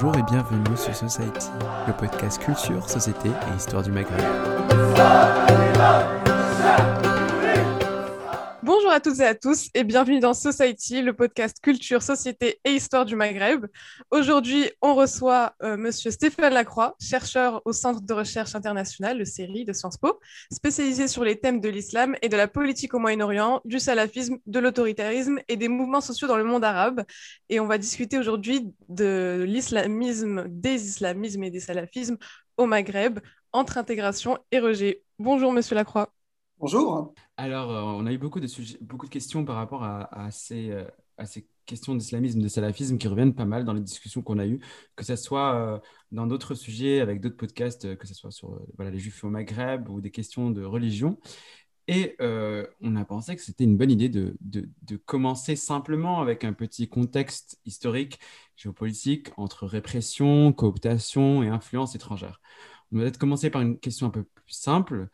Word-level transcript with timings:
Bonjour 0.00 0.16
et 0.16 0.22
bienvenue 0.22 0.76
sur 0.76 0.94
Society, 0.94 1.48
le 1.88 1.92
podcast 1.92 2.40
culture, 2.40 2.88
société 2.88 3.30
et 3.30 3.56
histoire 3.56 3.82
du 3.82 3.90
Maghreb. 3.90 4.22
À 8.98 9.00
toutes 9.00 9.20
et 9.20 9.26
à 9.26 9.36
tous 9.36 9.68
et 9.74 9.84
bienvenue 9.84 10.18
dans 10.18 10.34
Society, 10.34 11.02
le 11.02 11.12
podcast 11.12 11.60
culture, 11.62 12.02
société 12.02 12.58
et 12.64 12.72
histoire 12.72 13.04
du 13.04 13.14
Maghreb. 13.14 13.66
Aujourd'hui, 14.10 14.72
on 14.82 14.96
reçoit 14.96 15.54
euh, 15.62 15.76
monsieur 15.76 16.10
Stéphane 16.10 16.52
Lacroix, 16.52 16.96
chercheur 17.00 17.62
au 17.64 17.72
Centre 17.72 18.00
de 18.00 18.12
recherche 18.12 18.56
international, 18.56 19.18
le 19.18 19.24
CERI 19.24 19.64
de 19.64 19.72
Sciences 19.72 19.98
Po, 19.98 20.18
spécialisé 20.52 21.06
sur 21.06 21.22
les 21.22 21.38
thèmes 21.38 21.60
de 21.60 21.68
l'islam 21.68 22.16
et 22.22 22.28
de 22.28 22.36
la 22.36 22.48
politique 22.48 22.92
au 22.92 22.98
Moyen-Orient, 22.98 23.60
du 23.64 23.78
salafisme, 23.78 24.38
de 24.44 24.58
l'autoritarisme 24.58 25.38
et 25.46 25.56
des 25.56 25.68
mouvements 25.68 26.00
sociaux 26.00 26.26
dans 26.26 26.36
le 26.36 26.42
monde 26.42 26.64
arabe. 26.64 27.04
Et 27.50 27.60
on 27.60 27.68
va 27.68 27.78
discuter 27.78 28.18
aujourd'hui 28.18 28.66
de 28.88 29.44
l'islamisme, 29.46 30.46
des 30.48 30.88
islamismes 30.88 31.44
et 31.44 31.52
des 31.52 31.60
salafismes 31.60 32.16
au 32.56 32.66
Maghreb, 32.66 33.20
entre 33.52 33.78
intégration 33.78 34.38
et 34.50 34.58
rejet. 34.58 35.04
Bonjour 35.20 35.52
monsieur 35.52 35.76
Lacroix. 35.76 36.12
Bonjour. 36.60 37.14
Alors, 37.36 37.70
euh, 37.70 37.82
on 37.82 38.04
a 38.04 38.12
eu 38.12 38.18
beaucoup 38.18 38.40
de, 38.40 38.48
beaucoup 38.80 39.06
de 39.06 39.10
questions 39.12 39.44
par 39.44 39.54
rapport 39.54 39.84
à, 39.84 40.30
ces, 40.32 40.72
euh, 40.72 40.84
à 41.16 41.24
ces, 41.24 41.46
questions 41.66 41.94
d'islamisme, 41.94 42.40
de 42.40 42.48
salafisme 42.48 42.98
qui 42.98 43.06
reviennent 43.06 43.34
pas 43.34 43.44
mal 43.44 43.64
dans 43.64 43.74
les 43.74 43.80
discussions 43.80 44.22
qu'on 44.22 44.38
a 44.38 44.46
eues, 44.46 44.58
que 44.96 45.04
ce 45.04 45.14
soit 45.14 45.54
euh, 45.54 45.78
dans 46.10 46.26
d'autres 46.26 46.54
sujets, 46.54 47.00
avec 47.00 47.20
d'autres 47.20 47.36
podcasts, 47.36 47.96
que 47.96 48.06
ce 48.08 48.14
soit 48.14 48.32
sur 48.32 48.60
voilà, 48.76 48.90
les 48.90 48.98
juifs 48.98 49.22
au 49.22 49.28
Maghreb 49.30 49.88
ou 49.88 50.00
des 50.00 50.10
questions 50.10 50.50
de 50.50 50.64
religion. 50.64 51.20
Et 51.86 52.16
on 52.20 52.96
a 52.96 53.04
pensé 53.04 53.36
que 53.36 53.40
c'était 53.40 53.64
une 53.64 53.76
bonne 53.78 53.90
idée 53.90 54.08
de, 54.08 54.36
de, 54.40 54.68
de, 54.82 54.96
commencer 54.96 55.56
simplement 55.56 56.20
avec 56.20 56.44
un 56.44 56.52
petit 56.52 56.88
contexte 56.88 57.58
historique, 57.64 58.18
géopolitique, 58.56 59.28
entre 59.38 59.66
répression, 59.66 60.52
cooptation 60.52 61.42
et 61.42 61.48
influence 61.48 61.94
étrangère. 61.94 62.40
On 62.92 62.96
va 62.96 63.04
peut-être 63.04 63.18
commencer 63.18 63.50
par 63.50 63.62
une 63.62 63.78
question 63.78 64.06
un 64.06 64.10
peu 64.10 64.24
plus 64.24 64.52
simple. 64.52 65.08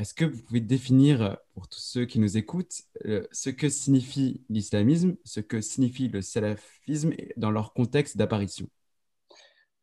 Est-ce 0.00 0.14
que 0.14 0.24
vous 0.24 0.40
pouvez 0.40 0.62
définir 0.62 1.20
euh, 1.20 1.34
pour 1.52 1.68
tous 1.68 1.78
ceux 1.78 2.06
qui 2.06 2.20
nous 2.20 2.38
écoutent 2.38 2.84
euh, 3.04 3.26
ce 3.32 3.50
que 3.50 3.68
signifie 3.68 4.40
l'islamisme, 4.48 5.16
ce 5.24 5.40
que 5.40 5.60
signifie 5.60 6.08
le 6.08 6.22
salafisme 6.22 7.12
dans 7.36 7.50
leur 7.50 7.74
contexte 7.74 8.16
d'apparition? 8.16 8.66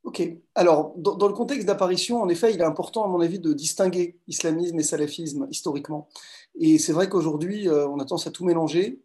Ok. 0.03 0.27
Alors, 0.55 0.95
dans, 0.97 1.27
le 1.27 1.35
contexte 1.35 1.67
d'apparition, 1.67 2.19
en 2.19 2.29
effet, 2.29 2.51
il 2.51 2.59
est 2.59 2.63
important, 2.63 3.03
à 3.03 3.07
mon 3.07 3.21
avis, 3.21 3.37
de 3.37 3.53
distinguer 3.53 4.17
islamisme 4.27 4.79
et 4.79 4.83
salafisme 4.83 5.47
historiquement. 5.51 6.09
Et 6.59 6.79
c'est 6.79 6.93
vrai 6.93 7.09
qu'aujourd'hui, 7.09 7.69
euh, 7.69 7.87
on 7.87 7.99
a 7.99 8.03
tendance 8.03 8.25
à 8.25 8.31
tout 8.31 8.43
mélanger. 8.43 8.99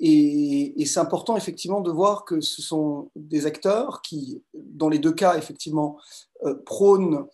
Et, 0.00 0.72
c'est 0.86 1.00
important, 1.00 1.36
effectivement, 1.36 1.82
de 1.82 1.90
voir 1.90 2.24
que 2.24 2.40
ce 2.40 2.62
sont 2.62 3.10
des 3.14 3.44
acteurs 3.44 4.00
qui, 4.00 4.42
dans 4.54 4.88
les 4.88 5.00
deux 5.00 5.12
cas, 5.12 5.36
effectivement, 5.36 5.98
prônent 6.64 7.26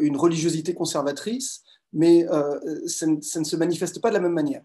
une 0.00 0.16
religiosité 0.16 0.74
conservatrice, 0.74 1.62
mais 1.92 2.26
euh, 2.30 2.86
ça, 2.86 3.06
ne, 3.06 3.20
se 3.20 3.56
manifeste 3.56 4.00
pas 4.00 4.08
de 4.08 4.14
la 4.14 4.20
même 4.20 4.32
manière. 4.32 4.62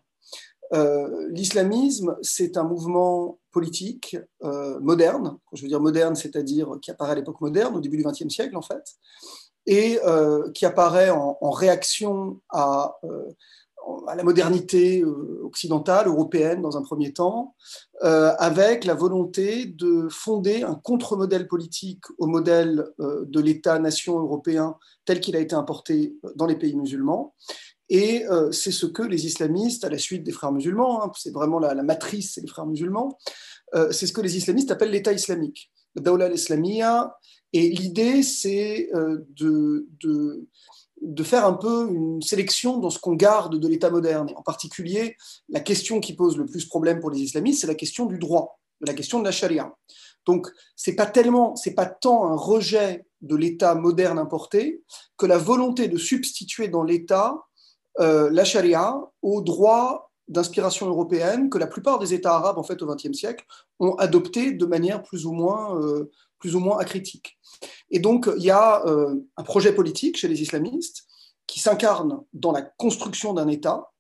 Euh, 0.74 1.28
l'islamisme, 1.30 2.18
c'est 2.22 2.58
un 2.58 2.64
mouvement 2.64 3.40
politique 3.52 4.18
euh, 4.44 4.80
moderne, 4.80 5.38
je 5.54 5.62
veux 5.62 5.70
dire 5.70 5.80
moderne, 5.80 6.16
c'est-à-dire 6.16 6.78
qui 6.82 6.92
apparaît 6.92 7.14
à 7.14 7.16
l'époque 7.16 7.40
moderne, 7.42 7.76
au 7.76 7.80
début 7.80 7.98
du 7.98 8.04
XXe 8.04 8.28
siècle 8.30 8.58
en 8.58 8.62
fait, 8.62 8.84
et 9.66 10.00
qui 10.54 10.66
apparaît 10.66 11.10
en 11.10 11.52
réaction 11.52 12.40
à, 12.50 12.98
à 14.08 14.16
la 14.16 14.24
modernité 14.24 15.02
euh, 15.02 15.42
occidentale, 15.44 16.08
européenne 16.08 16.62
dans 16.62 16.78
un 16.78 16.82
premier 16.82 17.14
temps, 17.14 17.56
euh, 18.04 18.34
avec 18.38 18.86
la 18.86 18.94
volonté 18.94 19.66
de 19.66 20.08
fonder 20.10 20.64
un 20.64 20.76
contre-modèle 20.76 21.48
politique 21.48 22.04
au 22.18 22.28
modèle 22.28 22.86
euh, 23.00 23.26
de 23.26 23.40
l'État-nation 23.40 24.20
européen 24.20 24.76
tel 25.06 25.20
qu'il 25.20 25.36
a 25.36 25.40
été 25.40 25.56
importé 25.56 26.16
dans 26.36 26.46
les 26.46 26.56
pays 26.56 26.76
musulmans. 26.76 27.34
Et 27.90 28.26
c'est 28.52 28.74
ce 28.74 28.86
que 28.86 29.02
les 29.02 29.28
islamistes, 29.28 29.86
à 29.86 29.90
la 29.90 29.98
suite 29.98 30.22
des 30.26 30.34
frères 30.34 30.52
musulmans, 30.52 31.06
hein, 31.06 31.12
c'est 31.16 31.32
vraiment 31.32 31.58
la, 31.58 31.74
matrice, 31.84 32.34
c'est 32.34 32.42
les 32.42 32.48
frères 32.48 32.66
musulmans, 32.66 33.18
c'est 33.92 34.08
ce 34.08 34.12
que 34.12 34.20
les 34.20 34.36
islamistes 34.36 34.72
appellent 34.72 34.92
l'État 34.92 35.14
islamique, 35.14 35.72
le 35.96 36.02
Dawla 36.02 36.26
al-Islamiyya. 36.26 37.16
Et 37.54 37.70
l'idée, 37.70 38.24
c'est 38.24 38.90
de, 38.94 39.88
de 40.02 40.46
de 41.02 41.24
faire 41.24 41.46
un 41.46 41.54
peu 41.54 41.90
une 41.92 42.22
sélection 42.22 42.78
dans 42.78 42.90
ce 42.90 43.00
qu'on 43.00 43.14
garde 43.14 43.60
de 43.60 43.68
l'État 43.68 43.90
moderne. 43.90 44.32
En 44.36 44.42
particulier, 44.42 45.16
la 45.50 45.60
question 45.60 46.00
qui 46.00 46.16
pose 46.16 46.38
le 46.38 46.46
plus 46.46 46.66
problème 46.66 47.00
pour 47.00 47.12
les 47.12 47.20
islamistes, 47.20 47.62
c'est 47.62 47.68
la 47.68 47.76
question 47.76 48.06
du 48.06 48.18
droit, 48.18 48.60
la 48.82 48.94
question 48.94 49.20
de 49.20 49.24
la 49.24 49.32
charia. 49.32 49.74
Donc, 50.26 50.48
c'est 50.76 50.96
pas 50.96 51.06
tellement, 51.06 51.56
c'est 51.56 51.74
pas 51.74 51.86
tant 51.86 52.26
un 52.26 52.36
rejet 52.36 53.06
de 53.22 53.36
l'État 53.36 53.76
moderne 53.76 54.20
importé 54.20 54.84
que 55.18 55.26
la 55.26 55.38
volonté 55.38 55.88
de 55.88 55.98
substituer 55.98 56.68
dans 56.68 56.84
l'État 56.84 57.36
euh, 58.00 58.30
la 58.32 58.44
charia 58.44 58.96
au 59.22 59.42
droit 59.42 60.12
d'inspiration 60.28 60.88
européenne 60.88 61.50
que 61.50 61.58
la 61.58 61.68
plupart 61.68 62.00
des 62.00 62.14
États 62.14 62.36
arabes, 62.36 62.58
en 62.58 62.64
fait, 62.64 62.82
au 62.82 62.86
XXe 62.86 63.18
siècle, 63.18 63.46
ont 63.80 63.96
adopté 63.96 64.52
de 64.52 64.66
manière 64.66 65.02
plus 65.02 65.26
ou 65.26 65.32
moins, 65.32 65.80
euh, 65.80 66.12
plus 66.40 66.56
ou 66.56 66.60
moins 66.60 66.78
acritique. 66.80 67.38
Et 67.90 68.00
donc, 68.00 68.30
il 68.38 68.44
y 68.44 68.52
a 68.52 68.86
euh, 68.86 69.16
un 69.38 69.44
projet 69.44 69.74
politique 69.74 70.18
chez 70.18 70.28
les 70.28 70.42
islamistes 70.42 71.06
qui 71.48 71.60
s'incarne 71.60 72.20
dans 72.34 72.52
la 72.52 72.62
construction 72.62 73.34
d'un 73.34 73.48
État, 73.48 73.92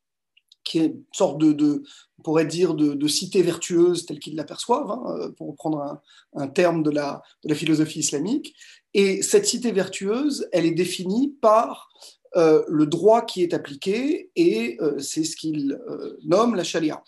qui 0.63 0.79
est 0.79 0.87
une 0.87 1.03
sorte 1.13 1.37
de, 1.37 1.83
on 2.19 2.21
pourrait 2.21 2.45
dire, 2.45 2.73
de, 2.73 3.07
cité 3.07 3.41
vertueuse 3.41 4.05
telle 4.05 4.19
qu'ils 4.19 4.35
l'aperçoivent, 4.35 4.91
hein, 4.91 5.03
euh, 5.07 5.31
pour 5.31 5.47
reprendre 5.47 6.01
un, 6.35 6.47
terme 6.47 6.83
de 6.83 6.91
la, 6.91 7.21
philosophie 7.53 7.99
islamique. 7.99 8.53
Et 8.93 9.21
cette 9.21 9.45
cité 9.45 9.71
vertueuse, 9.71 10.47
elle 10.51 10.65
est 10.65 10.71
définie 10.71 11.35
par 11.41 11.89
euh, 12.35 12.63
le 12.67 12.85
droit 12.85 13.21
qui 13.21 13.43
est 13.43 13.53
appliqué, 13.53 14.29
et 14.35 14.77
c'est 14.99 15.23
ce 15.23 15.37
qu'ils 15.37 15.79
nomment 16.25 16.55
la 16.55 16.65
charia. 16.65 17.01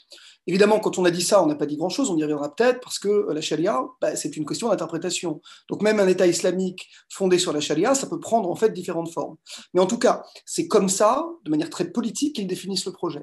Évidemment, 0.49 0.79
quand 0.79 0.97
on 0.97 1.05
a 1.05 1.11
dit 1.11 1.21
ça, 1.21 1.43
on 1.43 1.45
n'a 1.45 1.53
pas 1.53 1.67
dit 1.67 1.77
grand-chose, 1.77 2.09
on 2.09 2.17
y 2.17 2.23
reviendra 2.23 2.55
peut-être, 2.55 2.79
parce 2.79 2.97
que 2.97 3.07
euh, 3.07 3.33
la 3.35 3.39
charia, 3.39 3.83
bah, 4.01 4.15
c'est 4.15 4.35
une 4.35 4.47
question 4.47 4.69
d'interprétation. 4.69 5.41
Donc 5.69 5.83
même 5.83 5.99
un 5.99 6.07
État 6.07 6.25
islamique 6.25 6.89
fondé 7.07 7.37
sur 7.37 7.53
la 7.53 7.59
charia, 7.59 7.93
ça 7.93 8.07
peut 8.07 8.19
prendre 8.19 8.49
en 8.49 8.55
fait 8.55 8.71
différentes 8.71 9.13
formes. 9.13 9.35
Mais 9.75 9.79
en 9.79 9.85
tout 9.85 9.99
cas, 9.99 10.23
c'est 10.47 10.67
comme 10.67 10.89
ça, 10.89 11.23
de 11.45 11.51
manière 11.51 11.69
très 11.69 11.91
politique, 11.91 12.35
qu'ils 12.35 12.47
définissent 12.47 12.87
le 12.87 12.93
projet. 12.93 13.21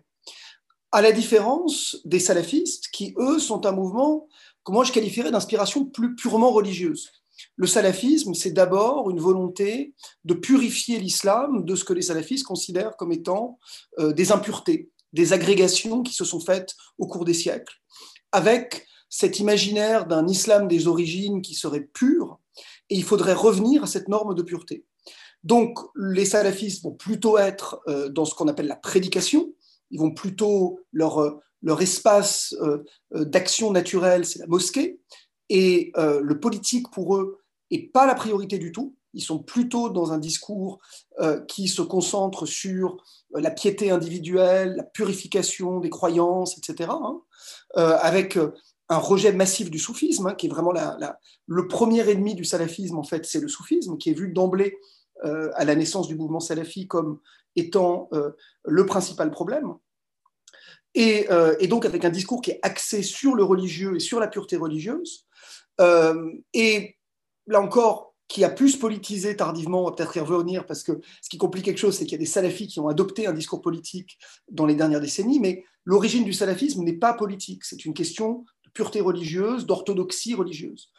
À 0.92 1.02
la 1.02 1.10
différence 1.10 1.96
des 2.04 2.20
salafistes, 2.20 2.90
qui, 2.92 3.12
eux, 3.18 3.40
sont 3.40 3.66
un 3.66 3.72
mouvement 3.72 4.28
que 4.64 4.70
moi 4.70 4.84
je 4.84 4.92
qualifierais 4.92 5.32
d'inspiration 5.32 5.84
plus 5.84 6.14
purement 6.14 6.52
religieuse. 6.52 7.10
Le 7.56 7.66
salafisme, 7.66 8.34
c'est 8.34 8.52
d'abord 8.52 9.10
une 9.10 9.18
volonté 9.18 9.94
de 10.24 10.34
purifier 10.34 11.00
l'islam 11.00 11.64
de 11.64 11.74
ce 11.74 11.82
que 11.82 11.92
les 11.92 12.02
salafistes 12.02 12.46
considèrent 12.46 12.96
comme 12.96 13.10
étant 13.10 13.58
euh, 13.98 14.12
des 14.12 14.30
impuretés, 14.30 14.90
des 15.16 15.32
agrégations 15.32 16.02
qui 16.02 16.12
se 16.12 16.24
sont 16.24 16.40
faites 16.40 16.74
au 16.98 17.06
cours 17.06 17.24
des 17.24 17.34
siècles, 17.34 17.74
avec 18.30 18.86
cet 19.08 19.40
imaginaire 19.40 20.06
d'un 20.06 20.28
islam 20.28 20.68
des 20.68 20.86
origines 20.86 21.40
qui 21.40 21.54
serait 21.54 21.88
pur, 21.92 22.38
et 22.90 22.96
il 22.96 23.02
faudrait 23.02 23.32
revenir 23.32 23.82
à 23.82 23.86
cette 23.86 24.08
norme 24.08 24.34
de 24.34 24.42
pureté. 24.42 24.84
Donc 25.42 25.78
les 25.96 26.26
salafistes 26.26 26.82
vont 26.82 26.92
plutôt 26.92 27.38
être 27.38 27.80
euh, 27.88 28.08
dans 28.10 28.24
ce 28.26 28.34
qu'on 28.34 28.48
appelle 28.48 28.66
la 28.66 28.76
prédication, 28.76 29.54
ils 29.90 29.98
vont 29.98 30.12
plutôt 30.12 30.80
leur, 30.92 31.18
euh, 31.18 31.40
leur 31.62 31.80
espace 31.80 32.54
euh, 32.60 32.84
d'action 33.12 33.72
naturelle, 33.72 34.26
c'est 34.26 34.40
la 34.40 34.46
mosquée, 34.46 35.00
et 35.48 35.92
le 35.96 36.40
politique 36.40 36.90
pour 36.90 37.16
eux 37.16 37.38
n'est 37.70 37.86
pas 37.94 38.04
la 38.04 38.16
priorité 38.16 38.58
du 38.58 38.72
tout. 38.72 38.96
Ils 39.16 39.22
sont 39.22 39.40
plutôt 39.40 39.88
dans 39.88 40.12
un 40.12 40.18
discours 40.18 40.78
qui 41.48 41.66
se 41.66 41.82
concentre 41.82 42.46
sur 42.46 42.98
euh, 43.34 43.40
la 43.40 43.50
piété 43.50 43.90
individuelle, 43.90 44.74
la 44.76 44.82
purification 44.82 45.80
des 45.80 45.90
croyances, 45.90 46.58
etc., 46.58 46.90
hein, 46.92 47.20
euh, 47.76 47.96
avec 48.00 48.36
euh, 48.36 48.52
un 48.88 48.98
rejet 48.98 49.32
massif 49.32 49.70
du 49.70 49.78
soufisme, 49.78 50.28
hein, 50.28 50.34
qui 50.34 50.46
est 50.46 50.50
vraiment 50.50 50.72
le 51.46 51.68
premier 51.68 52.08
ennemi 52.08 52.34
du 52.34 52.44
salafisme, 52.44 52.98
en 52.98 53.02
fait, 53.02 53.26
c'est 53.26 53.40
le 53.40 53.48
soufisme, 53.48 53.96
qui 53.98 54.10
est 54.10 54.14
vu 54.14 54.32
d'emblée 54.32 54.78
à 55.54 55.64
la 55.64 55.74
naissance 55.74 56.08
du 56.08 56.14
mouvement 56.14 56.40
salafi 56.40 56.86
comme 56.86 57.20
étant 57.56 58.10
le 58.64 58.86
principal 58.86 59.30
problème. 59.30 59.72
Et, 60.94 61.26
donc 61.68 61.86
avec 61.86 62.04
un 62.04 62.10
discours 62.10 62.42
qui 62.42 62.50
est 62.50 62.60
axé 62.62 63.02
sur 63.02 63.34
le 63.34 63.42
religieux 63.42 63.96
et 63.96 63.98
sur 63.98 64.20
la 64.20 64.28
pureté 64.28 64.56
religieuse. 64.56 65.26
et 66.52 66.96
là 67.46 67.60
encore, 67.62 68.05
qui 68.28 68.44
a 68.44 68.50
plus 68.50 68.76
politisé 68.76 69.36
tardivement, 69.36 69.82
on 69.82 69.84
va 69.86 69.92
peut-être 69.92 70.16
y 70.16 70.20
revenir, 70.20 70.66
parce 70.66 70.82
que 70.82 71.00
ce 71.22 71.28
qui 71.28 71.38
complique 71.38 71.64
quelque 71.64 71.78
chose, 71.78 71.96
c'est 71.96 72.04
qu'il 72.04 72.12
y 72.12 72.16
a 72.16 72.18
des 72.18 72.26
salafis 72.26 72.66
qui 72.66 72.80
ont 72.80 72.88
adopté 72.88 73.26
un 73.26 73.32
discours 73.32 73.60
politique 73.60 74.18
dans 74.50 74.66
les 74.66 74.74
dernières 74.74 75.00
décennies, 75.00 75.38
mais 75.38 75.64
l'origine 75.84 76.24
du 76.24 76.32
salafisme 76.32 76.82
n'est 76.82 76.92
pas 76.92 77.14
politique, 77.14 77.64
c'est 77.64 77.84
une 77.84 77.94
question 77.94 78.44
de 78.64 78.70
pureté 78.70 79.00
religieuse, 79.00 79.66
d'orthodoxie 79.66 80.34
religieuse. 80.34 80.90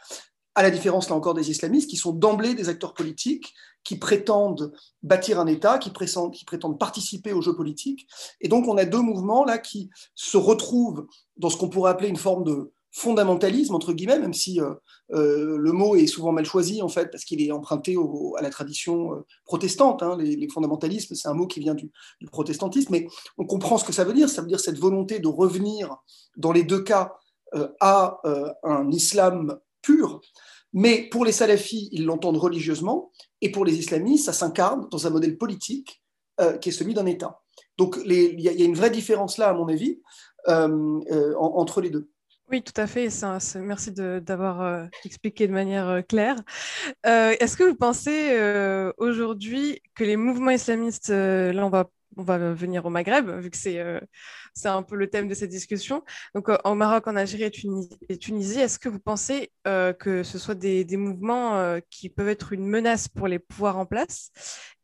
À 0.55 0.63
la 0.63 0.71
différence, 0.71 1.09
là 1.09 1.15
encore, 1.15 1.35
des 1.35 1.51
islamistes, 1.51 1.89
qui 1.89 1.97
sont 1.97 2.13
d'emblée 2.13 2.55
des 2.55 2.69
acteurs 2.69 2.93
politiques, 2.93 3.53
qui 3.83 3.97
prétendent 3.97 4.73
bâtir 5.03 5.39
un 5.39 5.47
État, 5.47 5.77
qui 5.77 5.91
prétendent, 5.91 6.33
qui 6.33 6.45
prétendent 6.45 6.79
participer 6.79 7.31
au 7.31 7.41
jeu 7.41 7.55
politique. 7.55 8.07
Et 8.41 8.47
donc, 8.47 8.67
on 8.67 8.75
a 8.77 8.83
deux 8.83 9.01
mouvements 9.01 9.45
là 9.45 9.59
qui 9.59 9.89
se 10.15 10.35
retrouvent 10.35 11.07
dans 11.37 11.49
ce 11.49 11.57
qu'on 11.57 11.69
pourrait 11.69 11.91
appeler 11.91 12.09
une 12.09 12.17
forme 12.17 12.43
de, 12.43 12.73
fondamentalisme, 12.91 13.75
entre 13.75 13.93
guillemets, 13.93 14.19
même 14.19 14.33
si 14.33 14.59
euh, 14.59 14.73
euh, 15.13 15.57
le 15.57 15.71
mot 15.71 15.95
est 15.95 16.07
souvent 16.07 16.31
mal 16.31 16.45
choisi, 16.45 16.81
en 16.81 16.89
fait, 16.89 17.11
parce 17.11 17.25
qu'il 17.25 17.41
est 17.41 17.51
emprunté 17.51 17.95
à 18.37 18.41
la 18.41 18.49
tradition 18.49 19.13
euh, 19.13 19.25
protestante. 19.45 20.03
Hein. 20.03 20.17
les, 20.19 20.47
fondamentalismes, 20.49 21.15
c'est 21.15 21.27
un 21.27 21.33
mot 21.33 21.47
qui 21.47 21.59
vient 21.59 21.75
du, 21.75 21.91
protestantisme, 22.31 22.91
mais 22.91 23.07
on 23.37 23.45
comprend 23.45 23.77
ce 23.77 23.85
que 23.85 23.93
ça 23.93 24.03
veut 24.03 24.13
dire. 24.13 24.29
Ça 24.29 24.41
veut 24.41 24.47
dire 24.47 24.59
cette 24.59 24.79
volonté 24.79 25.19
de 25.19 25.27
revenir, 25.27 25.95
dans 26.37 26.51
les 26.51 26.63
deux 26.63 26.81
cas, 26.81 27.13
à 27.79 28.19
un 28.63 28.91
islam 28.91 29.57
pur. 29.81 30.19
Mais 30.73 31.07
pour 31.09 31.23
les 31.23 31.31
salafis, 31.31 31.87
ils 31.93 32.05
l'entendent 32.05 32.37
religieusement, 32.37 33.11
et 33.39 33.51
pour 33.51 33.63
les 33.63 33.79
islamistes, 33.79 34.25
ça 34.25 34.33
s'incarne 34.33 34.89
dans 34.89 35.07
un 35.07 35.09
modèle 35.09 35.37
politique 35.37 36.03
qui 36.61 36.69
est 36.69 36.73
celui 36.73 36.93
d'un 36.93 37.05
État. 37.05 37.39
Donc 37.77 37.97
il 38.05 38.41
y, 38.41 38.49
a 38.49 38.65
une 38.65 38.75
vraie 38.75 38.89
différence 38.89 39.37
là, 39.37 39.47
à 39.49 39.53
mon 39.53 39.69
avis, 39.69 40.01
entre 40.45 41.79
les 41.79 41.89
deux. 41.89 42.09
Oui, 42.49 42.63
tout 42.63 42.79
à 42.79 42.87
fait. 42.87 43.09
merci 43.57 43.91
d'avoir 43.91 44.61
euh, 44.61 44.85
expliqué 45.03 45.47
de 45.47 45.53
manière 45.53 45.89
euh, 45.89 46.01
claire. 46.01 46.37
Euh, 47.05 47.35
est-ce 47.41 47.57
que 47.57 47.63
vous 47.63 47.75
pensez 47.75 48.37
aujourd'hui 48.97 49.81
que 49.95 50.05
les 50.05 50.15
mouvements 50.15 50.51
islamistes, 50.51 51.09
là 51.09 51.65
on 51.65 51.69
va, 51.69 51.89
on 52.15 52.23
va 52.23 52.37
venir 52.53 52.85
au 52.85 52.89
Maghreb, 52.89 53.29
vu 53.29 53.49
que 53.49 53.57
c'est 53.57 53.79
un 54.65 54.83
peu 54.83 54.95
le 54.95 55.09
thème 55.09 55.27
de 55.27 55.33
cette 55.33 55.49
discussion, 55.49 56.03
donc 56.35 56.47
au 56.63 56.73
Maroc, 56.73 57.07
en 57.07 57.17
Algérie 57.17 57.51
et, 58.09 58.17
Tunisie, 58.17 58.59
est-ce 58.59 58.79
que 58.79 58.89
vous 58.89 58.99
pensez 58.99 59.51
que 59.65 60.23
ce 60.23 60.39
soit 60.39 60.55
des, 60.55 60.85
des 60.85 60.97
mouvements 60.97 61.79
qui 61.89 62.09
peuvent 62.09 62.29
être 62.29 62.53
une 62.53 62.65
menace 62.65 63.09
pour 63.09 63.27
les 63.27 63.39
pouvoirs 63.39 63.77
en 63.77 63.85
place? 63.85 64.31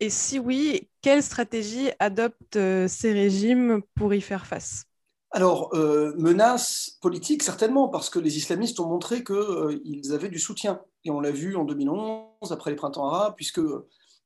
Et 0.01 0.09
si 0.09 0.37
oui, 0.37 0.89
quelle 1.01 1.23
stratégie 1.23 1.91
adoptent 1.99 2.59
ces 2.87 3.13
régimes 3.13 3.81
pour 3.95 4.13
y 4.13 4.21
faire 4.21 4.45
face? 4.45 4.85
Alors, 5.35 5.73
euh, 5.73 6.13
menace 6.15 6.99
politique, 7.01 7.41
certainement, 7.41 7.89
parce 7.89 8.11
que 8.11 8.19
les 8.19 8.37
islamistes 8.37 8.79
ont 8.79 8.87
montré 8.87 9.23
qu'ils 9.23 9.35
euh, 9.35 10.13
avaient 10.13 10.29
du 10.29 10.37
soutien. 10.37 10.79
Et 11.05 11.09
on 11.09 11.19
l'a 11.19 11.31
vu 11.31 11.55
en 11.55 11.65
2011, 11.65 12.51
après 12.51 12.69
les 12.69 12.75
printemps 12.75 13.07
arabes, 13.09 13.33
puisque 13.35 13.59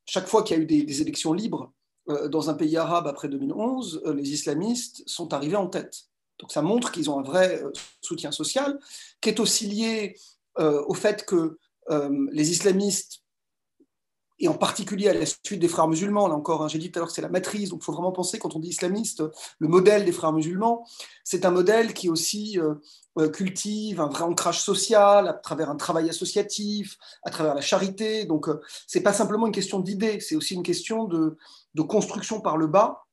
chaque 0.05 0.27
fois 0.27 0.43
qu'il 0.43 0.57
y 0.57 0.59
a 0.59 0.63
eu 0.63 0.65
des, 0.65 1.01
élections 1.01 1.31
libres 1.31 1.71
euh, 2.09 2.27
dans 2.27 2.49
un 2.49 2.55
pays 2.55 2.75
arabe 2.75 3.07
après 3.07 3.29
2011, 3.29 4.01
les 4.15 4.33
islamistes 4.33 5.03
sont 5.05 5.33
arrivés 5.33 5.55
en 5.55 5.67
tête. 5.67 5.95
Donc 6.39 6.51
ça 6.51 6.61
montre 6.61 6.91
qu'ils 6.91 7.09
ont 7.09 7.19
un 7.19 7.23
vrai 7.23 7.63
soutien 8.01 8.33
social, 8.33 8.77
qui 9.21 9.29
est 9.29 9.39
aussi 9.39 9.65
lié 9.65 10.15
au 10.59 10.93
fait 10.93 11.25
que 11.25 11.57
les 12.31 12.51
islamistes 12.51 13.23
et 14.39 14.47
en 14.47 14.53
particulier 14.53 15.09
à 15.09 15.13
la 15.13 15.25
suite 15.25 15.59
des 15.59 15.67
frères 15.67 15.87
musulmans. 15.87 16.27
Là 16.27 16.35
encore, 16.35 16.63
hein, 16.63 16.67
j'ai 16.67 16.77
dit 16.77 16.91
tout 16.91 16.99
à 16.99 17.01
l'heure 17.01 17.07
que 17.07 17.13
c'est 17.13 17.21
la 17.21 17.29
matrice, 17.29 17.69
donc 17.69 17.81
il 17.81 17.85
faut 17.85 17.91
vraiment 17.91 18.11
penser, 18.11 18.39
quand 18.39 18.55
on 18.55 18.59
dit 18.59 18.69
islamiste, 18.69 19.23
le 19.59 19.67
modèle 19.67 20.05
des 20.05 20.11
frères 20.11 20.33
musulmans, 20.33 20.85
c'est 21.23 21.45
un 21.45 21.51
modèle 21.51 21.93
qui 21.93 22.09
aussi 22.09 22.59
euh, 22.59 22.75
euh, 23.17 23.29
cultive 23.29 23.99
un 23.99 24.07
vrai 24.07 24.23
ancrage 24.23 24.61
social 24.61 25.27
à 25.27 25.33
travers 25.33 25.69
un 25.69 25.75
travail 25.75 26.09
associatif, 26.09 26.97
à 27.23 27.31
travers 27.31 27.55
la 27.55 27.61
charité. 27.61 28.25
Donc, 28.25 28.47
euh, 28.47 28.61
ce 28.87 28.97
n'est 28.97 29.03
pas 29.03 29.13
simplement 29.13 29.47
une 29.47 29.53
question 29.53 29.79
d'idée, 29.79 30.19
c'est 30.19 30.35
aussi 30.35 30.53
une 30.53 30.63
question 30.63 31.05
de, 31.05 31.37
de, 31.73 31.81
construction 31.81 32.41
par 32.41 32.57
le 32.57 32.67
bas 32.67 33.03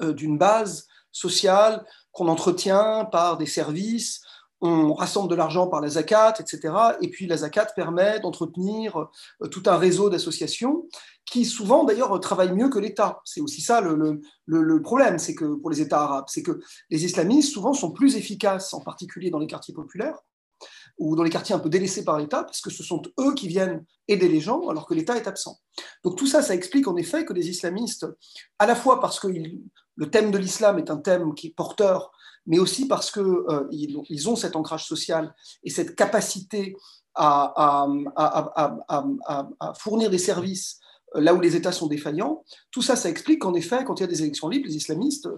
d'une 0.00 0.36
base 0.36 0.88
sociale 1.12 1.86
qu'on 2.10 2.28
entretient 2.28 3.04
par 3.04 3.36
des 3.36 3.46
services, 3.46 4.20
on 4.60 4.94
rassemble 4.94 5.28
de 5.28 5.34
l'argent 5.34 5.66
par 5.66 5.80
la 5.80 5.88
zakat, 5.88 6.34
etc. 6.40 6.74
Et 7.02 7.08
puis 7.08 7.26
la 7.26 7.38
zakat 7.38 7.66
permet 7.76 8.20
d'entretenir 8.20 9.08
euh, 9.42 9.48
tout 9.48 9.62
un 9.66 9.76
réseau 9.76 10.08
d'associations 10.08 10.86
qui 11.26 11.44
souvent 11.44 11.84
d'ailleurs 11.84 12.18
travaillent 12.20 12.54
mieux 12.54 12.68
que 12.68 12.78
l'État. 12.78 13.20
C'est 13.24 13.40
aussi 13.40 13.60
ça 13.60 13.80
le, 13.80 14.82
problème, 14.82 15.18
c'est 15.18 15.34
que 15.34 15.56
pour 15.56 15.70
les 15.70 15.80
États 15.80 16.02
arabes, 16.02 16.26
c'est 16.28 16.42
que 16.42 16.60
les 16.88 17.04
islamistes 17.04 17.52
souvent 17.52 17.72
sont 17.72 17.90
plus 17.90 18.16
efficaces, 18.16 18.72
en 18.72 18.80
particulier 18.80 19.30
dans 19.30 19.40
les 19.40 19.48
quartiers 19.48 19.74
populaires 19.74 20.18
ou 20.98 21.14
dans 21.14 21.22
les 21.22 21.30
quartiers 21.30 21.54
un 21.54 21.58
peu 21.58 21.68
délaissés 21.68 22.04
par 22.04 22.16
l'État, 22.16 22.44
parce 22.44 22.62
que 22.62 22.70
ce 22.70 22.82
sont 22.82 23.02
eux 23.20 23.34
qui 23.34 23.48
viennent 23.48 23.84
aider 24.08 24.28
les 24.28 24.40
gens 24.40 24.68
alors 24.68 24.86
que 24.86 24.94
l'État 24.94 25.16
est 25.16 25.26
absent. 25.26 25.58
Donc 26.04 26.16
tout 26.16 26.26
ça, 26.26 26.40
ça 26.40 26.54
explique 26.54 26.88
en 26.88 26.96
effet 26.96 27.26
que 27.26 27.34
les 27.34 27.50
islamistes, 27.50 28.06
à 28.58 28.66
la 28.66 28.74
fois 28.74 29.00
parce 29.00 29.20
que 29.20 29.26
le 29.26 30.10
thème 30.10 30.30
de 30.30 30.38
l'islam 30.38 30.78
est 30.78 30.90
un 30.90 30.96
thème 30.96 31.34
qui 31.34 31.48
est 31.48 31.54
porteur 31.54 32.12
mais 32.46 32.58
aussi 32.58 32.86
parce 32.88 33.10
qu'ils 33.10 33.22
euh, 33.22 33.66
ils 33.70 34.28
ont 34.28 34.36
cet 34.36 34.56
ancrage 34.56 34.86
social 34.86 35.34
et 35.64 35.70
cette 35.70 35.96
capacité 35.96 36.76
à, 37.16 37.86
fournir 39.78 40.10
des 40.10 40.18
services 40.18 40.78
euh, 41.14 41.20
là 41.20 41.34
où 41.34 41.40
les 41.40 41.56
États 41.56 41.72
sont 41.72 41.86
défaillants. 41.86 42.44
Tout 42.70 42.82
ça, 42.82 42.96
ça 42.96 43.08
explique 43.08 43.40
qu'en 43.40 43.54
effet, 43.54 43.84
quand 43.84 43.98
il 43.98 44.02
y 44.02 44.04
a 44.04 44.08
des 44.08 44.22
élections 44.22 44.48
libres, 44.48 44.66
les 44.66 44.76
islamistes, 44.76 45.28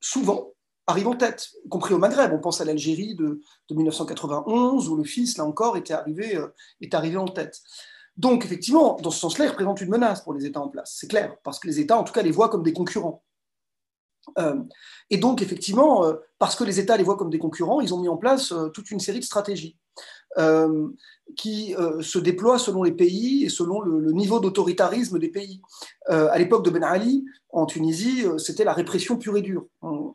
souvent, 0.00 0.52
arrivent 0.86 1.08
en 1.08 1.16
tête, 1.16 1.50
y 1.64 1.68
compris 1.68 1.94
au 1.94 1.98
Maghreb. 1.98 2.32
On 2.32 2.40
pense 2.40 2.60
à 2.60 2.64
l'Algérie 2.64 3.14
de, 3.14 3.40
1991, 3.70 4.88
où 4.88 4.96
le 4.96 5.04
fils, 5.04 5.36
là 5.36 5.44
encore, 5.44 5.76
était 5.76 5.94
arrivé, 5.94 6.36
euh, 6.36 6.48
est 6.80 6.94
arrivé 6.94 7.16
en 7.16 7.28
tête. 7.28 7.60
Donc, 8.16 8.44
effectivement, 8.44 8.96
dans 9.00 9.10
ce 9.10 9.20
sens-là, 9.20 9.44
ils 9.44 9.50
représentent 9.50 9.80
une 9.80 9.90
menace 9.90 10.22
pour 10.22 10.34
les 10.34 10.44
États 10.44 10.60
en 10.60 10.68
place, 10.68 10.96
c'est 10.98 11.08
clair, 11.08 11.36
parce 11.44 11.60
que 11.60 11.68
les 11.68 11.78
États, 11.78 11.98
en 11.98 12.04
tout 12.04 12.12
cas, 12.12 12.22
les 12.22 12.32
voient 12.32 12.48
comme 12.48 12.64
des 12.64 12.72
concurrents. 12.72 13.22
Euh, 14.38 14.56
et 15.10 15.18
donc, 15.18 15.42
effectivement, 15.42 16.04
euh, 16.04 16.14
parce 16.38 16.56
que 16.56 16.64
les 16.64 16.80
États 16.80 16.96
les 16.96 17.04
voient 17.04 17.16
comme 17.16 17.30
des 17.30 17.38
concurrents, 17.38 17.80
ils 17.80 17.94
ont 17.94 18.00
mis 18.00 18.08
en 18.08 18.16
place 18.16 18.52
euh, 18.52 18.68
toute 18.68 18.90
une 18.90 19.00
série 19.00 19.20
de 19.20 19.24
stratégies 19.24 19.76
qui 21.36 21.74
se 22.00 22.18
déploient 22.18 22.60
selon 22.60 22.84
les 22.84 22.92
pays 22.92 23.44
et 23.44 23.48
selon 23.48 23.80
le, 23.80 24.12
niveau 24.12 24.38
d'autoritarisme 24.38 25.18
des 25.18 25.30
pays. 25.30 25.60
à 26.06 26.38
l'époque 26.38 26.64
de 26.64 26.70
Ben 26.70 26.84
Ali, 26.84 27.24
en 27.48 27.66
Tunisie, 27.66 28.24
c'était 28.36 28.62
la 28.62 28.72
répression 28.72 29.16
pure 29.16 29.36
et 29.36 29.42
dure. 29.42 29.66
On, 29.82 30.12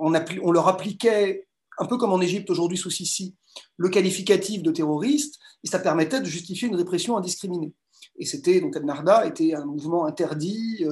on, 0.00 0.52
leur 0.52 0.68
appliquait, 0.68 1.48
un 1.78 1.84
peu 1.84 1.98
comme 1.98 2.14
en 2.14 2.20
Égypte 2.22 2.48
aujourd'hui 2.48 2.78
sous 2.78 2.88
Sisi, 2.88 3.34
le 3.76 3.90
qualificatif 3.90 4.62
de 4.62 4.70
terroriste, 4.70 5.38
et 5.64 5.68
ça 5.68 5.80
permettait 5.80 6.20
de 6.20 6.26
justifier 6.26 6.68
une 6.68 6.76
répression 6.76 7.18
indiscriminée. 7.18 7.74
Et 8.16 8.26
c'était 8.26 8.60
donc 8.60 8.76
Al-Narda 8.76 9.26
était 9.26 9.54
un 9.54 9.64
mouvement 9.64 10.06
interdit 10.06 10.86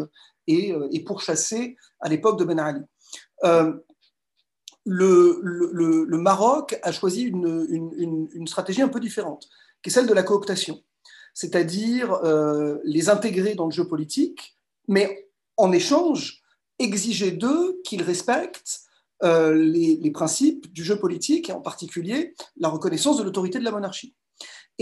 et, 0.46 0.72
euh, 0.72 0.88
et 0.92 1.00
pourchassé 1.00 1.76
à 2.00 2.08
l'époque 2.08 2.38
de 2.38 2.44
Ben 2.44 2.58
Ali. 2.58 2.80
Euh, 3.44 3.72
le, 4.86 6.16
Maroc 6.16 6.78
a 6.82 6.92
choisi 6.92 7.22
une, 7.22 8.46
stratégie 8.46 8.82
un 8.82 8.88
peu 8.88 9.00
différente, 9.00 9.48
qui 9.82 9.90
est 9.90 9.92
celle 9.92 10.06
de 10.06 10.14
la 10.14 10.22
cooptation, 10.22 10.82
c'est-à-dire 11.34 12.12
euh, 12.24 12.78
les 12.84 13.08
intégrer 13.08 13.54
dans 13.54 13.66
le 13.66 13.72
jeu 13.72 13.86
politique, 13.86 14.58
mais 14.88 15.28
en 15.56 15.70
échange, 15.72 16.42
exiger 16.78 17.30
d'eux 17.30 17.80
qu'ils 17.84 18.02
respectent 18.02 18.80
les, 19.22 20.10
principes 20.12 20.72
du 20.72 20.82
jeu 20.82 20.98
politique, 20.98 21.50
et 21.50 21.52
en 21.52 21.60
particulier 21.60 22.34
la 22.56 22.68
reconnaissance 22.68 23.18
de 23.18 23.22
l'autorité 23.22 23.58
de 23.58 23.64
la 23.64 23.70
monarchie. 23.70 24.14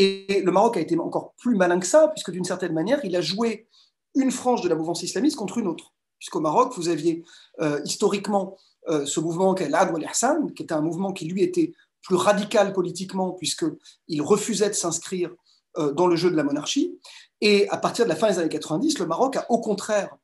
Et 0.00 0.43
le 0.45 0.52
Maroc 0.52 0.76
a 0.76 0.81
été 0.81 0.97
encore 0.97 1.35
plus 1.38 1.57
malin 1.57 1.81
que 1.81 1.87
ça, 1.87 2.07
puisque 2.07 2.31
d'une 2.31 2.45
certaine 2.45 2.73
manière, 2.73 3.05
il 3.05 3.17
a 3.17 3.21
joué 3.21 3.67
une 4.14 4.31
frange 4.31 4.62
de 4.62 4.69
la 4.69 4.76
mouvance 4.76 5.02
islamiste 5.02 5.37
contre 5.37 5.59
une 5.59 5.67
autre. 5.67 5.93
Puisqu'au 6.21 6.38
Maroc, 6.38 6.73
vous 6.76 6.88
aviez 6.88 7.25
euh, 7.61 7.81
historiquement 7.85 8.57
euh, 8.88 9.05
ce 9.07 9.19
mouvement 9.19 9.55
qu'est 9.55 9.69
l'Ad 9.69 9.90
wal 9.93 10.07
Ihsan, 10.09 10.47
qui 10.55 10.62
était 10.62 10.73
un 10.73 10.83
mouvement 10.83 11.12
qui 11.12 11.25
lui 11.25 11.43
était 11.43 11.73
plus 12.02 12.14
radical 12.14 12.73
politiquement, 12.73 13.33
puisqu'il 13.33 14.23
refusait 14.23 14.69
de 14.69 14.75
s'inscrire 14.75 15.35
euh, 15.78 15.93
dans 15.93 16.07
le 16.07 16.14
jeu 16.14 16.31
de 16.31 16.37
la 16.37 16.45
monarchie. 16.45 16.97
Et 17.40 17.69
à 17.71 17.76
partir 17.76 18.05
de 18.05 18.09
la 18.09 18.17
fin 18.17 18.31
des 18.31 18.38
années 18.38 18.49
90, 18.49 19.00
le 19.00 19.07
Maroc 19.07 19.35
a 19.35 19.50
au 19.50 19.59
contraire 19.59 20.17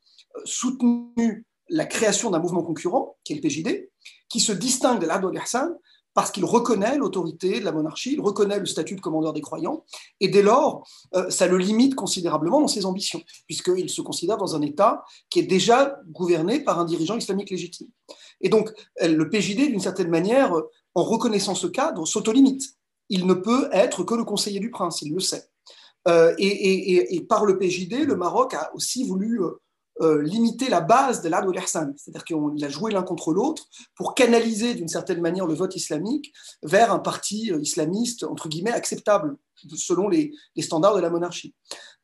soutenu 0.45 1.45
la 1.69 1.85
création 1.85 2.31
d'un 2.31 2.39
mouvement 2.39 2.63
concurrent, 2.63 3.17
qui 3.25 3.33
est 3.33 3.37
le 3.37 3.43
PJD, 3.43 3.91
qui 4.29 4.39
se 4.39 4.53
distingue 4.53 5.01
de 5.01 5.07
l'Ad 5.07 5.25
wal 5.25 5.35
Ihsan 5.35 5.71
parce 6.15 6.31
qu'il 6.31 6.45
reconnaît 6.45 6.97
l'autorité 6.97 7.61
de 7.61 7.65
la 7.65 7.73
monarchie, 7.73 8.15
il 8.15 8.21
reconnaît 8.21 8.59
le 8.59 8.67
statut 8.67 8.95
de 8.95 9.01
commandeur 9.01 9.33
des 9.33 9.41
croyants, 9.41 9.85
et 10.21 10.29
dès 10.29 10.43
lors, 10.43 10.89
euh, 11.15 11.29
ça 11.29 11.47
le 11.47 11.59
limite 11.59 11.95
considérablement 11.95 12.61
dans 12.61 12.69
ses 12.69 12.87
ambitions, 12.87 13.23
puisqu'il 13.47 13.91
se 13.91 14.01
considère 14.01 14.37
dans 14.37 14.55
un 14.55 14.63
État 14.63 15.05
qui 15.29 15.41
est 15.41 15.47
déjà 15.47 15.99
gouverné 16.09 16.61
par 16.61 16.79
un 16.79 16.85
dirigeant 16.85 17.17
islamique 17.17 17.51
légitime. 17.51 17.89
Et 18.41 18.49
donc, 18.49 18.71
le 19.01 19.29
PJD, 19.29 19.71
d'une 19.71 19.81
certaine 19.81 20.09
manière, 20.09 20.55
en 20.95 21.03
reconnaissant 21.03 21.55
ce 21.55 21.67
cadre, 21.67 22.07
s'autolimite. 22.07 22.75
Il 23.09 23.27
ne 23.27 23.35
peut 23.35 23.69
être 23.73 24.05
que 24.05 24.15
le 24.15 24.25
conseiller 24.25 24.61
du 24.61 24.71
prince, 24.71 25.03
il 25.03 25.13
le 25.13 25.21
sait. 25.21 25.45
Euh, 26.07 26.35
et, 26.39 27.15
et, 27.15 27.21
par 27.23 27.45
le 27.45 27.59
PJD, 27.59 28.05
le 28.05 28.17
Maroc 28.17 28.55
a 28.55 28.71
aussi 28.75 29.05
voulu 29.05 29.41
euh, 30.01 30.05
euh, 30.05 30.23
limiter 30.23 30.69
la 30.69 30.81
base 30.81 31.23
de 31.23 31.29
l'Ad 31.29 31.45
c'est-à-dire 31.97 32.25
qu'il 32.25 32.65
a 32.65 32.69
joué 32.69 32.93
l'un 32.93 33.03
contre 33.03 33.33
l'autre 33.33 33.69
pour 33.95 34.15
canaliser 34.15 34.75
d'une 34.75 34.89
certaine 34.89 35.21
manière 35.21 35.47
le 35.47 35.55
vote 35.55 35.77
islamique 35.77 36.33
vers 36.63 36.93
un 36.93 36.99
parti 36.99 37.53
euh, 37.53 37.61
islamiste, 37.61 38.25
entre 38.25 38.49
guillemets, 38.49 38.73
acceptable 38.73 39.37
selon 39.77 40.09
les, 40.09 40.33
standards 40.59 40.97
de 40.97 41.01
la 41.01 41.11
monarchie. 41.11 41.55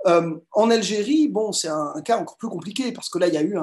Euh, 0.06 0.37
en 0.52 0.70
Algérie, 0.70 1.28
bon, 1.28 1.52
c'est 1.52 1.68
un, 1.68 2.00
cas 2.04 2.18
encore 2.18 2.37
plus 2.37 2.49
compliqué 2.49 2.92
parce 2.92 3.09
que 3.09 3.18
là, 3.18 3.28
il 3.28 3.35
y 3.35 3.37
a 3.37 3.42
eu 3.42 3.56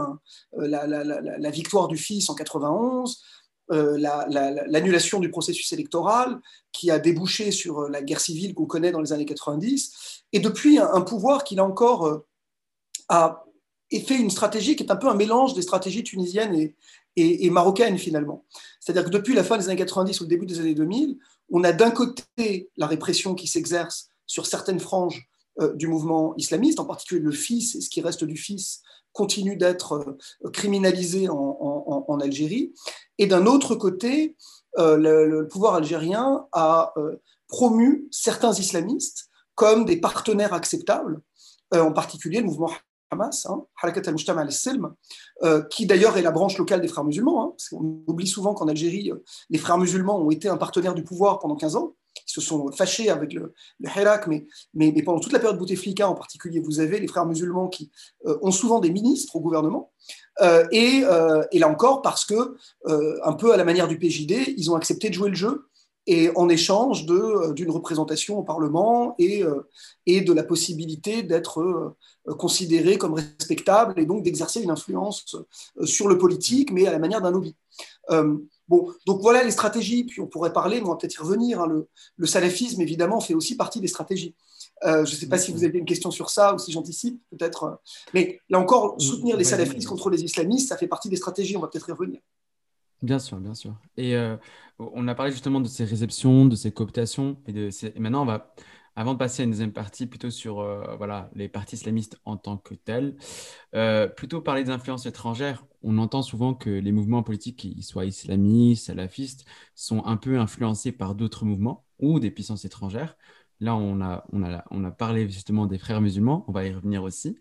la, 0.57 1.50
victoire 1.50 1.88
du 1.88 1.98
fils 1.98 2.29
en 2.29 2.36
91, 2.36 3.24
l'annulation 3.69 5.19
du 5.19 5.29
processus 5.29 5.72
électoral 5.72 6.39
qui 6.72 6.91
a 6.91 7.00
débouché 7.00 7.51
sur 7.51 7.89
la 7.89 8.01
guerre 8.01 8.19
civile 8.19 8.53
qu'on 8.53 8.65
connaît 8.65 8.91
dans 8.91 9.01
les 9.01 9.13
années 9.13 9.25
90, 9.25 10.25
et 10.34 10.39
depuis 10.39 10.77
un, 10.79 11.01
pouvoir 11.01 11.43
qui, 11.43 11.55
là 11.55 11.63
encore, 11.63 12.24
a 13.10 13.46
et 13.91 14.00
fait 14.01 14.17
une 14.17 14.29
stratégie 14.29 14.75
qui 14.75 14.84
est 14.84 14.91
un 14.91 14.96
peu 14.96 15.08
un 15.08 15.15
mélange 15.15 15.53
des 15.53 15.62
stratégies 15.62 16.03
tunisiennes 16.03 16.56
et, 16.56 16.75
et, 17.15 17.50
marocaine 17.50 17.98
finalement. 17.98 18.46
C'est-à-dire 18.79 19.06
que 19.06 19.10
depuis 19.10 19.34
la 19.34 19.44
fin 19.44 19.58
des 19.58 19.70
années 19.70 19.77
90 19.77 20.22
ou 20.22 20.24
le 20.25 20.29
début 20.29 20.46
des 20.46 20.60
années 20.60 20.75
2000, 20.75 21.17
on 21.50 21.63
a 21.63 21.72
d'un 21.72 21.91
côté 21.91 22.70
la 22.77 22.86
répression 22.86 23.34
qui 23.34 23.48
s'exerce 23.48 24.10
sur 24.25 24.46
certaines 24.46 24.79
franges 24.79 25.27
euh, 25.60 25.74
du 25.74 25.88
mouvement 25.88 26.36
islamiste, 26.38 26.79
en 26.79 26.86
particulier 26.86 27.22
le 27.22 27.32
fils 27.32 27.75
et 27.75 27.82
ce 27.82 27.89
qui 27.89 28.01
reste 28.01 28.24
du 28.24 28.38
fils 28.38 28.82
continue 29.12 29.56
d'être 29.56 30.17
euh, 30.46 30.50
criminalisé 30.51 31.27
en, 31.29 32.20
Algérie. 32.22 32.74
Et 33.17 33.27
d'un 33.27 33.46
autre 33.46 33.75
côté, 33.75 34.36
euh, 34.77 34.98
le, 34.98 35.48
pouvoir 35.48 35.75
algérien 35.75 36.46
a 36.51 36.94
promu 37.48 38.08
certains 38.12 38.53
islamistes 38.53 39.29
comme 39.56 39.86
des 39.86 39.98
partenaires 39.98 40.53
acceptables, 40.53 41.22
en 41.74 41.91
particulier 41.91 42.39
le 42.39 42.46
mouvement 42.46 42.72
Hamas, 43.11 43.45
hein, 43.49 43.65
Harakat 43.81 44.01
al-Mujtama 44.07 44.41
al-Silm, 44.41 44.93
euh, 45.43 45.61
qui 45.63 45.85
d'ailleurs 45.85 46.17
est 46.17 46.21
la 46.21 46.31
branche 46.31 46.57
locale 46.57 46.81
des 46.81 46.87
frères 46.87 47.03
musulmans. 47.03 47.43
Hein, 47.43 47.49
parce 47.51 47.69
qu'on 47.69 48.03
oublie 48.07 48.27
souvent 48.27 48.53
qu'en 48.53 48.67
Algérie, 48.67 49.11
euh, 49.11 49.23
les 49.49 49.57
frères 49.57 49.77
musulmans 49.77 50.19
ont 50.19 50.31
été 50.31 50.49
un 50.49 50.57
partenaire 50.57 50.93
du 50.93 51.03
pouvoir 51.03 51.39
pendant 51.39 51.55
15 51.55 51.75
ans. 51.75 51.95
Ils 52.27 52.31
se 52.31 52.41
sont 52.41 52.71
fâchés 52.71 53.09
avec 53.09 53.31
le, 53.33 53.53
le 53.79 53.89
Hirak, 53.89 54.27
mais, 54.27 54.47
mais, 54.73 54.91
pendant 55.03 55.19
toute 55.19 55.31
la 55.31 55.39
période 55.39 55.57
Bouteflika 55.59 56.09
en 56.09 56.15
particulier, 56.15 56.59
vous 56.59 56.79
avez 56.79 56.99
les 56.99 57.07
frères 57.07 57.25
musulmans 57.25 57.67
qui 57.67 57.91
euh, 58.25 58.37
ont 58.41 58.51
souvent 58.51 58.79
des 58.79 58.89
ministres 58.89 59.35
au 59.35 59.39
gouvernement. 59.39 59.91
Et, 60.71 61.03
et, 61.51 61.59
là 61.59 61.67
encore, 61.67 62.03
parce 62.03 62.23
que, 62.23 62.55
un 62.85 63.33
peu 63.33 63.53
à 63.53 63.57
la 63.57 63.63
manière 63.63 63.87
du 63.87 63.97
PJD, 63.97 64.53
ils 64.55 64.69
ont 64.69 64.75
accepté 64.75 65.09
de 65.09 65.15
jouer 65.15 65.29
le 65.29 65.35
jeu 65.35 65.67
et 66.07 66.31
en 66.35 66.47
échange 66.47 67.05
euh, 67.09 67.53
d'une 67.53 67.69
représentation 67.69 68.39
au 68.39 68.43
Parlement 68.43 69.13
et, 69.19 69.43
euh, 69.43 69.67
et 70.05 70.21
de 70.21 70.31
la 70.31 70.43
possibilité 70.43 71.21
d'être 71.21 71.61
euh, 71.61 72.33
considéré 72.35 72.97
comme 72.97 73.13
respectable 73.13 73.99
et 73.99 74.05
donc 74.05 74.23
d'exercer 74.23 74.61
une 74.61 74.71
influence 74.71 75.35
sur 75.83 76.07
le 76.07 76.17
politique, 76.17 76.71
mais 76.71 76.87
à 76.87 76.91
la 76.91 76.99
manière 76.99 77.21
d'un 77.21 77.31
lobby. 77.31 77.55
bon, 78.67 78.91
donc 79.05 79.21
voilà 79.21 79.43
les 79.43 79.51
stratégies, 79.51 80.05
puis 80.05 80.21
on 80.21 80.27
pourrait 80.27 80.53
parler, 80.53 80.81
on 80.83 80.89
va 80.89 80.95
peut-être 80.95 81.15
y 81.15 81.19
revenir, 81.19 81.61
hein, 81.61 81.67
le, 81.67 81.87
le, 82.17 82.25
salafisme 82.25 82.81
évidemment 82.81 83.19
fait 83.19 83.33
aussi 83.33 83.55
partie 83.55 83.79
des 83.79 83.87
stratégies. 83.87 84.35
je 84.83 84.99
ne 84.99 85.05
sais 85.05 85.27
pas 85.27 85.37
si 85.37 85.51
vous 85.51 85.63
avez 85.63 85.77
une 85.79 85.85
question 85.85 86.11
sur 86.11 86.29
ça 86.29 86.53
ou 86.53 86.57
si 86.57 86.71
j'anticipe, 86.71 87.21
peut-être. 87.31 87.79
Mais 88.13 88.41
là 88.49 88.59
encore, 88.59 88.99
soutenir 88.99 89.37
les 89.37 89.45
salafistes 89.45 89.87
contre 89.87 90.09
les 90.09 90.23
islamistes, 90.23 90.69
ça 90.69 90.77
fait 90.77 90.87
partie 90.87 91.09
des 91.09 91.17
stratégies, 91.17 91.55
on 91.55 91.61
va 91.61 91.67
peut-être 91.67 91.89
y 91.89 91.93
revenir. 91.93 92.19
Bien 93.03 93.19
sûr, 93.19 93.37
bien 93.39 93.53
sûr. 93.53 93.75
Et 93.95 94.15
euh, 94.15 94.37
on 94.79 95.07
a 95.07 95.13
parlé 95.13 95.31
justement 95.31 95.61
de 95.61 95.67
ces 95.67 95.85
réceptions, 95.85 96.45
de 96.45 96.55
ces 96.55 96.71
cooptations. 96.71 97.37
Et, 97.45 97.53
de 97.53 97.69
maintenant, 97.99 98.23
on 98.23 98.25
va, 98.25 98.55
avant 98.95 99.13
de 99.13 99.19
passer 99.19 99.43
à 99.43 99.45
une 99.45 99.51
deuxième 99.51 99.71
partie, 99.71 100.07
plutôt 100.07 100.31
sur 100.31 100.59
euh, 100.61 100.95
voilà, 100.97 101.29
les 101.35 101.47
partis 101.47 101.75
islamistes 101.75 102.19
en 102.25 102.37
tant 102.37 102.57
que 102.57 102.73
tels, 102.73 103.15
euh, 103.75 104.07
plutôt 104.07 104.41
parler 104.41 104.63
des 104.63 104.71
influences 104.71 105.05
étrangères. 105.05 105.63
On 105.83 105.99
entend 105.99 106.23
souvent 106.23 106.55
que 106.55 106.71
les 106.71 106.91
mouvements 106.91 107.21
politiques, 107.21 107.57
qu'ils 107.59 107.83
soient 107.83 108.05
islamistes, 108.05 108.87
salafistes, 108.87 109.45
sont 109.75 110.03
un 110.05 110.17
peu 110.17 110.39
influencés 110.39 110.91
par 110.91 111.13
d'autres 111.13 111.45
mouvements 111.45 111.85
ou 111.99 112.19
des 112.19 112.31
puissances 112.31 112.65
étrangères. 112.65 113.15
Là, 113.59 113.75
on 113.75 114.01
a, 114.01 114.91
parlé 114.91 115.27
justement 115.29 115.65
des 115.65 115.79
frères 115.79 115.99
musulmans, 115.99 116.45
on 116.47 116.51
va 116.51 116.65
y 116.65 116.73
revenir 116.73 117.01
aussi. 117.03 117.39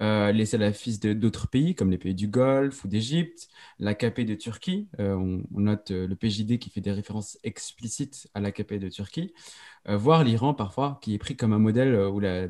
Euh, 0.00 0.30
les 0.30 0.46
salafistes 0.46 1.06
d'autres 1.06 1.48
pays, 1.48 1.74
comme 1.74 1.90
les 1.90 1.98
pays 1.98 2.14
du 2.14 2.28
Golfe 2.28 2.84
ou 2.84 2.88
d'Égypte, 2.88 3.48
l'AKP 3.80 4.20
de 4.20 4.34
Turquie. 4.36 4.88
Euh, 5.00 5.14
on, 5.14 5.42
note 5.60 5.90
euh, 5.90 6.06
le 6.06 6.14
PJD 6.14 6.58
qui 6.58 6.70
fait 6.70 6.80
des 6.80 6.92
références 6.92 7.38
explicites 7.42 8.28
à 8.34 8.40
l'AKP 8.40 8.74
de 8.74 8.88
Turquie, 8.88 9.34
voire 9.88 10.24
l'Iran 10.24 10.54
parfois, 10.54 10.98
qui 11.02 11.14
est 11.14 11.18
pris 11.18 11.36
comme 11.36 11.52
un 11.52 11.58
modèle 11.58 11.94
ou 11.96 12.20
la 12.20 12.48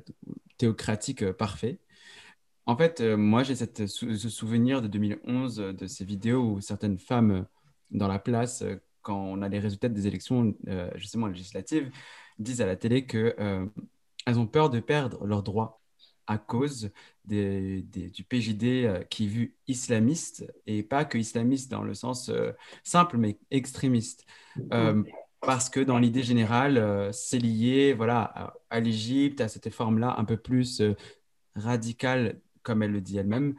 théocratique 0.58 1.30
parfait. 1.32 1.80
En 2.66 2.76
fait, 2.76 3.00
moi, 3.00 3.42
j'ai 3.42 3.54
ce 3.54 4.28
souvenir 4.28 4.82
de 4.82 4.88
2011, 4.88 5.56
de 5.56 5.86
ces 5.86 6.04
vidéos 6.04 6.42
où 6.52 6.60
certaines 6.60 6.98
femmes 6.98 7.46
dans 7.90 8.08
la 8.08 8.18
place, 8.18 8.64
quand 9.02 9.18
on 9.18 9.42
a 9.42 9.48
les 9.48 9.58
résultats 9.58 9.88
des 9.88 10.06
élections, 10.06 10.54
justement 10.96 11.26
législatives, 11.28 11.90
disent 12.38 12.60
à 12.60 12.66
la 12.66 12.76
télé 12.76 13.06
qu'elles 13.06 13.34
euh, 13.38 13.66
ont 14.26 14.46
peur 14.46 14.70
de 14.70 14.80
perdre 14.80 15.26
leurs 15.26 15.42
droits 15.42 15.80
à 16.26 16.38
cause 16.38 16.90
des, 17.24 17.82
du 17.82 18.24
PJD 18.24 18.64
euh, 18.64 19.02
qui 19.04 19.24
est 19.24 19.28
vu 19.28 19.56
islamiste, 19.68 20.52
et 20.66 20.82
pas 20.82 21.04
que 21.04 21.18
islamiste 21.18 21.70
dans 21.70 21.82
le 21.82 21.94
sens 21.94 22.28
euh, 22.28 22.52
simple, 22.82 23.16
mais 23.16 23.38
extrémiste. 23.50 24.26
parce 25.40 25.68
que 25.68 25.80
dans 25.80 25.98
l'idée 25.98 26.24
générale, 26.24 27.12
c'est 27.12 27.38
lié 27.38 27.92
voilà, 27.92 28.22
à, 28.34 28.54
à 28.70 28.80
l'Égypte, 28.80 29.40
à 29.40 29.48
cette 29.48 29.70
forme-là 29.70 30.16
un 30.18 30.24
peu 30.24 30.36
plus 30.36 30.82
radicale, 31.54 32.40
comme 32.62 32.82
elle 32.82 32.90
le 32.90 33.00
dit 33.00 33.18
elle-même, 33.18 33.54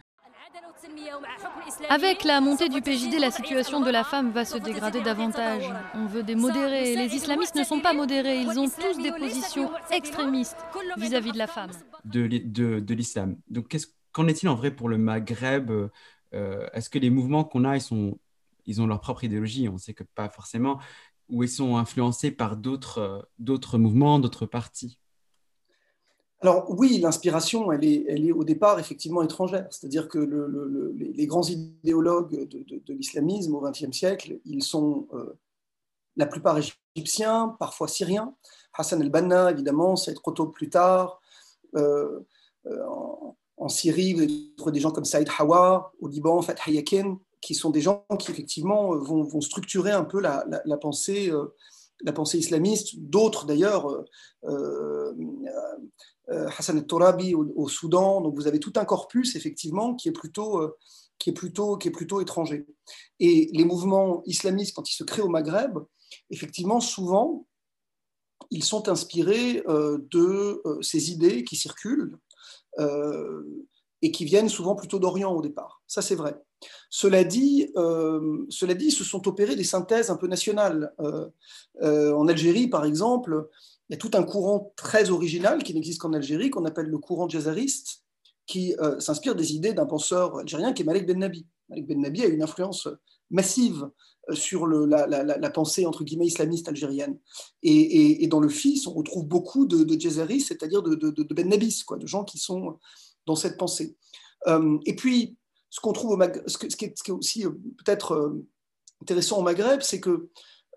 avec 1.89 2.23
la 2.23 2.41
montée 2.41 2.69
du 2.69 2.81
PJD, 2.81 3.19
la 3.19 3.31
situation 3.31 3.81
de 3.81 3.89
la 3.89 4.03
femme 4.03 4.31
va 4.31 4.45
se 4.45 4.57
dégrader 4.57 5.01
davantage. 5.01 5.63
On 5.93 6.05
veut 6.05 6.23
des 6.23 6.35
modérés. 6.35 6.95
Les 6.95 7.15
islamistes 7.15 7.55
ne 7.55 7.63
sont 7.63 7.79
pas 7.79 7.93
modérés. 7.93 8.41
Ils 8.41 8.59
ont 8.59 8.69
tous 8.69 9.01
des 9.01 9.11
positions 9.11 9.71
extrémistes 9.91 10.57
vis-à-vis 10.97 11.31
de 11.31 11.37
la 11.37 11.47
femme. 11.47 11.71
De, 12.05 12.93
l'islam. 12.93 13.37
Donc, 13.49 13.75
qu'en 14.11 14.27
est-il 14.27 14.49
en 14.49 14.55
vrai 14.55 14.71
pour 14.71 14.89
le 14.89 14.97
Maghreb 14.97 15.71
euh, 16.33 16.67
Est-ce 16.73 16.89
que 16.89 16.99
les 16.99 17.09
mouvements 17.09 17.43
qu'on 17.43 17.63
a, 17.63 17.75
ils, 17.77 17.81
sont, 17.81 18.17
ils 18.65 18.81
ont 18.81 18.87
leur 18.87 18.99
propre 18.99 19.23
idéologie? 19.23 19.69
On 19.69 19.77
sait 19.77 19.93
que 19.93 20.03
pas 20.03 20.29
forcément. 20.29 20.79
Ou 21.29 21.43
ils 21.43 21.49
sont 21.49 21.77
influencés 21.77 22.31
par 22.31 22.57
d'autres 22.57 23.27
mouvements, 23.77 24.19
d'autres 24.19 24.45
partis? 24.45 24.99
Alors 26.41 26.65
oui, 26.69 26.99
l'inspiration, 26.99 27.71
elle 27.71 27.83
est, 27.83 28.31
au 28.31 28.43
départ 28.43 28.79
effectivement 28.79 29.23
étrangère. 29.23 29.67
C'est-à-dire 29.71 30.07
que 30.07 30.19
les, 30.95 31.25
grands 31.25 31.43
idéologues 31.43 32.47
de, 32.47 32.93
l'islamisme 32.93 33.55
au 33.55 33.61
XXe 33.61 33.91
siècle, 33.91 34.39
ils 34.45 34.63
sont 34.63 35.07
euh, 35.13 35.39
la 36.15 36.27
plupart 36.27 36.59
égyptiens, 36.95 37.55
parfois 37.59 37.87
syriens. 37.87 38.35
Hassan 38.73 39.01
el-Banna, 39.01 39.49
évidemment, 39.49 39.95
trop 39.95 40.31
tôt 40.31 40.47
plus 40.47 40.69
tard. 40.69 41.19
Euh, 41.75 42.19
euh, 42.67 42.85
en, 43.57 43.67
Syrie, 43.67 44.13
vous 44.13 44.21
avez 44.21 44.71
des 44.71 44.79
gens 44.79 44.91
comme 44.91 45.05
Saïd 45.05 45.27
Hawa, 45.39 45.91
au 45.99 46.07
Liban, 46.07 46.43
Fath 46.43 46.59
Yakin, 46.67 47.17
qui 47.41 47.55
sont 47.55 47.71
des 47.71 47.81
gens 47.81 48.05
qui 48.19 48.31
effectivement 48.31 48.95
vont, 48.95 49.41
structurer 49.41 49.91
un 49.91 50.03
peu 50.03 50.21
la, 50.21 50.45
pensée 50.79 51.31
la 52.01 52.13
pensée 52.13 52.37
islamiste, 52.37 52.99
d'autres 52.99 53.45
d'ailleurs, 53.45 54.05
euh, 54.45 55.13
Hassan 56.29 56.77
el-Torabi 56.77 57.35
au, 57.35 57.67
Soudan. 57.67 58.21
Donc 58.21 58.35
vous 58.35 58.47
avez 58.47 58.59
tout 58.59 58.73
un 58.75 58.85
corpus 58.85 59.35
effectivement 59.35 59.95
qui 59.95 60.09
est 60.09 60.13
plutôt 60.13 60.61
euh, 60.61 60.77
qui 61.19 61.29
est 61.29 61.33
plutôt 61.33 61.77
qui 61.77 61.87
est 61.87 61.91
plutôt 61.91 62.21
étranger. 62.21 62.65
Et 63.19 63.49
les 63.53 63.65
mouvements 63.65 64.23
islamistes 64.25 64.75
quand 64.75 64.89
ils 64.89 64.95
se 64.95 65.03
créent 65.03 65.21
au 65.21 65.29
Maghreb, 65.29 65.79
effectivement 66.29 66.79
souvent 66.79 67.45
ils 68.49 68.63
sont 68.63 68.89
inspirés 68.89 69.63
euh, 69.67 69.99
de 70.11 70.61
ces 70.81 71.11
idées 71.11 71.43
qui 71.43 71.55
circulent 71.55 72.17
et 74.03 74.11
qui 74.11 74.23
viennent 74.23 74.49
souvent 74.49 74.75
plutôt 74.75 74.99
d'Orient 74.99 75.33
au 75.33 75.41
départ. 75.41 75.81
Ça, 75.87 76.03
c'est 76.03 76.13
vrai. 76.13 76.39
Cela 76.91 77.23
dit, 77.23 77.71
cela 77.73 78.75
dit, 78.75 78.91
se 78.91 79.03
sont 79.03 79.27
opérées 79.27 79.55
des 79.55 79.63
synthèses 79.63 80.11
un 80.11 80.15
peu 80.15 80.27
nationales. 80.27 80.93
en 81.81 82.27
Algérie, 82.27 82.67
par 82.67 82.85
exemple, 82.85 83.49
il 83.89 83.93
y 83.93 83.95
a 83.95 83.97
tout 83.97 84.11
un 84.13 84.23
courant 84.23 84.73
très 84.75 85.09
original 85.09 85.63
qui 85.63 85.73
n'existe 85.73 86.01
qu'en 86.01 86.13
Algérie, 86.13 86.49
qu'on 86.49 86.65
appelle 86.65 86.87
le 86.87 86.97
courant 86.97 87.29
jazzariste, 87.29 88.03
qui 88.45 88.73
euh, 88.79 88.99
s'inspire 88.99 89.35
des 89.35 89.53
idées 89.53 89.73
d'un 89.73 89.85
penseur 89.85 90.37
algérien 90.37 90.73
qui 90.73 90.81
est 90.81 90.85
Malek 90.85 91.05
Ben 91.05 91.19
Nabi. 91.19 91.45
Malek 91.69 91.87
Ben 91.87 92.01
Nabi 92.01 92.23
a 92.23 92.27
une 92.27 92.43
influence 92.43 92.87
massive 93.29 93.89
euh, 94.29 94.35
sur 94.35 94.67
la, 94.67 95.49
pensée 95.49 95.85
entre 95.85 96.03
guillemets 96.03 96.27
islamiste 96.27 96.67
algérienne. 96.67 97.17
Et, 97.63 98.27
dans 98.27 98.39
le 98.39 98.49
fils, 98.49 98.87
on 98.87 98.93
retrouve 98.93 99.25
beaucoup 99.25 99.65
de, 99.65 99.83
de 99.83 99.99
c'est-à-dire 100.39 100.81
de, 100.81 101.33
Ben 101.33 101.47
Nabis, 101.47 101.83
de 101.89 102.07
gens 102.07 102.23
qui 102.23 102.37
sont 102.37 102.77
dans 103.25 103.35
cette 103.35 103.57
pensée. 103.57 103.95
Euh, 104.47 104.77
et 104.85 104.95
puis, 104.95 105.37
ce 105.69 105.79
qu'on 105.79 105.93
trouve 105.93 106.17
qui 106.57 106.85
est, 106.85 107.09
aussi 107.09 107.43
peut-être 107.43 108.35
intéressant 109.01 109.39
au 109.39 109.43
Maghreb, 109.43 109.81
c'est 109.81 109.99
que 109.99 110.29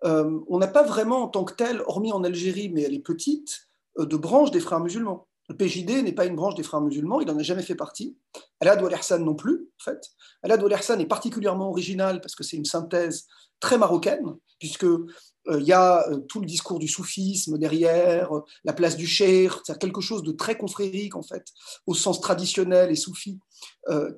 euh, 0.05 0.41
on 0.49 0.59
n'a 0.59 0.69
pas 0.69 0.83
vraiment 0.83 1.23
en 1.23 1.29
tant 1.29 1.45
que 1.45 1.55
tel, 1.55 1.83
hormis 1.87 2.13
en 2.13 2.25
Algérie, 2.25 2.71
mais 2.71 2.83
elle 2.83 2.95
est 2.95 3.01
petite, 3.01 3.69
euh, 3.99 4.07
de 4.07 4.17
branche 4.17 4.51
des 4.51 4.61
frères 4.61 4.81
musulmans. 4.81 5.27
Le 5.49 5.57
PJD 5.57 6.03
n'est 6.05 6.13
pas 6.13 6.27
une 6.27 6.37
branche 6.37 6.55
des 6.55 6.63
frères 6.63 6.81
musulmans, 6.81 7.21
il 7.21 7.27
n'en 7.27 7.39
a 7.39 7.43
jamais 7.43 7.63
fait 7.63 7.75
partie. 7.75 8.17
Alad 8.61 8.81
Wal 8.83 8.95
non 9.21 9.35
plus, 9.35 9.69
en 9.81 9.85
fait. 9.85 10.01
Alad 10.43 10.63
Wal 10.63 10.73
est 10.73 11.07
particulièrement 11.07 11.71
original 11.71 12.21
parce 12.21 12.37
que 12.37 12.45
c'est 12.45 12.57
une 12.57 12.65
synthèse 12.65 13.27
très 13.59 13.77
marocaine, 13.77 14.37
puisque 14.59 14.85
il 14.85 15.53
euh, 15.53 15.61
y 15.61 15.73
a 15.73 16.07
tout 16.29 16.41
le 16.41 16.47
discours 16.47 16.79
du 16.79 16.87
soufisme 16.87 17.59
derrière, 17.59 18.31
la 18.65 18.73
place 18.73 18.97
du 18.97 19.07
cher, 19.07 19.61
c'est 19.65 19.77
quelque 19.79 20.01
chose 20.01 20.23
de 20.23 20.33
très 20.33 20.57
confrérique 20.57 21.17
en 21.17 21.23
fait, 21.23 21.45
au 21.87 21.95
sens 21.95 22.21
traditionnel 22.21 22.91
et 22.91 22.97
soufi, 22.97 23.41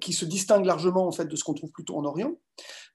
qui 0.00 0.12
se 0.12 0.24
distingue 0.24 0.66
largement 0.66 1.08
en 1.08 1.12
fait 1.12 1.24
de 1.24 1.34
ce 1.34 1.42
qu'on 1.42 1.54
trouve 1.54 1.72
plutôt 1.72 1.96
en 1.96 2.04
Orient. 2.04 2.36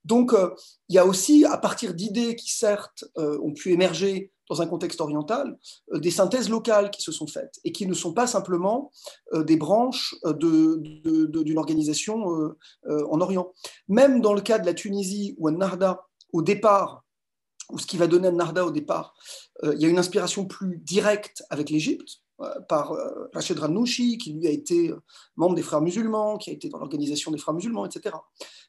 Donc, 0.08 0.34
euh, 0.34 0.56
il 0.88 0.96
y 0.96 1.00
a 1.00 1.06
aussi, 1.06 1.46
à 1.46 1.58
partir 1.58 1.94
d'idées 1.94 2.36
qui, 2.36 2.50
certes, 2.50 3.04
euh, 3.18 3.38
ont 3.44 3.54
pu 3.54 3.74
émerger 3.74 4.32
dans 4.50 4.62
un 4.62 4.68
contexte 4.68 5.02
oriental, 5.02 5.58
des 5.94 6.10
synthèses 6.10 6.50
locales 6.50 6.90
qui 6.90 7.02
se 7.02 7.12
sont 7.12 7.28
faites 7.28 7.60
et 7.66 7.74
qui 7.74 7.86
ne 7.86 7.94
sont 7.94 8.14
pas 8.14 8.28
simplement 8.28 8.94
des 9.34 9.58
branches 9.58 10.16
d'une 10.24 11.58
organisation 11.58 12.56
en 12.88 13.20
Orient. 13.20 13.52
Même 13.90 14.22
dans 14.22 14.34
le 14.34 14.40
cas 14.40 14.58
de 14.58 14.66
la 14.66 14.74
Tunisie 14.74 15.36
ou 15.38 15.50
Narda, 15.50 16.00
au 16.32 16.42
départ, 16.42 17.04
ou 17.70 17.78
ce 17.78 17.86
qui 17.86 17.98
va 17.98 18.08
donner 18.08 18.32
Narda 18.32 18.66
au 18.66 18.72
départ, 18.72 19.16
il 19.64 19.82
y 19.82 19.86
a 19.86 19.90
une 19.90 20.00
inspiration 20.00 20.46
plus 20.46 20.78
directe 20.78 21.44
avec 21.50 21.70
l'Égypte, 21.70 22.08
euh, 22.08 22.27
par 22.68 22.92
euh, 22.92 23.30
Rachid 23.34 23.58
Ranouchi, 23.58 24.18
qui 24.18 24.34
lui 24.34 24.48
a 24.48 24.52
été 24.52 24.90
euh, 24.90 25.02
membre 25.38 25.56
des 25.56 25.64
frères 25.64 25.82
musulmans, 25.82 26.38
qui 26.38 26.52
a 26.52 26.54
été 26.54 26.70
dans 26.70 26.78
l'organisation 26.78 27.32
des 27.32 27.38
frères 27.38 27.56
musulmans, 27.56 27.86
etc. 27.86 28.16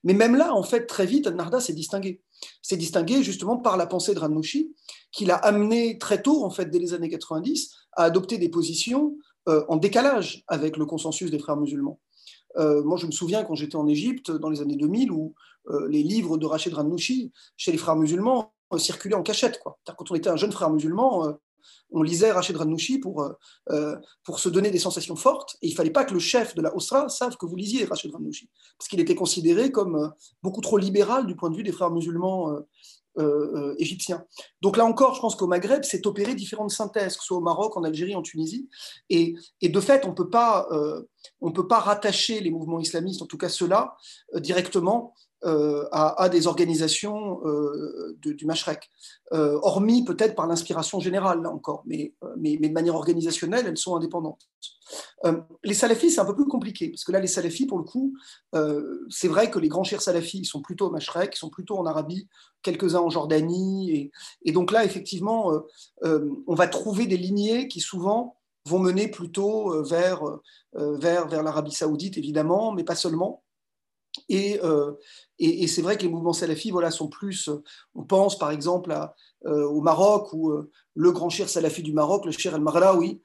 Mais 0.05 0.15
même 0.15 0.37
là, 0.37 0.55
en 0.55 0.63
fait, 0.63 0.87
très 0.87 1.05
vite, 1.05 1.27
Narda 1.27 1.61
s'est 1.61 1.75
distingué. 1.75 2.23
S'est 2.63 2.77
distingué 2.77 3.23
justement 3.23 3.59
par 3.59 3.77
la 3.77 3.87
pensée 3.87 4.15
de 4.15 4.21
Ranouchi, 4.21 4.75
qui 5.13 5.27
l'a 5.27 5.37
amené 5.37 5.99
très 5.99 6.23
tôt, 6.23 6.45
en 6.45 6.51
fait, 6.51 6.67
dès 6.71 6.79
les 6.79 6.95
années 6.95 7.11
90, 7.11 7.75
à 7.93 8.05
adopter 8.05 8.39
des 8.39 8.49
positions 8.49 9.17
en 9.47 9.77
décalage 9.77 10.45
avec 10.47 10.77
le 10.77 10.85
consensus 10.85 11.31
des 11.31 11.39
frères 11.39 11.57
musulmans. 11.57 11.99
moi, 12.59 12.99
je 12.99 13.07
me 13.07 13.11
souviens 13.11 13.45
quand 13.45 13.55
j'étais 13.55 13.77
en 13.77 13.89
Égypte, 13.89 14.31
dans 14.31 14.51
les 14.51 14.61
années 14.61 14.77
2000, 14.77 15.11
où 15.11 15.35
les 15.89 16.03
livres 16.03 16.37
de 16.37 16.45
Rachid 16.45 16.75
Ranouchi, 16.75 17.33
chez 17.57 17.73
les 17.73 17.79
frères 17.79 17.97
musulmans, 17.97 18.53
circulaient 18.77 19.15
en 19.15 19.23
cachette. 19.23 19.59
Quoi. 19.61 19.79
Quand 19.97 20.11
on 20.11 20.15
était 20.15 20.29
un 20.29 20.37
jeune 20.37 20.53
frère 20.53 20.71
musulman, 20.71 21.39
on 21.91 22.03
lisait 22.03 22.33
Rachid 22.33 22.57
Ranouchi 22.57 22.99
pour, 22.99 23.23
euh, 23.23 23.33
euh, 23.71 23.97
pour 24.25 24.41
se 24.41 24.49
donner 24.49 24.71
des 24.71 24.79
sensations 24.79 25.17
fortes, 25.17 25.57
et 25.63 25.69
il 25.69 25.75
fallait 25.75 25.91
pas 25.91 26.05
que 26.05 26.15
le 26.15 26.21
chef 26.21 26.55
de 26.55 26.63
la 26.63 26.75
Osra 26.75 27.09
sache 27.09 27.37
que 27.37 27.47
vous 27.47 27.57
lisiez 27.57 27.85
Rachid 27.85 28.13
Ranouchi, 28.13 28.51
parce 28.79 28.89
qu'il 28.89 29.01
était 29.01 29.15
considéré 29.15 29.71
comme 29.71 29.97
euh, 29.97 30.09
beaucoup 30.43 30.61
trop 30.61 30.79
libéral 30.79 31.27
du 31.27 31.37
point 31.37 31.51
de 31.51 31.57
vue 31.57 31.63
des 31.63 31.73
frères 31.73 31.91
musulmans 31.91 32.59
égyptiens. 33.79 34.25
Donc 34.61 34.77
là 34.77 34.85
encore, 34.85 35.17
je 35.17 35.21
pense 35.21 35.35
qu'au 35.35 35.49
Maghreb, 35.49 35.83
c'est 35.83 36.07
opéré 36.07 36.37
différentes 36.37 36.71
synthèses, 36.71 37.17
que 37.17 37.23
ce 37.23 37.27
soit 37.27 37.39
au 37.39 37.41
Maroc, 37.41 37.77
en 37.77 37.83
Algérie, 37.83 38.15
en 38.15 38.23
Tunisie, 38.23 38.69
et, 39.11 39.35
de 39.61 39.81
fait, 39.81 40.05
on 40.05 40.11
ne 40.11 40.15
peut 40.15 40.29
pas 40.31 41.79
rattacher 41.81 42.39
les 42.39 42.51
mouvements 42.51 42.79
islamistes, 42.79 43.21
en 43.21 43.27
tout 43.27 43.39
cas 43.39 43.49
ceux-là, 43.49 43.97
directement 44.37 45.15
euh, 45.45 45.85
à, 45.93 46.29
des 46.29 46.49
organisations 46.49 47.41
euh, 47.45 48.19
du 48.25 48.45
Mashrek, 48.45 48.91
euh, 49.33 49.57
hormis 49.63 50.05
peut-être 50.05 50.35
par 50.35 50.49
l'inspiration 50.49 50.99
générale, 50.99 51.43
là 51.43 51.51
encore, 51.51 51.85
mais, 51.87 52.13
de 52.21 52.73
manière 52.73 52.97
organisationnelle, 52.97 53.67
elles 53.69 53.77
sont 53.77 53.95
indépendantes. 53.95 54.49
les 55.63 55.75
salafis, 55.75 56.11
c'est 56.11 56.21
un 56.21 56.25
peu 56.25 56.35
plus 56.35 56.47
compliqué, 56.47 56.89
parce 56.89 57.05
que 57.05 57.13
là, 57.13 57.21
les 57.21 57.29
salafis, 57.29 57.67
pour 57.67 57.79
le 57.79 57.85
coup, 57.85 58.15
c'est 59.11 59.29
vrai 59.29 59.49
que 59.49 59.61
les 59.61 59.69
grands 59.69 59.85
chers 59.85 60.03
salafis 60.03 60.45
sont 60.45 60.61
plutôt 60.61 60.87
au 60.87 60.91
Mashrek, 60.91 61.37
sont 61.37 61.51
plutôt 61.51 61.79
en 61.79 61.87
Arabie, 61.87 62.27
quelques-uns 62.63 63.01
en 63.01 63.11
Jordanie, 63.11 63.93
et, 63.93 64.11
et 64.43 64.51
donc 64.51 64.73
là, 64.73 64.85
effectivement, 64.85 65.53
on 66.03 66.55
va 66.55 66.67
trouver 66.67 67.07
des 67.07 67.17
lignées 67.17 67.69
qui 67.69 67.79
souvent 67.79 68.35
vont 68.67 68.81
mener 68.81 69.07
plutôt 69.07 69.85
vers, 69.85 70.21
vers, 70.73 71.29
vers 71.29 71.43
l'Arabie 71.45 71.71
saoudite, 71.71 72.19
évidemment, 72.19 72.73
mais 72.73 72.83
pas 72.83 72.97
seulement. 72.97 73.45
Euh, 74.31 74.93
et, 75.39 75.67
c'est 75.67 75.83
vrai 75.83 75.97
que 75.97 76.03
les 76.03 76.09
mouvements 76.09 76.33
salafis 76.33 76.71
voilà, 76.71 76.91
sont 76.91 77.09
plus, 77.09 77.51
on 77.95 78.05
pense 78.05 78.39
par 78.39 78.51
exemple 78.51 78.97
euh, 79.47 79.65
au 79.65 79.81
Maroc, 79.81 80.33
où 80.33 80.51
euh, 80.51 80.71
le 80.95 81.13
grand 81.13 81.31
cher 81.31 81.49
salafi 81.49 81.83
du 81.83 81.93
Maroc, 81.93 82.25
le 82.25 82.33
cher 82.33 82.55
El-Maghraoui, 82.55 83.23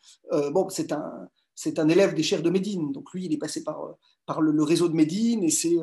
bon, 0.51 0.69
c'est 0.69 0.91
un, 0.91 1.29
c'est 1.55 1.79
un 1.79 1.89
élève 1.89 2.13
des 2.13 2.23
chers 2.23 2.41
de 2.41 2.49
Médine, 2.49 2.91
donc 2.91 3.11
lui, 3.13 3.25
il 3.25 3.33
est 3.33 3.37
passé 3.37 3.63
par, 3.63 3.95
par 4.25 4.41
le, 4.41 4.63
réseau 4.63 4.89
de 4.89 4.95
Médine, 4.95 5.43
et, 5.43 5.49
c'est, 5.49 5.77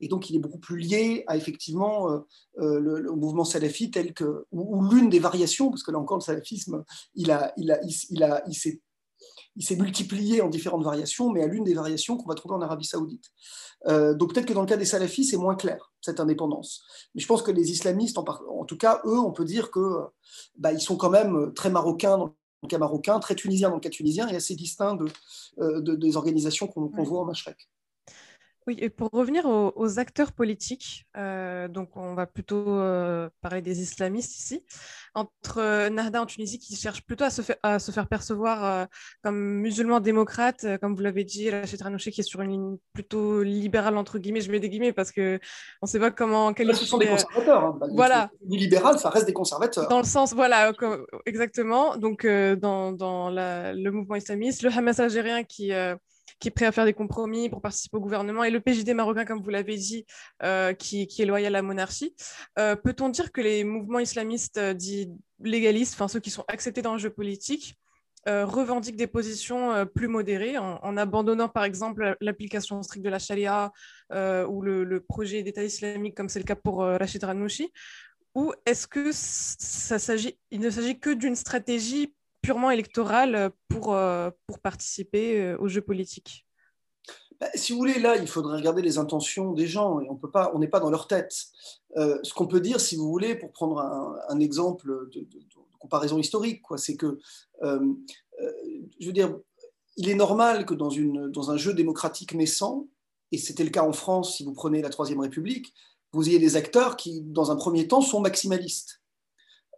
et 0.00 0.08
donc 0.08 0.30
il 0.30 0.36
est 0.36 0.40
beaucoup 0.40 0.58
plus 0.58 0.78
lié 0.78 1.24
à 1.26 1.36
effectivement 1.36 2.24
le, 2.56 3.12
mouvement 3.12 3.44
salafi 3.44 3.90
tel 3.90 4.14
que, 4.14 4.46
ou, 4.52 4.82
l'une 4.88 5.10
des 5.10 5.20
variations, 5.20 5.70
parce 5.70 5.82
que 5.82 5.90
là 5.90 5.98
encore, 5.98 6.18
le 6.18 6.22
salafisme, 6.22 6.84
il, 7.14 7.30
a, 7.30 7.52
il, 7.56 7.70
a, 7.72 7.80
il, 8.10 8.22
a, 8.22 8.42
il 8.46 8.54
s'est 8.54 8.80
il 9.56 9.64
s'est 9.64 9.76
multiplié 9.76 10.42
en 10.42 10.48
différentes 10.48 10.82
variations, 10.82 11.30
mais 11.30 11.42
à 11.42 11.46
l'une 11.46 11.64
des 11.64 11.74
variations 11.74 12.16
qu'on 12.16 12.28
va 12.28 12.34
trouver 12.34 12.54
en 12.54 12.60
Arabie 12.60 12.84
saoudite. 12.84 13.30
Euh, 13.86 14.14
donc 14.14 14.32
peut-être 14.32 14.46
que 14.46 14.52
dans 14.52 14.62
le 14.62 14.66
cas 14.66 14.76
des 14.76 14.84
salafis, 14.84 15.24
c'est 15.24 15.36
moins 15.36 15.54
clair, 15.54 15.92
cette 16.00 16.20
indépendance. 16.20 16.84
Mais 17.14 17.20
je 17.20 17.26
pense 17.26 17.42
que 17.42 17.50
les 17.50 17.70
islamistes, 17.70 18.18
en, 18.18 18.24
en 18.24 18.64
tout 18.64 18.76
cas, 18.76 19.00
eux, 19.04 19.18
on 19.18 19.32
peut 19.32 19.44
dire 19.44 19.70
que 19.70 20.00
bah, 20.58 20.72
ils 20.72 20.80
sont 20.80 20.96
quand 20.96 21.10
même 21.10 21.52
très 21.54 21.70
marocains 21.70 22.18
dans 22.18 22.34
le 22.62 22.68
cas 22.68 22.78
marocain, 22.78 23.20
très 23.20 23.34
tunisiens 23.34 23.68
dans 23.68 23.76
le 23.76 23.80
cas 23.80 23.90
tunisien, 23.90 24.26
et 24.28 24.36
assez 24.36 24.54
distincts 24.54 24.96
de, 24.96 25.06
euh, 25.60 25.80
des 25.80 26.16
organisations 26.16 26.66
qu'on 26.66 26.88
voit 27.04 27.20
en 27.20 27.24
Mashrek. 27.26 27.68
Oui, 28.66 28.78
et 28.80 28.88
pour 28.88 29.10
revenir 29.12 29.44
aux, 29.44 29.98
acteurs 29.98 30.32
politiques, 30.32 31.04
euh, 31.18 31.68
donc 31.68 31.98
on 31.98 32.14
va 32.14 32.26
plutôt 32.26 32.78
euh, 32.78 33.28
parler 33.42 33.60
des 33.60 33.82
islamistes 33.82 34.38
ici, 34.38 34.64
entre 35.14 35.58
euh, 35.58 35.90
Narda 35.90 36.22
en 36.22 36.26
Tunisie 36.26 36.58
qui 36.58 36.74
cherche 36.74 37.02
plutôt 37.02 37.24
à 37.24 37.30
se, 37.30 37.42
à 37.62 37.78
se 37.78 37.92
faire 37.92 38.08
percevoir 38.08 38.88
comme 39.22 39.36
musulman 39.36 40.00
démocrate, 40.00 40.64
comme 40.80 40.94
vous 40.94 41.02
l'avez 41.02 41.24
dit, 41.24 41.50
Rachid 41.50 41.82
Ranouchi 41.82 42.10
qui 42.10 42.22
est 42.22 42.24
sur 42.24 42.40
une 42.40 42.50
ligne 42.52 42.76
plutôt 42.94 43.42
libérale, 43.42 43.98
entre 43.98 44.18
guillemets, 44.18 44.40
je 44.40 44.50
mets 44.50 44.60
des 44.60 44.70
guillemets 44.70 44.94
parce 44.94 45.12
qu'on 45.12 45.38
ne 45.82 45.86
sait 45.86 46.00
pas 46.00 46.10
comment... 46.10 46.54
Quel 46.54 46.74
ce 46.74 46.86
sont 46.86 46.96
des 46.96 47.08
conservateurs. 47.08 47.64
Hein. 47.64 47.78
Voilà. 47.92 48.30
Du 48.40 48.56
libéral, 48.56 48.98
ça 48.98 49.10
reste 49.10 49.26
des 49.26 49.34
conservateurs. 49.34 49.88
Dans 49.88 49.98
le 49.98 50.06
sens, 50.06 50.32
voilà, 50.32 50.72
exactement. 51.26 51.98
Donc 51.98 52.26
dans, 52.26 52.92
dans 52.92 53.28
le 53.30 53.90
mouvement 53.90 54.14
islamiste, 54.14 54.62
le 54.62 54.70
Hamas 54.70 55.00
algérien 55.00 55.44
qui 55.44 55.70
prêt 56.50 56.66
à 56.66 56.72
faire 56.72 56.84
des 56.84 56.92
compromis 56.92 57.48
pour 57.48 57.60
participer 57.60 57.96
au 57.96 58.00
gouvernement, 58.00 58.44
et 58.44 58.50
le 58.50 58.60
PJD 58.60 58.90
marocain, 58.90 59.24
comme 59.24 59.40
vous 59.42 59.50
l'avez 59.50 59.76
dit, 59.76 60.06
euh, 60.42 60.72
qui, 60.72 61.02
est 61.02 61.24
loyal 61.24 61.54
à 61.54 61.58
la 61.58 61.62
monarchie. 61.62 62.14
Euh, 62.58 62.76
peut-on 62.76 63.08
dire 63.08 63.32
que 63.32 63.40
les 63.40 63.64
mouvements 63.64 63.98
islamistes 63.98 64.58
euh, 64.58 64.74
dits 64.74 65.10
légalistes, 65.40 65.94
enfin 65.94 66.08
ceux 66.08 66.20
qui 66.20 66.30
sont 66.30 66.44
acceptés 66.48 66.82
dans 66.82 66.92
le 66.92 66.98
jeu 66.98 67.10
politique, 67.10 67.76
revendiquent 68.26 68.96
des 68.96 69.06
positions 69.06 69.86
plus 69.94 70.08
modérées, 70.08 70.56
en, 70.56 70.96
abandonnant 70.96 71.50
par 71.50 71.64
exemple 71.64 72.16
l'application 72.22 72.82
stricte 72.82 73.04
de 73.04 73.10
la 73.10 73.18
charia 73.18 73.70
ou 74.10 74.62
le, 74.62 75.04
projet 75.06 75.42
d'État 75.42 75.62
islamique, 75.62 76.16
comme 76.16 76.30
c'est 76.30 76.38
le 76.38 76.46
cas 76.46 76.56
pour 76.56 76.78
Rachid 76.78 77.22
Ranouchi? 77.22 77.70
Ou 78.34 78.54
est-ce 78.64 78.86
que 78.86 79.10
ça 79.12 79.98
s'agit, 79.98 80.38
il 80.50 80.60
ne 80.60 80.70
s'agit 80.70 80.98
que 80.98 81.10
d'une 81.10 81.36
stratégie 81.36 82.14
purement 82.44 82.70
électorale 82.70 83.34
euh, 83.34 83.50
pour, 83.68 83.94
euh, 83.94 84.30
pour 84.46 84.58
participer 84.58 85.40
euh, 85.40 85.56
aux 85.58 85.68
jeux 85.68 85.80
politiques 85.80 86.46
bah, 87.40 87.48
si 87.56 87.72
vous 87.72 87.78
voulez, 87.78 87.98
là, 87.98 88.16
il 88.16 88.28
faudrait 88.28 88.58
regarder 88.58 88.80
les 88.80 88.96
intentions 88.96 89.52
des 89.52 89.66
gens 89.66 89.98
et 90.00 90.08
on 90.08 90.14
peut 90.14 90.30
pas, 90.30 90.52
n'est 90.56 90.68
pas 90.68 90.78
dans 90.78 90.88
leur 90.88 91.08
tête. 91.08 91.34
ce 91.96 92.32
qu'on 92.32 92.46
peut 92.46 92.60
dire, 92.60 92.78
si 92.80 92.94
vous 92.94 93.08
voulez, 93.08 93.34
pour 93.34 93.50
prendre 93.50 93.80
un, 93.80 94.38
exemple 94.38 95.08
de, 95.10 95.26
comparaison 95.80 96.16
historique, 96.16 96.62
c'est 96.76 96.96
que, 96.96 97.18
je 97.60 99.06
veux 99.06 99.12
dire, 99.12 99.36
il 99.96 100.08
est 100.08 100.14
normal 100.14 100.64
que 100.64 100.74
dans, 100.74 100.90
une, 100.90 101.28
dans 101.28 101.50
un 101.50 101.56
jeu 101.56 101.74
démocratique 101.74 102.34
naissant, 102.34 102.86
et 103.32 103.38
c'était 103.38 103.64
le 103.64 103.70
cas 103.70 103.82
en 103.82 103.92
France 103.92 104.36
si 104.36 104.44
vous 104.44 104.52
prenez 104.52 104.80
la 104.80 104.90
Troisième 104.90 105.18
République, 105.18 105.74
vous 106.12 106.28
ayez 106.28 106.38
des 106.38 106.54
acteurs 106.54 106.94
qui, 106.94 107.20
dans 107.20 107.50
un 107.50 107.56
premier 107.56 107.88
temps, 107.88 108.00
sont 108.00 108.20
maximalistes. 108.20 109.02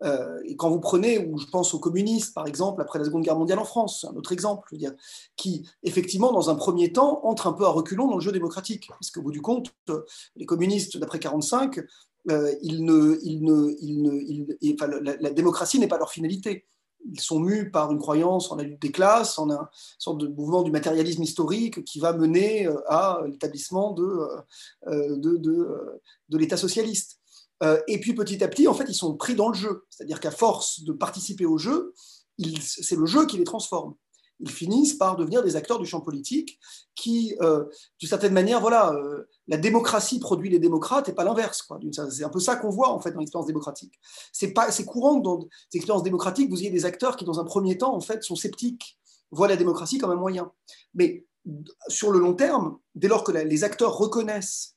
Euh, 0.03 0.41
et 0.45 0.57
quand 0.57 0.71
vous 0.71 0.81
prenez, 0.81 1.19
ou 1.19 1.39
je 1.39 1.47
pense 1.47 1.75
aux 1.75 1.79
communistes, 1.79 2.35
par 2.35 2.47
exemple, 2.47 2.83
après 2.83 2.99
la 2.99 3.05
Seconde 3.05 3.23
Guerre 3.23 3.39
mondiale 3.39 3.59
en 3.59 3.65
France, 3.65 4.07
un 4.11 4.15
autre 4.17 4.33
exemple, 4.33 4.75
qui, 5.37 5.69
effectivement, 5.83 6.33
dans 6.33 6.51
un 6.51 6.55
premier 6.55 6.93
temps, 6.93 7.25
entrent 7.25 7.47
un 7.47 7.53
peu 7.53 7.65
à 7.65 7.69
reculons 7.69 8.09
dans 8.09 8.17
le 8.17 8.21
jeu 8.21 8.33
démocratique. 8.33 8.89
Parce 8.89 9.11
qu'au 9.11 9.23
bout 9.23 9.33
du 9.33 9.43
compte, 9.43 9.75
les 10.37 10.47
communistes 10.47 10.97
d'après 10.97 11.19
1945, 11.19 11.87
euh, 12.31 12.53
la, 15.21 15.31
démocratie 15.31 15.79
n'est 15.79 15.89
pas 15.89 15.99
leur 15.99 16.11
finalité. 16.11 16.67
Ils 17.09 17.21
sont 17.21 17.39
mus 17.39 17.71
par 17.71 17.93
une 17.93 17.99
croyance 17.99 18.51
en 18.51 18.57
la 18.57 18.65
lutte 18.65 18.83
des 18.83 18.91
classes, 18.91 19.39
en 19.39 19.49
un 19.51 19.69
sorte 19.97 20.19
de 20.19 20.27
mouvement 20.27 20.63
du 20.63 20.73
matérialisme 20.73 21.23
historique 21.23 21.85
qui 21.85 22.01
va 22.01 22.13
mener 22.13 22.67
euh, 22.67 22.81
à 22.89 23.23
l'établissement 23.27 23.93
de 23.93 24.29
l'État 26.31 26.57
socialiste. 26.57 27.21
Euh, 27.62 27.81
et 27.88 28.01
puis 28.01 28.14
petit 28.14 28.42
à 28.45 28.49
petit, 28.49 28.69
en 28.69 28.75
fait, 28.75 28.87
ils 28.88 28.95
sont 28.95 29.16
pris 29.16 29.35
dans 29.35 29.49
le 29.49 29.55
jeu. 29.55 29.85
C'est-à-dire 29.90 30.21
qu'à 30.21 30.31
force 30.31 30.83
de 30.83 30.92
participer 30.92 31.47
au 31.47 31.59
jeu, 31.59 31.95
c'est 32.61 32.97
le 32.97 33.07
jeu 33.07 33.27
qui 33.27 33.38
les 33.38 33.45
transforme. 33.45 33.95
Ils 34.40 34.51
finissent 34.51 34.95
par 34.95 35.16
devenir 35.16 35.42
des 35.42 35.57
acteurs 35.57 35.79
du 35.79 35.87
champ 35.87 36.03
politique 36.03 36.61
qui, 36.95 37.35
euh, 37.40 37.64
d'une 37.99 38.09
certaine 38.09 38.35
manière, 38.35 38.61
voilà, 38.61 38.92
euh, 38.92 39.25
la 39.49 39.57
démocratie 39.57 40.21
produit 40.21 40.51
les 40.51 40.59
démocrates 40.59 41.09
et 41.09 41.14
pas 41.14 41.25
l'inverse. 41.25 41.66
C'est 42.11 42.25
un 42.25 42.29
peu 42.29 42.40
ça 42.40 42.57
qu'on 42.57 42.69
voit 42.69 42.90
en 42.90 43.01
fait 43.01 43.12
dans 43.12 43.21
l'expérience 43.21 43.47
démocratique. 43.47 43.95
C'est 44.33 44.53
courant 44.85 45.19
que 45.19 45.25
dans 45.25 45.38
les 45.38 45.77
expériences 45.79 46.03
démocratiques, 46.03 46.51
vous 46.51 46.61
ayez 46.61 46.71
des 46.71 46.85
acteurs 46.85 47.16
qui, 47.16 47.25
dans 47.25 47.40
un 47.40 47.45
premier 47.45 47.79
temps, 47.79 47.95
en 47.95 48.01
fait, 48.01 48.23
sont 48.23 48.37
sceptiques, 48.37 48.99
voient 49.31 49.49
la 49.49 49.57
démocratie 49.57 49.97
comme 49.97 50.11
un 50.11 50.16
moyen. 50.16 50.53
Mais 50.92 51.25
sur 51.88 52.11
le 52.11 52.19
long 52.19 52.35
terme, 52.35 52.79
dès 52.95 53.09
lors 53.09 53.25
que 53.25 53.33
les 53.33 53.64
acteurs 53.64 53.97
reconnaissent 53.97 54.77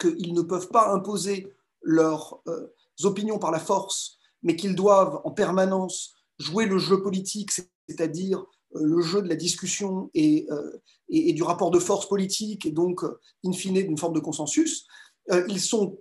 qu'ils 0.00 0.34
ne 0.34 0.42
peuvent 0.42 0.68
pas 0.68 0.92
imposer 0.92 1.52
leurs 1.82 2.40
euh, 2.48 2.66
opinions 3.04 3.38
par 3.38 3.50
la 3.50 3.58
force, 3.58 4.18
mais 4.42 4.56
qu'ils 4.56 4.74
doivent 4.74 5.20
en 5.24 5.30
permanence 5.30 6.14
jouer 6.38 6.66
le 6.66 6.78
jeu 6.78 7.02
politique, 7.02 7.50
c'est-à-dire 7.88 8.44
euh, 8.76 8.80
le 8.82 9.00
jeu 9.02 9.22
de 9.22 9.28
la 9.28 9.36
discussion 9.36 10.10
euh, 10.16 10.78
et, 11.08 11.32
du 11.32 11.42
rapport 11.42 11.70
de 11.70 11.78
force 11.78 12.08
politique, 12.08 12.66
et 12.66 12.70
donc, 12.70 13.02
in 13.44 13.52
fine, 13.52 13.74
d'une 13.74 13.98
forme 13.98 14.14
de 14.14 14.20
consensus, 14.20 14.86
ils 15.48 15.60
sont 15.60 15.98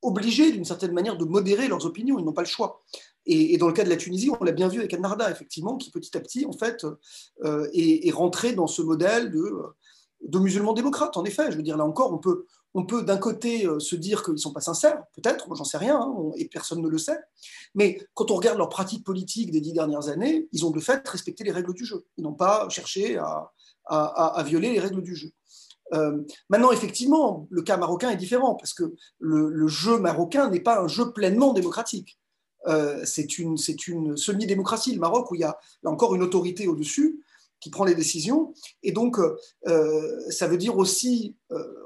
obligés, 0.00 0.50
d'une 0.50 0.64
certaine 0.64 0.92
manière, 0.92 1.16
de 1.16 1.24
modérer 1.24 1.68
leurs 1.68 1.86
opinions, 1.86 2.18
ils 2.18 2.24
n'ont 2.24 2.32
pas 2.32 2.42
le 2.42 2.48
choix. 2.48 2.82
Et, 3.26 3.56
dans 3.58 3.68
le 3.68 3.72
cas 3.72 3.84
de 3.84 3.88
la 3.88 3.96
Tunisie, 3.96 4.30
on 4.40 4.42
l'a 4.42 4.50
bien 4.50 4.66
vu 4.66 4.80
avec 4.80 4.92
Narda, 4.98 5.30
effectivement, 5.30 5.76
qui 5.76 5.92
petit 5.92 6.16
à 6.16 6.20
petit, 6.20 6.44
en 6.46 6.52
fait, 6.52 6.84
est, 7.44 8.10
rentré 8.10 8.54
dans 8.54 8.66
ce 8.66 8.82
modèle 8.82 9.30
de, 9.30 9.52
de 10.22 10.38
musulmans 10.40 10.72
démocrates. 10.72 11.16
En 11.16 11.24
effet, 11.24 11.52
je 11.52 11.56
veux 11.56 11.62
dire, 11.62 11.76
là 11.76 11.84
encore, 11.84 12.12
on 12.12 12.18
peut, 12.18 12.46
on 12.74 12.86
peut 12.86 13.02
d'un 13.02 13.18
côté 13.18 13.66
euh, 13.66 13.78
se 13.78 13.96
dire 13.96 14.22
qu'ils 14.22 14.34
ne 14.34 14.38
sont 14.38 14.52
pas 14.52 14.60
sincères, 14.60 15.02
peut-être, 15.14 15.48
moi 15.48 15.56
j'en 15.56 15.64
sais 15.64 15.78
rien, 15.78 16.00
hein, 16.00 16.30
et 16.36 16.48
personne 16.48 16.80
ne 16.80 16.88
le 16.88 16.98
sait, 16.98 17.18
mais 17.74 18.00
quand 18.14 18.30
on 18.30 18.36
regarde 18.36 18.58
leur 18.58 18.68
pratique 18.68 19.04
politique 19.04 19.50
des 19.50 19.60
dix 19.60 19.72
dernières 19.72 20.08
années, 20.08 20.48
ils 20.52 20.64
ont 20.64 20.70
de 20.70 20.80
fait 20.80 21.06
respecté 21.08 21.44
les 21.44 21.52
règles 21.52 21.74
du 21.74 21.84
jeu. 21.84 22.04
Ils 22.16 22.24
n'ont 22.24 22.34
pas 22.34 22.68
cherché 22.68 23.18
à, 23.18 24.42
violer 24.44 24.72
les 24.72 24.80
règles 24.80 25.02
du 25.02 25.14
jeu. 25.14 25.30
Euh, 25.92 26.22
maintenant, 26.48 26.72
effectivement, 26.72 27.46
le 27.50 27.62
cas 27.62 27.76
marocain 27.76 28.10
est 28.10 28.16
différent 28.16 28.54
parce 28.54 28.72
que 28.72 28.94
le, 29.18 29.66
jeu 29.66 29.98
marocain 29.98 30.48
n'est 30.48 30.60
pas 30.60 30.80
un 30.80 30.88
jeu 30.88 31.12
pleinement 31.12 31.52
démocratique. 31.52 32.18
Euh, 32.68 33.02
c'est 33.04 33.38
une 33.38 33.58
semi-démocratie, 33.58 34.94
le 34.94 35.00
Maroc, 35.00 35.30
où 35.30 35.34
il 35.34 35.40
y 35.40 35.44
a 35.44 35.58
encore 35.84 36.14
une 36.14 36.22
autorité 36.22 36.68
au-dessus 36.68 37.20
qui 37.62 37.70
prend 37.70 37.84
les 37.84 37.94
décisions. 37.94 38.52
Et 38.82 38.92
donc, 38.92 39.18
euh, 39.18 40.30
ça 40.30 40.48
veut 40.48 40.58
dire 40.58 40.76
aussi 40.76 41.36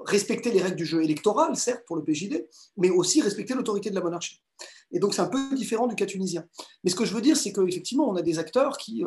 respecter 0.04 0.50
les 0.50 0.62
règles 0.62 0.76
du 0.76 0.86
jeu 0.86 1.02
électoral, 1.04 1.54
certes, 1.56 1.84
pour 1.86 1.96
le 1.96 2.02
PJD, 2.02 2.48
mais 2.76 2.90
aussi 2.90 3.20
respecter 3.20 3.54
l'autorité 3.54 3.90
de 3.90 3.94
la 3.94 4.00
monarchie. 4.00 4.42
Et 4.90 4.98
donc, 4.98 5.14
c'est 5.14 5.22
un 5.22 5.26
peu 5.26 5.54
différent 5.54 5.86
du 5.86 5.94
cas 5.94 6.06
tunisien. 6.06 6.46
Mais 6.82 6.90
ce 6.90 6.96
que 6.96 7.04
je 7.04 7.14
veux 7.14 7.20
dire, 7.20 7.36
c'est 7.36 7.52
qu'effectivement, 7.52 8.08
on 8.08 8.16
a 8.16 8.22
des 8.22 8.38
acteurs 8.38 8.78
qui, 8.78 9.04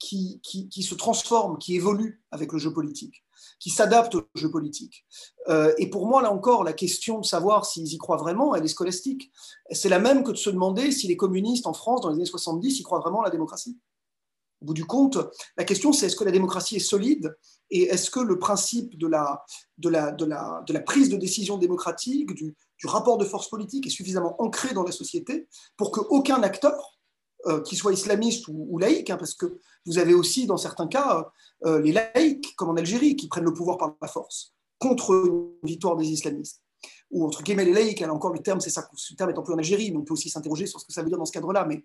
qui, 0.00 0.40
qui, 0.42 0.82
se 0.82 0.94
transforment, 0.94 1.58
qui 1.58 1.76
évoluent 1.76 2.22
avec 2.30 2.52
le 2.52 2.58
jeu 2.58 2.72
politique, 2.72 3.22
qui 3.60 3.70
s'adaptent 3.70 4.14
au 4.14 4.22
jeu 4.34 4.50
politique. 4.50 5.04
Euh, 5.48 5.72
et 5.78 5.90
pour 5.90 6.06
moi, 6.06 6.22
là 6.22 6.32
encore, 6.32 6.64
la 6.64 6.72
question 6.72 7.20
de 7.20 7.26
savoir 7.26 7.66
s'ils 7.66 7.92
y 7.92 7.98
croient 7.98 8.16
vraiment, 8.16 8.54
elle 8.54 8.64
est 8.64 8.68
scolastique. 8.68 9.30
C'est 9.70 9.90
la 9.90 9.98
même 9.98 10.24
que 10.24 10.32
de 10.32 10.36
se 10.36 10.50
demander 10.50 10.90
si 10.90 11.06
les 11.06 11.16
communistes 11.16 11.66
en 11.66 11.74
France, 11.74 12.00
dans 12.00 12.08
les 12.08 12.16
années 12.16 12.24
70, 12.24 12.80
y 12.80 12.82
croient 12.82 13.00
vraiment 13.00 13.20
à 13.20 13.24
la 13.24 13.30
démocratie. 13.30 13.78
Au 14.62 14.66
bout 14.66 14.74
du 14.74 14.84
compte, 14.84 15.18
la 15.56 15.64
question, 15.64 15.92
c'est 15.92 16.06
est-ce 16.06 16.16
que 16.16 16.24
la 16.24 16.30
démocratie 16.30 16.76
est 16.76 16.80
solide 16.80 17.34
et 17.70 17.84
est-ce 17.84 18.10
que 18.10 18.20
le 18.20 18.38
principe 18.38 18.98
de 18.98 19.06
la, 19.06 19.44
prise 20.84 21.08
de 21.08 21.16
décision 21.16 21.56
démocratique, 21.56 22.34
du, 22.34 22.54
rapport 22.84 23.18
de 23.18 23.24
force 23.24 23.48
politique 23.48 23.86
est 23.86 23.90
suffisamment 23.90 24.40
ancré 24.40 24.74
dans 24.74 24.82
la 24.82 24.92
société 24.92 25.46
pour 25.76 25.92
qu'aucun 25.92 26.42
acteur, 26.42 26.98
euh, 27.46 27.60
qu'ils 27.62 27.78
soient 27.78 27.92
islamistes 27.92 28.46
ou, 28.48 28.78
laïcs, 28.78 29.10
hein, 29.10 29.16
parce 29.16 29.34
que 29.34 29.58
vous 29.86 29.98
avez 29.98 30.14
aussi, 30.14 30.46
dans 30.46 30.56
certains 30.56 30.88
cas, 30.88 31.30
euh, 31.64 31.80
les 31.80 31.92
laïcs, 31.92 32.54
comme 32.56 32.70
en 32.70 32.76
Algérie, 32.76 33.16
qui 33.16 33.28
prennent 33.28 33.44
le 33.44 33.52
pouvoir 33.52 33.78
par 33.78 33.94
la 34.00 34.08
force, 34.08 34.52
contre 34.78 35.12
une 35.12 35.52
victoire 35.62 35.96
des 35.96 36.08
islamistes. 36.08 36.62
Ou 37.10 37.24
entre 37.26 37.42
guillemets 37.42 37.64
les 37.64 37.72
laïcs, 37.72 38.00
alors 38.02 38.16
encore 38.16 38.32
le 38.32 38.38
terme, 38.40 38.60
c'est 38.60 38.70
ça, 38.70 38.88
le 39.10 39.16
terme 39.16 39.30
étant 39.30 39.42
plus 39.42 39.54
en 39.54 39.58
Algérie, 39.58 39.90
mais 39.90 39.98
on 39.98 40.04
peut 40.04 40.14
aussi 40.14 40.30
s'interroger 40.30 40.66
sur 40.66 40.80
ce 40.80 40.86
que 40.86 40.92
ça 40.92 41.02
veut 41.02 41.08
dire 41.08 41.18
dans 41.18 41.24
ce 41.24 41.32
cadre-là. 41.32 41.64
Mais 41.66 41.84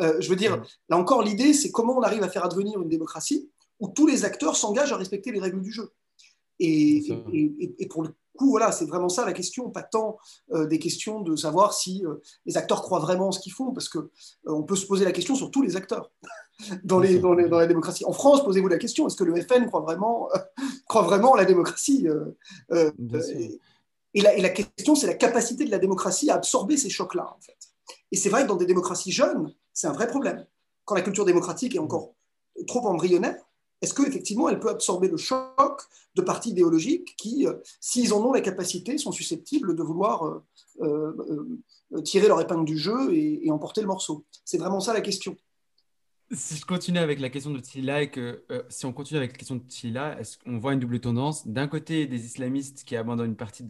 euh, 0.00 0.20
je 0.20 0.28
veux 0.28 0.36
dire, 0.36 0.62
là 0.88 0.96
encore, 0.96 1.22
l'idée, 1.22 1.54
c'est 1.54 1.70
comment 1.70 1.96
on 1.96 2.02
arrive 2.02 2.22
à 2.22 2.28
faire 2.28 2.44
advenir 2.44 2.80
une 2.80 2.88
démocratie 2.88 3.50
où 3.80 3.88
tous 3.88 4.06
les 4.06 4.24
acteurs 4.24 4.56
s'engagent 4.56 4.92
à 4.92 4.96
respecter 4.96 5.32
les 5.32 5.40
règles 5.40 5.60
du 5.60 5.72
jeu. 5.72 5.92
Et, 6.60 7.04
et, 7.32 7.74
et, 7.78 7.86
pour 7.88 8.02
le 8.02 8.10
coup, 8.36 8.50
voilà, 8.50 8.72
c'est 8.72 8.84
vraiment 8.84 9.08
ça 9.08 9.24
la 9.24 9.32
question, 9.32 9.70
pas 9.70 9.82
tant 9.82 10.18
euh, 10.52 10.66
des 10.66 10.78
questions 10.78 11.20
de 11.20 11.36
savoir 11.36 11.74
si 11.74 12.04
euh, 12.04 12.16
les 12.46 12.56
acteurs 12.56 12.82
croient 12.82 13.00
vraiment 13.00 13.28
en 13.28 13.32
ce 13.32 13.40
qu'ils 13.40 13.52
font, 13.52 13.72
parce 13.72 13.88
qu'on 13.88 14.08
euh, 14.46 14.62
peut 14.62 14.76
se 14.76 14.86
poser 14.86 15.04
la 15.04 15.12
question 15.12 15.34
sur 15.34 15.50
tous 15.50 15.62
les 15.62 15.76
acteurs 15.76 16.10
dans, 16.84 16.98
les, 16.98 17.18
dans, 17.18 17.34
la 17.34 17.66
démocratie. 17.66 18.04
En 18.04 18.12
France, 18.12 18.44
posez-vous 18.44 18.68
la 18.68 18.78
question, 18.78 19.06
est-ce 19.06 19.16
que 19.16 19.24
le 19.24 19.40
FN 19.42 19.66
croit 19.66 19.80
vraiment, 19.80 20.28
croit 20.88 21.02
vraiment 21.02 21.32
en 21.32 21.36
la 21.36 21.44
démocratie 21.44 22.06
et, 24.16 24.22
la, 24.22 24.36
et, 24.36 24.40
la, 24.40 24.50
question, 24.50 24.94
c'est 24.94 25.08
la 25.08 25.14
capacité 25.14 25.64
de 25.64 25.72
la 25.72 25.78
démocratie 25.78 26.30
à 26.30 26.36
absorber 26.36 26.76
ces 26.76 26.88
chocs-là, 26.88 27.34
en 27.36 27.40
fait. 27.40 27.58
Et 28.12 28.16
c'est 28.16 28.28
vrai 28.28 28.44
que 28.44 28.48
dans 28.48 28.56
des 28.56 28.66
démocraties 28.66 29.10
jeunes, 29.10 29.52
c'est 29.74 29.88
un 29.88 29.92
vrai 29.92 30.06
problème. 30.06 30.46
Quand 30.84 30.94
la 30.94 31.02
culture 31.02 31.24
démocratique 31.24 31.74
est 31.74 31.80
encore 31.80 32.14
trop 32.66 32.86
embryonnaire, 32.86 33.36
est-ce 33.82 33.92
qu'effectivement 33.92 34.48
elle 34.48 34.60
peut 34.60 34.70
absorber 34.70 35.08
le 35.08 35.18
choc 35.18 35.82
de 36.14 36.22
partis 36.22 36.50
idéologiques 36.50 37.14
qui, 37.18 37.46
euh, 37.46 37.54
s'ils 37.80 38.14
en 38.14 38.24
ont 38.24 38.32
la 38.32 38.40
capacité, 38.40 38.96
sont 38.96 39.12
susceptibles 39.12 39.76
de 39.76 39.82
vouloir 39.82 40.24
euh, 40.24 40.42
euh, 40.80 42.00
tirer 42.02 42.28
leur 42.28 42.40
épingle 42.40 42.64
du 42.64 42.78
jeu 42.78 43.12
et, 43.14 43.50
emporter 43.50 43.82
le 43.82 43.86
morceau? 43.86 44.24
C'est 44.44 44.58
vraiment 44.58 44.80
ça 44.80 44.94
la 44.94 45.02
question. 45.02 45.36
Si 46.30 46.56
je 46.56 46.64
continue 46.64 46.98
avec 46.98 47.20
la 47.20 47.28
question 47.28 47.50
de 47.50 47.60
Tila 47.60 48.02
et 48.02 48.10
que 48.10 48.42
si 48.70 48.86
on 48.86 48.92
continue 48.92 49.18
avec 49.18 49.32
la 49.32 49.36
question 49.38 49.56
de 49.56 49.62
Tila, 49.62 50.18
est-ce 50.18 50.38
qu'on 50.38 50.58
voit 50.58 50.72
une 50.72 50.80
double 50.80 50.98
tendance? 50.98 51.46
D'un 51.46 51.68
côté, 51.68 52.06
des 52.06 52.24
islamistes 52.24 52.84
qui 52.84 52.96
abandonnent 52.96 53.30
une 53.30 53.36
partie 53.36 53.64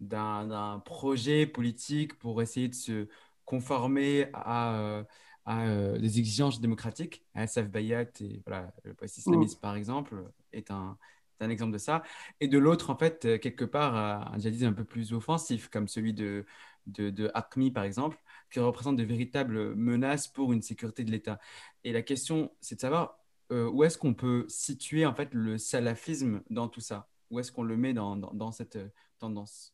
d'un 0.00 0.82
projet 0.86 1.46
politique 1.46 2.18
pour 2.18 2.40
essayer 2.40 2.68
de 2.68 2.74
se 2.74 3.06
conformer 3.44 4.28
à 4.32 5.04
à 5.44 5.66
euh, 5.66 5.98
des 5.98 6.18
exigences 6.18 6.60
démocratiques. 6.60 7.24
SF 7.34 7.68
Bayat 7.68 8.06
et 8.20 8.42
voilà, 8.46 8.72
le 8.84 8.94
poste 8.94 9.18
islamiste, 9.18 9.60
par 9.60 9.76
exemple, 9.76 10.24
est 10.52 10.70
un, 10.70 10.98
un, 11.40 11.50
exemple 11.50 11.72
de 11.72 11.78
ça. 11.78 12.02
Et 12.40 12.48
de 12.48 12.58
l'autre, 12.58 12.90
en 12.90 12.96
fait, 12.96 13.24
euh, 13.24 13.38
quelque 13.38 13.64
part, 13.64 13.94
un 13.96 14.38
djihadisme 14.38 14.66
un 14.66 14.72
peu 14.72 14.84
plus 14.84 15.12
offensif, 15.12 15.68
comme 15.68 15.88
celui 15.88 16.14
de, 16.14 16.46
de, 16.86 17.70
par 17.70 17.84
exemple, 17.84 18.18
qui 18.50 18.60
représente 18.60 18.96
de 18.96 19.02
véritables 19.02 19.74
menaces 19.74 20.28
pour 20.28 20.52
une 20.52 20.62
sécurité 20.62 21.04
de 21.04 21.10
l'État. 21.10 21.38
Et 21.84 21.92
la 21.92 22.02
question, 22.02 22.52
c'est 22.60 22.76
de 22.76 22.80
savoir 22.80 23.18
euh, 23.52 23.68
où 23.68 23.84
est-ce 23.84 23.98
qu'on 23.98 24.14
peut 24.14 24.46
situer, 24.48 25.04
en 25.04 25.14
fait, 25.14 25.34
le 25.34 25.58
salafisme 25.58 26.42
dans 26.48 26.68
tout 26.68 26.80
ça? 26.80 27.08
Où 27.30 27.38
est-ce 27.40 27.52
qu'on 27.52 27.64
le 27.64 27.76
met 27.76 27.92
dans, 27.92 28.16
dans, 28.16 28.32
dans 28.32 28.52
cette 28.52 28.78
tendance? 29.18 29.73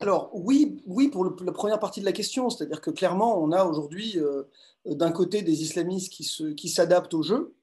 Alors 0.00 0.30
oui, 0.34 0.82
oui 0.86 1.08
pour 1.08 1.24
la 1.24 1.52
première 1.52 1.78
partie 1.78 2.00
de 2.00 2.04
la 2.04 2.12
question, 2.12 2.50
c'est-à-dire 2.50 2.80
que 2.80 2.90
clairement, 2.90 3.42
on 3.42 3.50
a 3.50 3.64
aujourd'hui 3.64 4.18
euh, 4.18 4.42
d'un 4.84 5.10
côté 5.10 5.42
des 5.42 5.62
islamistes 5.62 6.12
qui 6.12 6.68
s'adaptent 6.68 7.14
au 7.14 7.22
jeu, 7.22 7.54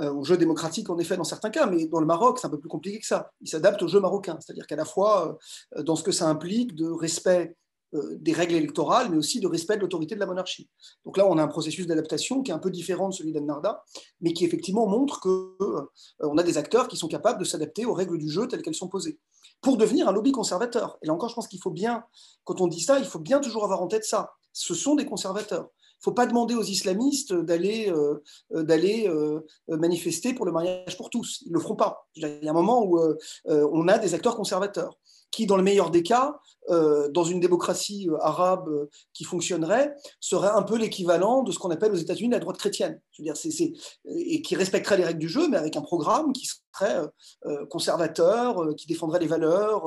euh, 0.00 0.12
au 0.12 0.22
jeu 0.22 0.36
démocratique 0.36 0.90
en 0.90 0.98
effet 0.98 1.16
dans 1.16 1.24
certains 1.24 1.50
cas, 1.50 1.66
mais 1.66 1.86
dans 1.86 2.00
le 2.00 2.06
Maroc, 2.06 2.38
c'est 2.38 2.46
un 2.46 2.50
peu 2.50 2.60
plus 2.60 2.68
compliqué 2.68 2.98
que 3.00 3.06
ça. 3.06 3.32
Ils 3.40 3.48
s'adaptent 3.48 3.82
au 3.82 3.88
jeu 3.88 4.00
marocain, 4.00 4.38
c'est-à-dire 4.40 4.66
qu'à 4.66 4.76
la 4.76 4.84
fois 4.84 5.38
euh, 5.76 5.82
dans 5.82 5.96
ce 5.96 6.02
que 6.02 6.12
ça 6.12 6.28
implique 6.28 6.74
de 6.74 6.88
respect 6.88 7.56
des 7.94 8.32
règles 8.32 8.54
électorales, 8.54 9.10
mais 9.10 9.18
aussi 9.18 9.38
de 9.38 9.46
respect 9.46 9.76
de 9.76 9.82
l'autorité 9.82 10.14
de 10.14 10.20
la 10.20 10.24
monarchie. 10.24 10.66
Donc 11.04 11.18
là, 11.18 11.26
on 11.26 11.36
a 11.36 11.42
un 11.42 11.46
processus 11.46 11.86
d'adaptation 11.86 12.42
qui 12.42 12.50
est 12.50 12.54
un 12.54 12.58
peu 12.58 12.70
différent 12.70 13.10
de 13.10 13.14
celui 13.14 13.34
d'Annarda, 13.34 13.84
mais 14.22 14.32
qui 14.32 14.46
effectivement 14.46 14.86
montre 14.86 15.20
qu'on 15.20 16.38
a 16.38 16.42
des 16.42 16.56
acteurs 16.56 16.88
qui 16.88 16.96
sont 16.96 17.06
capables 17.06 17.38
de 17.38 17.44
s'adapter 17.44 17.84
aux 17.84 17.92
règles 17.92 18.16
du 18.16 18.30
jeu 18.30 18.48
telles 18.48 18.62
qu'elles 18.62 18.74
sont 18.74 18.88
posées 18.88 19.18
pour 19.60 19.76
devenir 19.76 20.08
un 20.08 20.12
lobby 20.12 20.32
conservateur. 20.32 20.98
Et 21.02 21.06
là 21.06 21.12
encore, 21.12 21.28
je 21.28 21.34
pense 21.34 21.48
qu'il 21.48 21.60
faut 21.60 21.70
bien, 21.70 22.04
quand 22.44 22.60
on 22.60 22.66
dit 22.66 22.80
ça, 22.80 22.98
il 22.98 23.04
faut 23.04 23.18
bien 23.18 23.40
toujours 23.40 23.64
avoir 23.64 23.82
en 23.82 23.88
tête 23.88 24.04
ça. 24.04 24.32
Ce 24.52 24.74
sont 24.74 24.94
des 24.94 25.06
conservateurs. 25.06 25.70
Faut 26.02 26.12
pas 26.12 26.26
demander 26.26 26.56
aux 26.56 26.64
islamistes 26.64 27.32
d'aller 27.32 27.88
euh, 27.88 28.22
euh, 28.54 28.64
d'aller 28.64 29.08
euh, 29.08 29.40
manifester 29.68 30.34
pour 30.34 30.44
le 30.44 30.52
mariage 30.52 30.96
pour 30.96 31.10
tous. 31.10 31.42
Ils 31.46 31.52
le 31.52 31.60
feront 31.60 31.76
pas. 31.76 32.08
Il 32.16 32.40
y 32.42 32.48
a 32.48 32.50
un 32.50 32.54
moment 32.54 32.84
où 32.84 32.98
on 33.46 33.88
a 33.88 33.98
des 33.98 34.14
acteurs 34.14 34.36
conservateurs 34.36 34.98
qui, 35.30 35.46
dans 35.46 35.56
le 35.56 35.62
meilleur 35.62 35.90
des 35.90 36.02
cas, 36.02 36.38
dans 36.68 37.24
une 37.24 37.40
démocratie 37.40 38.08
arabe 38.20 38.68
qui 39.14 39.24
fonctionnerait, 39.24 39.94
serait 40.20 40.50
un 40.50 40.62
peu 40.62 40.76
l'équivalent 40.76 41.42
de 41.42 41.52
ce 41.52 41.58
qu'on 41.58 41.70
appelle 41.70 41.92
aux 41.92 41.96
États-Unis 41.96 42.30
la 42.30 42.38
droite 42.38 42.58
chrétienne. 42.58 43.00
Je 43.12 43.22
veux 43.22 43.24
dire, 43.24 43.36
c'est, 43.36 43.72
et 44.04 44.42
qui 44.42 44.56
respecterait 44.56 44.98
les 44.98 45.04
règles 45.04 45.20
du 45.20 45.28
jeu, 45.28 45.48
mais 45.48 45.56
avec 45.56 45.76
un 45.76 45.80
programme 45.80 46.32
qui 46.32 46.46
serait 46.46 47.00
conservateur, 47.70 48.74
qui 48.76 48.86
défendrait 48.86 49.20
les 49.20 49.26
valeurs 49.26 49.84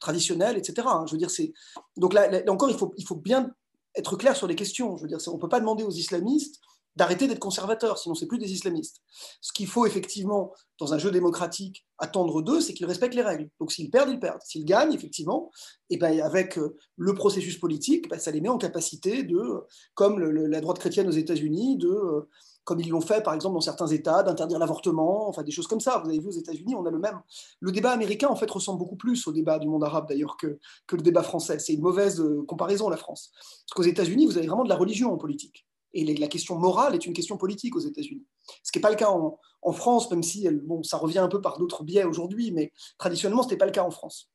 traditionnelles, 0.00 0.56
etc. 0.56 0.88
Je 1.06 1.12
veux 1.12 1.18
dire, 1.18 1.30
c'est 1.30 1.52
donc 1.96 2.14
là, 2.14 2.28
là, 2.28 2.40
encore, 2.48 2.70
il 2.70 2.76
faut, 2.76 2.94
il 2.96 3.06
faut 3.06 3.16
bien 3.16 3.50
être 3.96 4.16
clair 4.16 4.36
sur 4.36 4.46
les 4.46 4.54
questions. 4.54 4.96
Je 4.96 5.02
veux 5.02 5.08
dire, 5.08 5.18
on 5.28 5.34
ne 5.34 5.40
peut 5.40 5.48
pas 5.48 5.60
demander 5.60 5.84
aux 5.84 5.90
islamistes 5.90 6.60
d'arrêter 6.96 7.28
d'être 7.28 7.38
conservateurs, 7.38 7.98
sinon 7.98 8.14
c'est 8.14 8.26
plus 8.26 8.38
des 8.38 8.52
islamistes. 8.52 9.02
Ce 9.42 9.52
qu'il 9.52 9.66
faut 9.66 9.84
effectivement, 9.84 10.54
dans 10.80 10.94
un 10.94 10.98
jeu 10.98 11.10
démocratique, 11.10 11.86
attendre 11.98 12.40
d'eux, 12.40 12.62
c'est 12.62 12.72
qu'ils 12.72 12.86
respectent 12.86 13.14
les 13.14 13.22
règles. 13.22 13.50
Donc 13.60 13.70
s'ils 13.70 13.90
perdent, 13.90 14.08
ils 14.08 14.18
perdent. 14.18 14.40
S'ils 14.42 14.64
gagnent, 14.64 14.94
effectivement, 14.94 15.50
et 15.90 15.94
eh 15.94 15.98
ben, 15.98 16.20
avec 16.22 16.56
euh, 16.56 16.76
le 16.96 17.14
processus 17.14 17.58
politique, 17.58 18.08
ben, 18.08 18.18
ça 18.18 18.30
les 18.30 18.40
met 18.40 18.48
en 18.48 18.56
capacité 18.56 19.24
de, 19.24 19.60
comme 19.94 20.18
la 20.18 20.60
droite 20.62 20.78
chrétienne 20.78 21.06
aux 21.06 21.12
États-Unis, 21.12 21.76
de, 21.76 21.88
euh, 21.88 22.28
comme 22.66 22.80
ils 22.80 22.90
l'ont 22.90 23.00
fait 23.00 23.22
par 23.22 23.32
exemple 23.32 23.54
dans 23.54 23.62
certains 23.62 23.86
États, 23.86 24.22
d'interdire 24.22 24.58
l'avortement, 24.58 25.28
enfin 25.28 25.42
des 25.42 25.52
choses 25.52 25.68
comme 25.68 25.80
ça. 25.80 25.98
Vous 26.04 26.10
avez 26.10 26.18
vu 26.18 26.26
aux 26.26 26.32
États-Unis, 26.32 26.74
on 26.74 26.84
a 26.84 26.90
le 26.90 26.98
même. 26.98 27.20
Le 27.60 27.72
débat 27.72 27.92
américain 27.92 28.28
en 28.28 28.36
fait 28.36 28.50
ressemble 28.50 28.78
beaucoup 28.78 28.96
plus 28.96 29.26
au 29.26 29.32
débat 29.32 29.58
du 29.58 29.68
monde 29.68 29.84
arabe 29.84 30.08
d'ailleurs 30.08 30.36
que, 30.36 30.58
que 30.86 30.96
le 30.96 31.02
débat 31.02 31.22
français. 31.22 31.58
C'est 31.60 31.74
une 31.74 31.82
mauvaise 31.82 32.20
euh, 32.20 32.44
comparaison 32.46 32.90
la 32.90 32.96
France. 32.96 33.30
Parce 33.32 33.74
qu'aux 33.74 33.88
États-Unis, 33.88 34.26
vous 34.26 34.36
avez 34.36 34.48
vraiment 34.48 34.64
de 34.64 34.68
la 34.68 34.76
religion 34.76 35.12
en 35.12 35.16
politique 35.16 35.66
et 35.96 36.04
la 36.14 36.28
question 36.28 36.56
morale 36.56 36.94
est 36.94 37.06
une 37.06 37.14
question 37.14 37.38
politique 37.38 37.74
aux 37.74 37.80
États-Unis. 37.80 38.26
Ce 38.62 38.70
qui 38.70 38.78
n'est 38.78 38.82
pas 38.82 38.90
le 38.90 38.96
cas 38.96 39.10
en, 39.10 39.72
France, 39.72 40.10
même 40.10 40.22
si 40.22 40.46
bon, 40.50 40.82
ça 40.82 40.98
revient 40.98 41.18
un 41.18 41.28
peu 41.28 41.40
par 41.40 41.58
d'autres 41.58 41.84
biais 41.84 42.04
aujourd'hui, 42.04 42.52
mais 42.52 42.72
traditionnellement, 42.98 43.42
ce 43.42 43.48
n'était 43.48 43.56
pas 43.56 43.66
le 43.66 43.72
cas 43.72 43.82
en 43.82 43.90
France. 43.90 44.30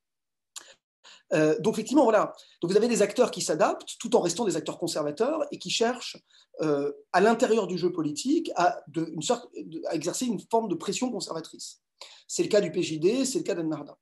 Euh, 1.34 1.58
donc 1.60 1.76
effectivement, 1.76 2.04
voilà. 2.04 2.34
Donc 2.62 2.72
vous 2.72 2.78
avez 2.78 2.88
des 2.88 3.02
acteurs 3.02 3.32
qui 3.32 3.42
s'adaptent 3.42 3.98
tout 4.00 4.16
en 4.16 4.22
restant 4.22 4.46
des 4.46 4.58
acteurs 4.58 4.78
conservateurs 4.78 5.46
et 5.52 5.58
qui 5.58 5.70
cherchent 5.70 6.18
euh, 6.62 6.92
à 7.14 7.22
l'intérieur 7.22 7.68
du 7.68 7.78
jeu 7.78 7.92
politique 7.92 8.52
à, 8.56 8.84
exercer 9.92 10.26
une 10.26 10.40
forme 10.40 10.68
de 10.68 10.76
pression 10.76 11.12
conservatrice. 11.12 11.82
C'est 12.28 12.44
le 12.44 12.50
cas 12.50 12.62
du 12.62 12.72
PJD, 12.72 13.26
c'est 13.26 13.40
le 13.40 13.44
cas 13.44 13.56
d'Ennarda. 13.56 13.98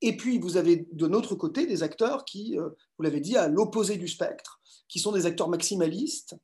Et 0.00 0.16
puis, 0.16 0.38
vous 0.38 0.56
avez 0.56 0.86
de 0.92 1.06
notre 1.06 1.34
côté 1.34 1.66
des 1.66 1.82
acteurs 1.82 2.24
qui, 2.24 2.56
vous 2.56 3.02
l'avez 3.02 3.20
dit, 3.20 3.36
à 3.36 3.48
l'opposé 3.48 3.96
du 3.96 4.06
spectre, 4.06 4.60
qui 4.88 5.00
sont 5.00 5.10
des 5.10 5.26
acteurs 5.26 5.48
maximalistes, 5.48 6.36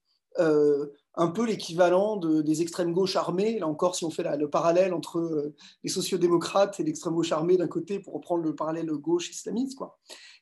un 1.17 1.29
peu 1.29 1.47
l'équivalent 1.47 2.17
des 2.17 2.63
extrêmes 2.63 2.93
gauches 2.93 3.17
armées, 3.17 3.59
là 3.59 3.69
encore 3.69 3.95
si 3.95 4.05
on 4.05 4.11
fait 4.11 4.25
le 4.37 4.51
parallèle 4.51 4.93
entre 4.93 5.19
euh, 5.19 5.55
les 5.85 5.91
sociodémocrates 5.91 6.81
et 6.81 6.83
l'extrême 6.83 7.15
gauche 7.15 7.33
armée 7.33 7.57
d'un 7.57 7.69
côté, 7.69 8.01
pour 8.01 8.15
reprendre 8.15 8.43
le 8.43 8.55
parallèle 8.55 8.91
gauche 8.91 9.31
islamiste, 9.31 9.77
quoi, 9.77 9.99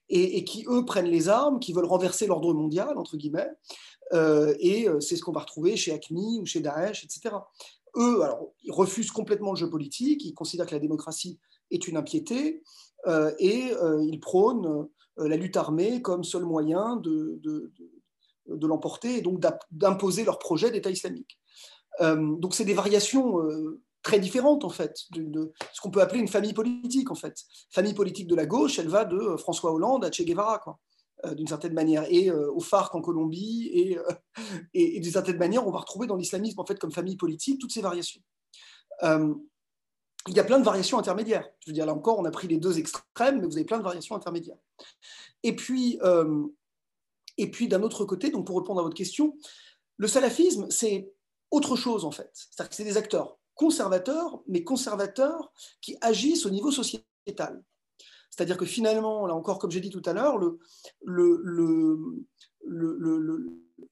et, 0.09 0.44
qui 0.44 0.64
eux 0.68 0.85
prennent 0.85 1.07
les 1.07 1.28
armes, 1.28 1.59
qui 1.59 1.72
veulent 1.72 1.85
renverser 1.85 2.26
l'ordre 2.26 2.55
mondial, 2.55 2.96
entre 2.96 3.16
guillemets, 3.16 3.50
euh, 4.14 4.55
et 4.61 4.88
euh, 4.88 5.00
c'est 5.00 5.16
ce 5.16 5.22
qu'on 5.22 5.33
va 5.33 5.40
retrouver 5.40 5.76
chez 5.76 5.92
ACMI 5.92 6.40
ou 6.40 6.46
chez 6.46 6.61
Daesh, 6.61 7.05
etc. 7.05 7.37
Eux, 7.96 8.22
alors, 8.22 8.52
ils 8.62 8.72
refusent 8.72 9.11
complètement 9.11 9.52
le 9.52 9.59
jeu 9.59 9.68
politique, 9.68 10.24
ils 10.24 10.33
considèrent 10.33 10.66
que 10.66 10.74
la 10.74 10.81
démocratie 10.81 11.38
est 11.70 11.87
une 11.87 11.98
impiété, 11.98 12.62
et 13.38 13.72
ils 14.02 14.20
prônent 14.20 14.88
la 15.16 15.37
lutte 15.37 15.57
armée 15.57 16.00
comme 16.00 16.22
seul 16.22 16.44
moyen 16.44 16.96
de 16.96 17.40
de 17.42 17.72
l'emporter 18.46 19.18
et 19.18 19.20
donc 19.20 19.40
d'imposer 19.70 20.24
leur 20.24 20.38
projet 20.38 20.70
d'État 20.70 20.90
islamique. 20.90 21.38
Euh, 22.00 22.37
donc 22.37 22.55
c'est 22.55 22.64
des 22.64 22.74
variations 22.74 23.40
euh, 23.42 23.81
très 24.02 24.18
différentes 24.18 24.64
en 24.64 24.70
fait 24.70 24.96
de, 25.11 25.52
ce 25.72 25.81
qu'on 25.81 25.90
peut 25.90 26.00
appeler 26.00 26.20
une 26.20 26.28
famille 26.28 26.55
politique 26.55 27.11
en 27.11 27.14
fait. 27.14 27.37
Famille 27.70 27.94
politique 27.94 28.26
de 28.26 28.35
la 28.35 28.46
gauche, 28.46 28.78
elle 28.78 28.88
va 28.88 29.05
de 29.05 29.16
euh, 29.16 29.37
François 29.37 29.72
Hollande 29.72 30.05
à 30.05 30.11
Che 30.11 30.22
Guevara 30.22 30.59
quoi, 30.59 30.78
d'une 31.35 31.46
certaine 31.46 31.74
manière, 31.74 32.05
et 32.09 32.33
au 32.33 32.59
FARC 32.59 32.96
en 32.96 33.00
Colombie, 33.00 33.70
et, 34.74 34.96
et, 34.96 34.98
d'une 34.98 35.12
certaine 35.12 35.37
manière 35.37 35.64
on 35.66 35.70
va 35.70 35.78
retrouver 35.78 36.09
dans 36.09 36.16
l'islamisme 36.16 36.59
en 36.59 36.66
fait 36.66 36.78
comme 36.81 36.90
famille 36.90 37.16
politique 37.16 37.61
toutes 37.61 37.72
ces 37.72 37.83
variations. 37.83 38.20
il 39.02 40.35
y 40.35 40.40
a 40.40 40.44
plein 40.44 40.59
de 40.59 40.64
variations 40.64 40.98
intermédiaires. 40.98 41.48
Je 41.61 41.70
veux 41.70 41.74
dire, 41.74 41.87
là 41.87 41.94
encore, 41.94 42.18
on 42.18 42.24
a 42.24 42.31
pris 42.33 42.48
les 42.48 42.57
deux 42.57 42.78
extrêmes, 42.78 43.40
mais 43.40 43.46
vous 43.46 43.57
avez 43.57 43.64
plein 43.64 43.78
de 43.78 43.85
variations 43.85 44.16
intermédiaires. 44.16 44.59
Et 45.44 45.55
puis, 45.55 46.00
et 47.38 47.51
puis 47.51 47.68
d'un 47.68 47.83
autre 47.83 48.05
côté, 48.05 48.31
donc 48.31 48.47
pour 48.47 48.59
répondre 48.59 48.81
à 48.81 48.83
votre 48.83 48.97
question, 48.97 49.37
le 49.97 50.09
salafisme, 50.09 50.66
c'est 50.71 51.12
autre 51.51 51.77
chose 51.77 52.05
en 52.05 52.11
fait. 52.11 52.31
C'est-à-dire 52.33 52.71
que 52.71 52.75
c'est 52.77 52.85
des 52.85 52.97
acteurs 52.97 53.38
conservateurs, 53.55 54.42
mais 54.49 54.64
conservateurs 54.64 55.53
qui 55.81 55.97
agissent 56.01 56.47
au 56.47 56.51
niveau 56.51 56.71
sociétal. 56.71 57.62
C'est-à-dire 58.31 58.57
que 58.57 58.64
finalement, 58.64 59.27
là 59.27 59.35
encore, 59.35 59.59
comme 59.59 59.71
j'ai 59.71 59.81
dit 59.81 59.90
tout 59.90 60.03
à 60.07 60.14
l'heure, 60.14 60.40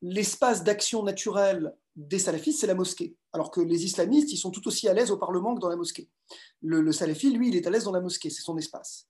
l'espace 0.01 0.65
d'action 0.65 1.03
naturelle 1.03 1.75
des 2.09 2.19
salafistes, 2.19 2.61
c'est 2.61 2.67
la 2.67 2.75
mosquée. 2.75 3.17
Alors 3.33 3.51
que 3.51 3.61
les 3.61 3.85
islamistes, 3.85 4.33
ils 4.33 4.39
sont 4.39 4.51
tout 4.51 4.67
aussi 4.67 4.89
à 4.89 4.95
l'aise 4.95 5.11
au 5.11 5.17
Parlement 5.17 5.55
que 5.55 5.61
dans 5.61 5.69
la 5.69 5.77
mosquée. 5.77 6.09
Le, 6.63 6.81
le 6.81 6.93
salafi, 6.93 7.31
lui, 7.31 7.49
il 7.49 7.57
est 7.57 7.67
à 7.67 7.71
l'aise 7.71 7.85
dans 7.85 7.93
la 7.93 8.01
mosquée, 8.01 8.31
c'est 8.31 8.43
son 8.43 8.57
espace. 8.57 9.07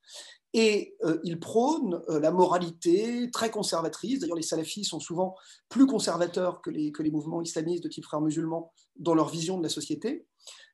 Et 0.53 0.97
euh, 1.05 1.21
il 1.23 1.39
prône 1.39 2.03
euh, 2.09 2.19
la 2.19 2.33
moralité 2.33 3.31
très 3.33 3.51
conservatrice. 3.51 4.19
D'ailleurs, 4.19 4.37
les 4.37 4.43
salafis 4.43 4.85
sont 4.85 4.99
souvent 4.99 5.37
plus 5.69 5.87
conservateurs 5.87 6.61
que 6.61 6.71
les, 6.71 7.11
mouvements 7.11 7.41
islamistes 7.41 7.85
de 7.85 7.89
type 7.89 8.05
frères 8.05 8.21
musulmans 8.21 8.73
dans 8.97 9.15
leur 9.15 9.29
vision 9.29 9.59
de 9.59 9.63
la 9.63 9.69
société. 9.69 10.27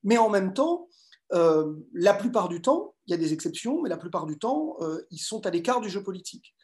Mais 0.03 0.17
en 0.17 0.31
même 0.31 0.55
temps, 0.55 0.89
euh, 1.33 1.75
la 1.93 2.15
plupart 2.15 2.49
du 2.49 2.63
temps, 2.63 2.95
il 3.07 3.11
y 3.11 3.15
a 3.15 3.19
des 3.19 3.35
exceptions, 3.35 3.83
mais 3.83 3.91
la 3.91 3.99
plupart 3.99 4.27
du 4.27 4.39
temps, 4.39 4.79
ils 5.11 5.19
sont 5.19 5.47
à 5.47 5.51
l'écart 5.51 5.81
du 5.81 5.89
jeu 5.89 6.03
politique. 6.03 6.55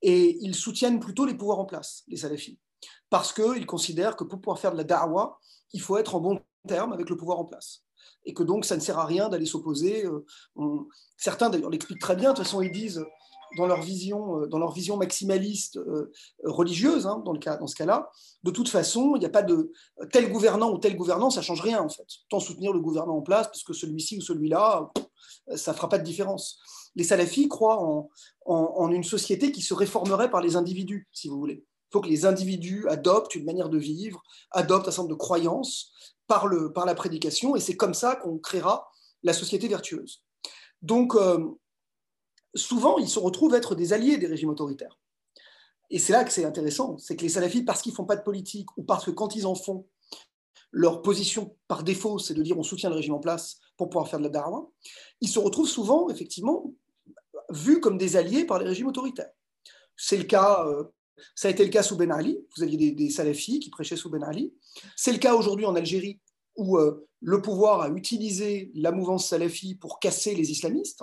Et 0.00 0.38
ils 0.40 0.54
soutiennent 0.54 0.98
plutôt 0.98 1.26
les 1.26 1.34
pouvoirs 1.34 1.60
en 1.60 1.66
place, 1.66 2.02
les 2.08 2.16
salafis. 2.16 2.58
Parce 3.12 3.34
qu'ils 3.34 3.66
considèrent 3.66 4.16
que 4.16 4.24
pour 4.24 4.40
pouvoir 4.40 4.58
faire 4.58 4.72
de 4.72 4.78
la 4.78 4.84
da'wah, 4.84 5.38
il 5.74 5.82
faut 5.82 5.98
être 5.98 6.14
en 6.14 6.20
bon 6.20 6.40
terme 6.66 6.94
avec 6.94 7.10
le 7.10 7.16
pouvoir 7.18 7.38
en 7.38 7.44
place 7.44 7.82
et 8.24 8.32
que 8.32 8.42
donc 8.42 8.64
ça 8.64 8.74
ne 8.74 8.80
sert 8.80 8.98
à 8.98 9.04
rien 9.04 9.28
d'aller 9.28 9.44
s'opposer. 9.44 10.06
Euh, 10.06 10.24
certains 11.18 11.50
d'ailleurs 11.50 11.68
l'expliquent 11.68 12.00
très 12.00 12.16
bien, 12.16 12.30
de 12.30 12.36
toute 12.36 12.46
façon 12.46 12.62
ils 12.62 12.72
disent 12.72 13.04
dans 13.58 13.66
leur 13.66 13.82
vision, 13.82 14.40
euh, 14.40 14.46
dans 14.46 14.58
leur 14.58 14.72
vision 14.72 14.96
maximaliste 14.96 15.76
euh, 15.76 16.10
religieuse, 16.42 17.06
hein, 17.06 17.22
dans, 17.22 17.34
le 17.34 17.38
cas, 17.38 17.58
dans 17.58 17.66
ce 17.66 17.74
cas-là, 17.74 18.10
de 18.44 18.50
toute 18.50 18.70
façon, 18.70 19.12
il 19.16 19.18
n'y 19.18 19.26
a 19.26 19.28
pas 19.28 19.42
de 19.42 19.70
tel 20.10 20.32
gouvernant 20.32 20.72
ou 20.72 20.78
tel 20.78 20.96
gouvernant, 20.96 21.28
ça 21.28 21.42
change 21.42 21.60
rien 21.60 21.82
en 21.82 21.90
fait. 21.90 22.06
Tant 22.30 22.40
soutenir 22.40 22.72
le 22.72 22.80
gouvernant 22.80 23.18
en 23.18 23.22
place, 23.22 23.48
parce 23.48 23.62
que 23.62 23.74
celui-ci 23.74 24.16
ou 24.16 24.22
celui-là, 24.22 24.90
ça 25.54 25.72
ne 25.72 25.76
fera 25.76 25.90
pas 25.90 25.98
de 25.98 26.04
différence. 26.04 26.58
Les 26.96 27.04
salafis 27.04 27.46
croient 27.48 27.78
en, 27.78 28.08
en, 28.46 28.90
une 28.90 29.04
société 29.04 29.52
qui 29.52 29.60
se 29.60 29.74
réformerait 29.74 30.30
par 30.30 30.40
les 30.40 30.56
individus, 30.56 31.08
si 31.12 31.28
vous 31.28 31.38
voulez. 31.38 31.62
Faut 31.92 32.00
que 32.00 32.08
les 32.08 32.24
individus 32.24 32.88
adoptent 32.88 33.34
une 33.34 33.44
manière 33.44 33.68
de 33.68 33.78
vivre, 33.78 34.22
adoptent 34.50 34.88
un 34.88 34.90
certain 34.90 35.08
de 35.08 35.14
croyances, 35.14 35.92
par, 36.26 36.46
le, 36.46 36.72
par 36.72 36.86
la 36.86 36.94
prédication, 36.94 37.56
et 37.56 37.60
c'est 37.60 37.76
comme 37.76 37.94
ça 37.94 38.16
qu'on 38.16 38.38
créera 38.38 38.90
la 39.22 39.32
société 39.32 39.68
vertueuse. 39.68 40.22
Donc, 40.80 41.14
euh, 41.14 41.50
souvent, 42.54 42.98
ils 42.98 43.08
se 43.08 43.18
retrouvent 43.18 43.54
être 43.54 43.74
des 43.74 43.92
alliés 43.92 44.16
des 44.16 44.26
régimes 44.26 44.48
autoritaires. 44.48 44.98
Et 45.90 45.98
c'est 45.98 46.12
là 46.12 46.24
que 46.24 46.32
c'est 46.32 46.46
intéressant, 46.46 46.96
c'est 46.96 47.16
que 47.16 47.22
les 47.22 47.28
salafis, 47.28 47.62
parce 47.62 47.82
qu'ils 47.82 47.92
ne 47.92 47.96
font 47.96 48.06
pas 48.06 48.16
de 48.16 48.22
politique, 48.22 48.68
ou 48.78 48.82
parce 48.82 49.04
que 49.04 49.10
quand 49.10 49.36
ils 49.36 49.46
en 49.46 49.54
font, 49.54 49.86
leur 50.70 51.02
position 51.02 51.54
par 51.68 51.84
défaut, 51.84 52.18
c'est 52.18 52.32
de 52.32 52.42
dire 52.42 52.58
on 52.58 52.62
soutient 52.62 52.88
le 52.88 52.96
régime 52.96 53.12
en 53.12 53.20
place 53.20 53.58
pour 53.76 53.90
pouvoir 53.90 54.08
faire 54.08 54.18
de 54.18 54.24
la 54.24 54.30
darwa, 54.30 54.70
ils 55.20 55.28
se 55.28 55.38
retrouvent 55.38 55.68
souvent, 55.68 56.08
effectivement, 56.08 56.72
vus 57.50 57.80
comme 57.80 57.98
des 57.98 58.16
alliés 58.16 58.46
par 58.46 58.58
les 58.58 58.64
régimes 58.64 58.86
autoritaires. 58.86 59.30
C'est 59.96 60.16
le 60.16 60.24
cas 60.24 60.64
euh, 60.66 60.84
ça 61.34 61.48
a 61.48 61.50
été 61.50 61.64
le 61.64 61.70
cas 61.70 61.82
sous 61.82 61.96
Ben 61.96 62.10
Ali. 62.10 62.38
Vous 62.56 62.62
aviez 62.62 62.92
des, 62.92 63.10
salafis 63.10 63.60
qui 63.60 63.70
prêchaient 63.70 63.96
sous 63.96 64.10
Ben 64.10 64.22
Ali. 64.22 64.52
C'est 64.96 65.12
le 65.12 65.18
cas 65.18 65.34
aujourd'hui 65.34 65.66
en 65.66 65.74
Algérie 65.74 66.20
où 66.56 66.76
euh, 66.76 67.08
le 67.20 67.40
pouvoir 67.40 67.82
a 67.82 67.88
utilisé 67.88 68.70
la 68.74 68.92
mouvance 68.92 69.28
salafi 69.28 69.74
pour 69.74 70.00
casser 70.00 70.34
les 70.34 70.50
islamistes 70.50 71.02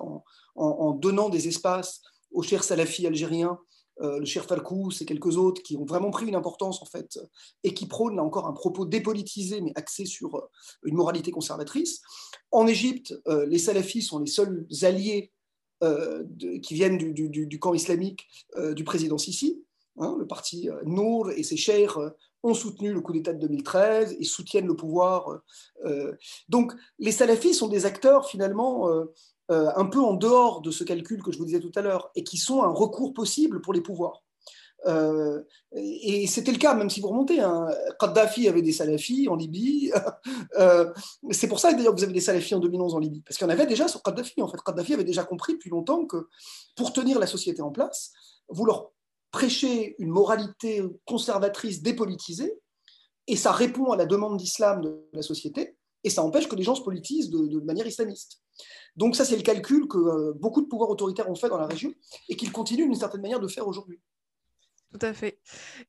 en, 0.56 0.94
donnant 0.94 1.30
des 1.30 1.48
espaces 1.48 2.02
aux 2.32 2.44
chers 2.44 2.64
salafis 2.64 3.08
algériens, 3.08 3.58
euh, 4.02 4.20
le 4.20 4.26
cher 4.26 4.46
Falkous 4.46 5.02
et 5.02 5.06
quelques 5.06 5.38
autres 5.38 5.64
qui 5.64 5.78
ont 5.78 5.86
vraiment 5.86 6.12
pris 6.12 6.28
une 6.28 6.36
importance 6.36 6.82
en 6.82 6.86
fait 6.86 7.18
et 7.64 7.74
qui 7.74 7.88
prônent 7.88 8.18
là 8.18 8.24
encore 8.24 8.48
un 8.48 8.54
propos 8.54 8.86
dépolitisé 8.86 9.62
mais 9.62 9.72
axé 9.76 10.06
sur 10.06 10.36
euh, 10.36 10.42
une 10.84 10.96
moralité 10.96 11.32
conservatrice. 11.32 12.02
En 12.52 12.68
Égypte, 12.68 13.14
les 13.48 13.60
salafis 13.60 14.02
sont 14.02 14.20
les 14.20 14.30
seuls 14.32 14.66
alliés 14.82 15.32
qui 16.64 16.74
viennent 16.74 16.98
du, 16.98 17.30
du 17.30 17.60
camp 17.60 17.76
islamique 17.76 18.28
du 18.74 18.84
président 18.84 19.20
Sisi. 19.20 19.64
Hein, 20.00 20.16
le 20.18 20.26
parti 20.26 20.70
euh, 20.70 20.82
Nour 20.86 21.32
et 21.32 21.44
ses 21.44 21.58
chers 21.58 21.98
euh, 21.98 22.10
ont 22.44 22.54
soutenu 22.54 22.94
le 22.94 23.02
coup 23.02 23.12
d'État 23.12 23.34
de 23.34 23.40
2013 23.40 24.16
et 24.18 24.24
soutiennent 24.24 24.68
le 24.68 24.76
pouvoir. 24.76 25.42
Euh, 25.86 26.14
donc 26.48 26.74
les 26.98 27.12
salafis 27.12 27.54
sont 27.54 27.68
des 27.68 27.86
acteurs 27.86 28.28
finalement 28.28 28.90
un 29.50 29.86
peu 29.88 30.00
en 30.00 30.14
dehors 30.14 30.62
de 30.62 30.72
ce 30.72 30.86
calcul 30.86 31.22
que 31.22 31.32
je 31.32 31.38
vous 31.38 31.46
disais 31.46 31.60
tout 31.60 31.72
à 31.76 31.82
l'heure 31.82 32.12
et 32.16 32.24
qui 32.24 32.38
sont 32.38 32.64
un 32.64 32.70
recours 32.70 33.14
possible 33.14 33.60
pour 33.62 33.74
les 33.74 33.82
pouvoirs. 33.82 34.24
et 35.76 36.28
c'était 36.28 36.54
le 36.54 36.58
cas, 36.58 36.76
même 36.76 36.90
si 36.90 37.02
vous 37.02 37.10
remontez. 37.10 37.42
Hein, 37.42 37.68
Kadhafi 38.00 38.48
avait 38.48 38.62
des 38.62 38.72
salafis 38.72 39.28
en 39.28 39.36
Libye. 39.36 39.92
c'est 41.32 41.50
pour 41.50 41.60
ça 41.60 41.74
d'ailleurs 41.74 41.94
que 41.94 42.00
vous 42.00 42.06
avez 42.06 42.14
des 42.14 42.22
salafis 42.22 42.56
en 42.56 42.60
2011 42.60 42.96
en 42.96 43.00
Libye, 43.00 43.22
parce 43.22 43.38
qu'il 43.38 43.46
y 43.46 43.50
en 43.50 43.54
avait 43.54 43.66
déjà 43.66 43.90
sur 43.90 44.02
Kadhafi. 44.02 44.42
En 44.42 44.48
fait, 44.48 44.62
Kadhafi 44.66 44.94
avait 44.94 45.04
déjà 45.04 45.26
compris 45.26 45.54
depuis 45.54 45.72
longtemps 45.72 46.06
que 46.06 46.30
pour 46.78 46.94
tenir 46.94 47.20
la 47.20 47.28
société 47.28 47.62
en 47.62 47.72
place, 47.72 48.14
vous 48.48 48.66
leur 48.66 48.92
prêcher 49.32 49.96
une 50.00 50.10
moralité 50.10 50.84
conservatrice 51.06 51.82
dépolitisée, 51.82 52.54
et 53.28 53.36
ça 53.36 53.52
répond 53.52 53.92
à 53.92 53.98
la 53.98 54.06
demande 54.06 54.38
d'islam 54.38 54.82
de 54.82 55.08
la 55.14 55.22
société, 55.22 55.78
et 56.04 56.10
ça 56.10 56.24
empêche 56.24 56.48
que 56.48 56.56
les 56.56 56.64
gens 56.64 56.76
se 56.76 56.82
politisent 56.82 57.30
de, 57.30 57.60
manière 57.60 57.86
islamiste. 57.86 58.42
Donc 58.96 59.16
ça, 59.16 59.24
c'est 59.24 59.36
le 59.36 59.44
calcul 59.44 59.88
que 59.88 59.98
euh, 59.98 60.34
beaucoup 60.34 60.62
de 60.62 60.68
pouvoirs 60.68 60.90
autoritaires 60.90 61.30
ont 61.30 61.36
fait 61.36 61.50
dans 61.50 61.60
la 61.60 61.68
région, 61.68 61.94
et 62.28 62.36
qu'ils 62.36 62.52
continuent 62.52 62.86
d'une 62.86 62.96
certaine 62.96 63.22
manière 63.22 63.40
de 63.40 63.48
faire 63.48 63.68
aujourd'hui. 63.68 64.00
Tout 64.92 65.06
à 65.06 65.14
fait. 65.14 65.40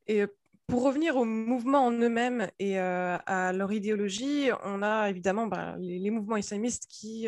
Et 0.07 0.23
euh, 0.23 0.27
pour 0.67 0.83
revenir 0.83 1.17
au 1.17 1.25
mouvement 1.25 1.87
en 1.87 1.93
eux-mêmes 1.93 2.49
et 2.59 2.79
euh, 2.79 3.17
à 3.27 3.53
leur 3.53 3.73
idéologie, 3.73 4.51
on 4.63 4.83
a 4.83 5.09
évidemment 5.09 5.47
bah, 5.47 5.77
les, 5.79 6.11
mouvements 6.11 6.37
islamistes 6.37 6.87
qui, 6.89 7.27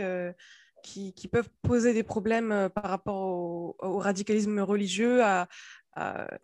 qui, 0.83 1.29
peuvent 1.29 1.49
poser 1.63 1.93
des 1.93 2.05
problèmes 2.05 2.69
par 2.73 2.85
rapport 2.85 3.17
au, 3.17 3.77
au 3.81 3.99
radicalisme 3.99 4.61
religieux, 4.61 5.25
à, 5.25 5.49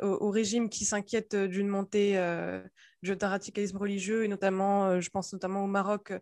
au, 0.02 0.30
régime 0.30 0.68
qui 0.68 0.84
s'inquiète 0.84 1.34
d'une 1.34 1.68
montée 1.68 2.18
euh, 2.18 2.61
d'un 3.02 3.28
radicalisme 3.28 3.76
religieux, 3.76 4.24
et 4.24 4.28
notamment, 4.28 4.87
euh, 4.87 5.00
je 5.00 5.11
pense 5.11 5.32
notamment 5.32 5.64
au 5.64 5.66
Maroc, 5.66 6.12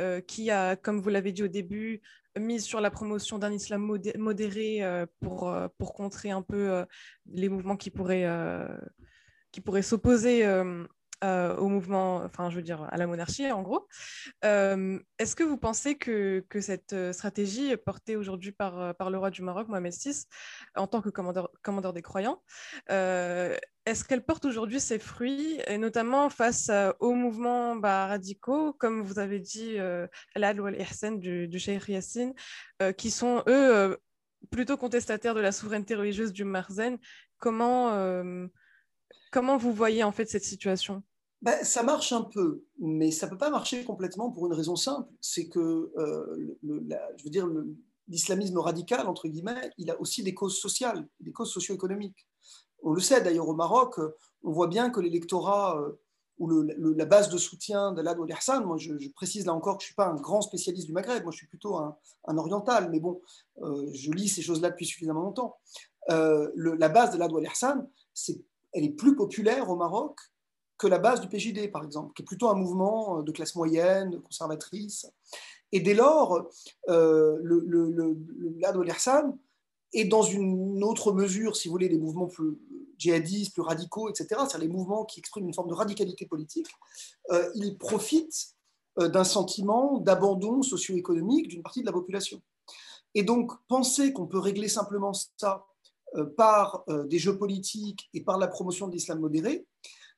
euh, 0.00 0.20
qui 0.20 0.50
a, 0.50 0.76
comme 0.76 1.00
vous 1.00 1.08
l'avez 1.08 1.32
dit 1.32 1.42
au 1.42 1.48
début, 1.48 2.02
mis 2.38 2.60
sur 2.60 2.80
la 2.80 2.90
promotion 2.90 3.38
d'un 3.38 3.52
islam 3.52 3.80
modéré 4.18 4.82
pour, 5.20 5.56
pour 5.78 5.94
contrer 5.94 6.32
un 6.32 6.42
peu 6.42 6.84
les 7.26 7.48
mouvements 7.48 7.76
qui 7.76 7.90
pourraient, 7.90 8.28
qui 9.52 9.60
pourraient 9.60 9.82
s'opposer 9.82 10.44
euh, 11.24 11.56
au 11.56 11.68
mouvement, 11.68 12.16
enfin 12.16 12.50
je 12.50 12.56
veux 12.56 12.62
dire 12.62 12.86
à 12.90 12.98
la 12.98 13.06
monarchie 13.06 13.50
en 13.50 13.62
gros. 13.62 13.88
Euh, 14.44 14.98
est-ce 15.18 15.34
que 15.34 15.42
vous 15.42 15.56
pensez 15.56 15.96
que, 15.96 16.44
que 16.50 16.60
cette 16.60 16.92
euh, 16.92 17.12
stratégie 17.14 17.74
portée 17.78 18.16
aujourd'hui 18.16 18.52
par, 18.52 18.94
par 18.96 19.08
le 19.08 19.16
roi 19.16 19.30
du 19.30 19.40
Maroc, 19.40 19.68
Mohamed 19.68 19.94
VI, 19.94 20.26
en 20.76 20.86
tant 20.86 21.00
que 21.00 21.08
commandeur, 21.08 21.50
commandeur 21.62 21.94
des 21.94 22.02
croyants, 22.02 22.42
est-ce 22.88 24.04
qu'elle 24.04 24.24
porte 24.24 24.44
aujourd'hui 24.44 24.80
ses 24.80 24.98
fruits, 24.98 25.60
et 25.66 25.78
notamment 25.78 26.30
face 26.30 26.70
aux 27.00 27.14
mouvements 27.14 27.76
bah, 27.76 28.06
radicaux, 28.06 28.72
comme 28.74 29.02
vous 29.02 29.18
avez 29.18 29.40
dit, 29.40 29.78
Al 29.78 30.60
ou 30.60 30.66
Al-Ihsan 30.66 31.12
du, 31.12 31.48
du 31.48 31.58
Cheikh 31.58 31.88
Yassine, 31.88 32.34
qui 32.96 33.10
sont 33.10 33.42
eux 33.46 33.98
plutôt 34.50 34.76
contestataire 34.76 35.34
de 35.34 35.40
la 35.40 35.52
souveraineté 35.52 35.94
religieuse 35.94 36.32
du 36.32 36.44
Marzen? 36.44 36.98
Comment, 37.38 37.92
comment 39.30 39.56
vous 39.56 39.72
voyez 39.72 40.02
en 40.02 40.12
fait 40.12 40.26
cette 40.26 40.44
situation? 40.44 41.02
Ben, 41.44 41.62
ça 41.62 41.82
marche 41.82 42.10
un 42.12 42.22
peu, 42.22 42.64
mais 42.78 43.10
ça 43.10 43.26
ne 43.26 43.32
peut 43.32 43.36
pas 43.36 43.50
marcher 43.50 43.84
complètement 43.84 44.30
pour 44.30 44.46
une 44.46 44.54
raison 44.54 44.76
simple, 44.76 45.10
c'est 45.20 45.50
que 45.50 45.92
je 46.62 47.24
veux 47.24 47.30
dire, 47.30 47.46
l'islamisme 48.08 48.56
radical, 48.56 49.06
entre 49.06 49.28
guillemets, 49.28 49.70
il 49.76 49.90
a 49.90 50.00
aussi 50.00 50.22
des 50.22 50.32
causes 50.32 50.58
sociales, 50.58 51.06
des 51.20 51.32
causes 51.32 51.52
socio-économiques. 51.52 52.26
On 52.82 52.92
le 52.92 53.00
sait 53.02 53.20
d'ailleurs 53.20 53.46
au 53.46 53.54
Maroc, 53.54 54.00
on 54.42 54.52
voit 54.52 54.68
bien 54.68 54.88
que 54.88 55.00
l'électorat 55.00 55.78
ou 56.38 56.62
la 56.62 57.04
base 57.04 57.28
de 57.28 57.36
soutien 57.36 57.92
d'Alad 57.92 58.18
ou 58.18 58.26
Hassan, 58.32 58.64
moi 58.64 58.78
je, 58.78 59.08
précise 59.10 59.44
là 59.44 59.52
encore 59.52 59.76
que 59.76 59.82
je 59.82 59.88
ne 59.88 59.88
suis 59.88 59.94
pas 59.96 60.08
un 60.08 60.16
grand 60.16 60.40
spécialiste 60.40 60.86
du 60.86 60.94
Maghreb, 60.94 61.24
moi 61.24 61.30
je 61.30 61.36
suis 61.36 61.46
plutôt 61.46 61.76
un, 61.76 61.94
oriental, 62.38 62.88
mais 62.90 63.00
bon, 63.00 63.20
euh, 63.60 63.90
je 63.92 64.10
lis 64.12 64.28
ces 64.28 64.40
choses-là 64.40 64.70
depuis 64.70 64.86
suffisamment 64.86 65.20
longtemps. 65.20 65.58
Euh, 66.08 66.50
la 66.56 66.88
base 66.88 67.12
de 67.12 67.18
l'Ad 67.18 67.30
Hassan, 67.46 67.86
elle 68.72 68.84
est 68.84 68.96
plus 68.96 69.14
populaire 69.14 69.68
au 69.68 69.76
Maroc 69.76 70.18
que 70.78 70.86
la 70.86 70.98
base 70.98 71.20
du 71.20 71.28
PJD, 71.28 71.70
par 71.70 71.84
exemple, 71.84 72.12
qui 72.14 72.22
est 72.22 72.24
plutôt 72.24 72.48
un 72.48 72.54
mouvement 72.54 73.22
de 73.22 73.32
classe 73.32 73.54
moyenne, 73.54 74.20
conservatrice. 74.22 75.06
Et 75.72 75.80
dès 75.80 75.94
lors, 75.94 76.48
euh, 76.88 77.38
le, 77.42 77.64
le, 77.66 77.90
le, 77.90 78.90
Hassan 78.90 79.36
est 79.92 80.04
dans 80.04 80.22
une 80.22 80.82
autre 80.84 81.12
mesure, 81.12 81.56
si 81.56 81.68
vous 81.68 81.72
voulez, 81.72 81.88
des 81.88 81.98
mouvements 81.98 82.26
plus 82.26 82.58
djihadistes, 82.98 83.52
plus 83.52 83.62
radicaux, 83.62 84.08
etc., 84.08 84.26
c'est-à-dire 84.30 84.60
les 84.60 84.68
mouvements 84.68 85.04
qui 85.04 85.20
expriment 85.20 85.46
une 85.46 85.54
forme 85.54 85.68
de 85.68 85.74
radicalité 85.74 86.26
politique, 86.26 86.68
euh, 87.32 87.50
ils 87.54 87.76
profitent 87.76 88.54
euh, 88.98 89.08
d'un 89.08 89.24
sentiment 89.24 89.98
d'abandon 89.98 90.62
socio-économique 90.62 91.48
d'une 91.48 91.62
partie 91.62 91.80
de 91.80 91.86
la 91.86 91.92
population. 91.92 92.40
Et 93.14 93.22
donc, 93.22 93.52
penser 93.68 94.12
qu'on 94.12 94.26
peut 94.26 94.38
régler 94.38 94.68
simplement 94.68 95.12
ça 95.12 95.66
euh, 96.16 96.24
par 96.24 96.84
des 97.06 97.18
jeux 97.18 97.36
politiques 97.36 98.08
et 98.14 98.22
par 98.22 98.38
la 98.38 98.48
promotion 98.48 98.88
de 98.88 98.92
l'islam 98.92 99.20
modéré, 99.20 99.66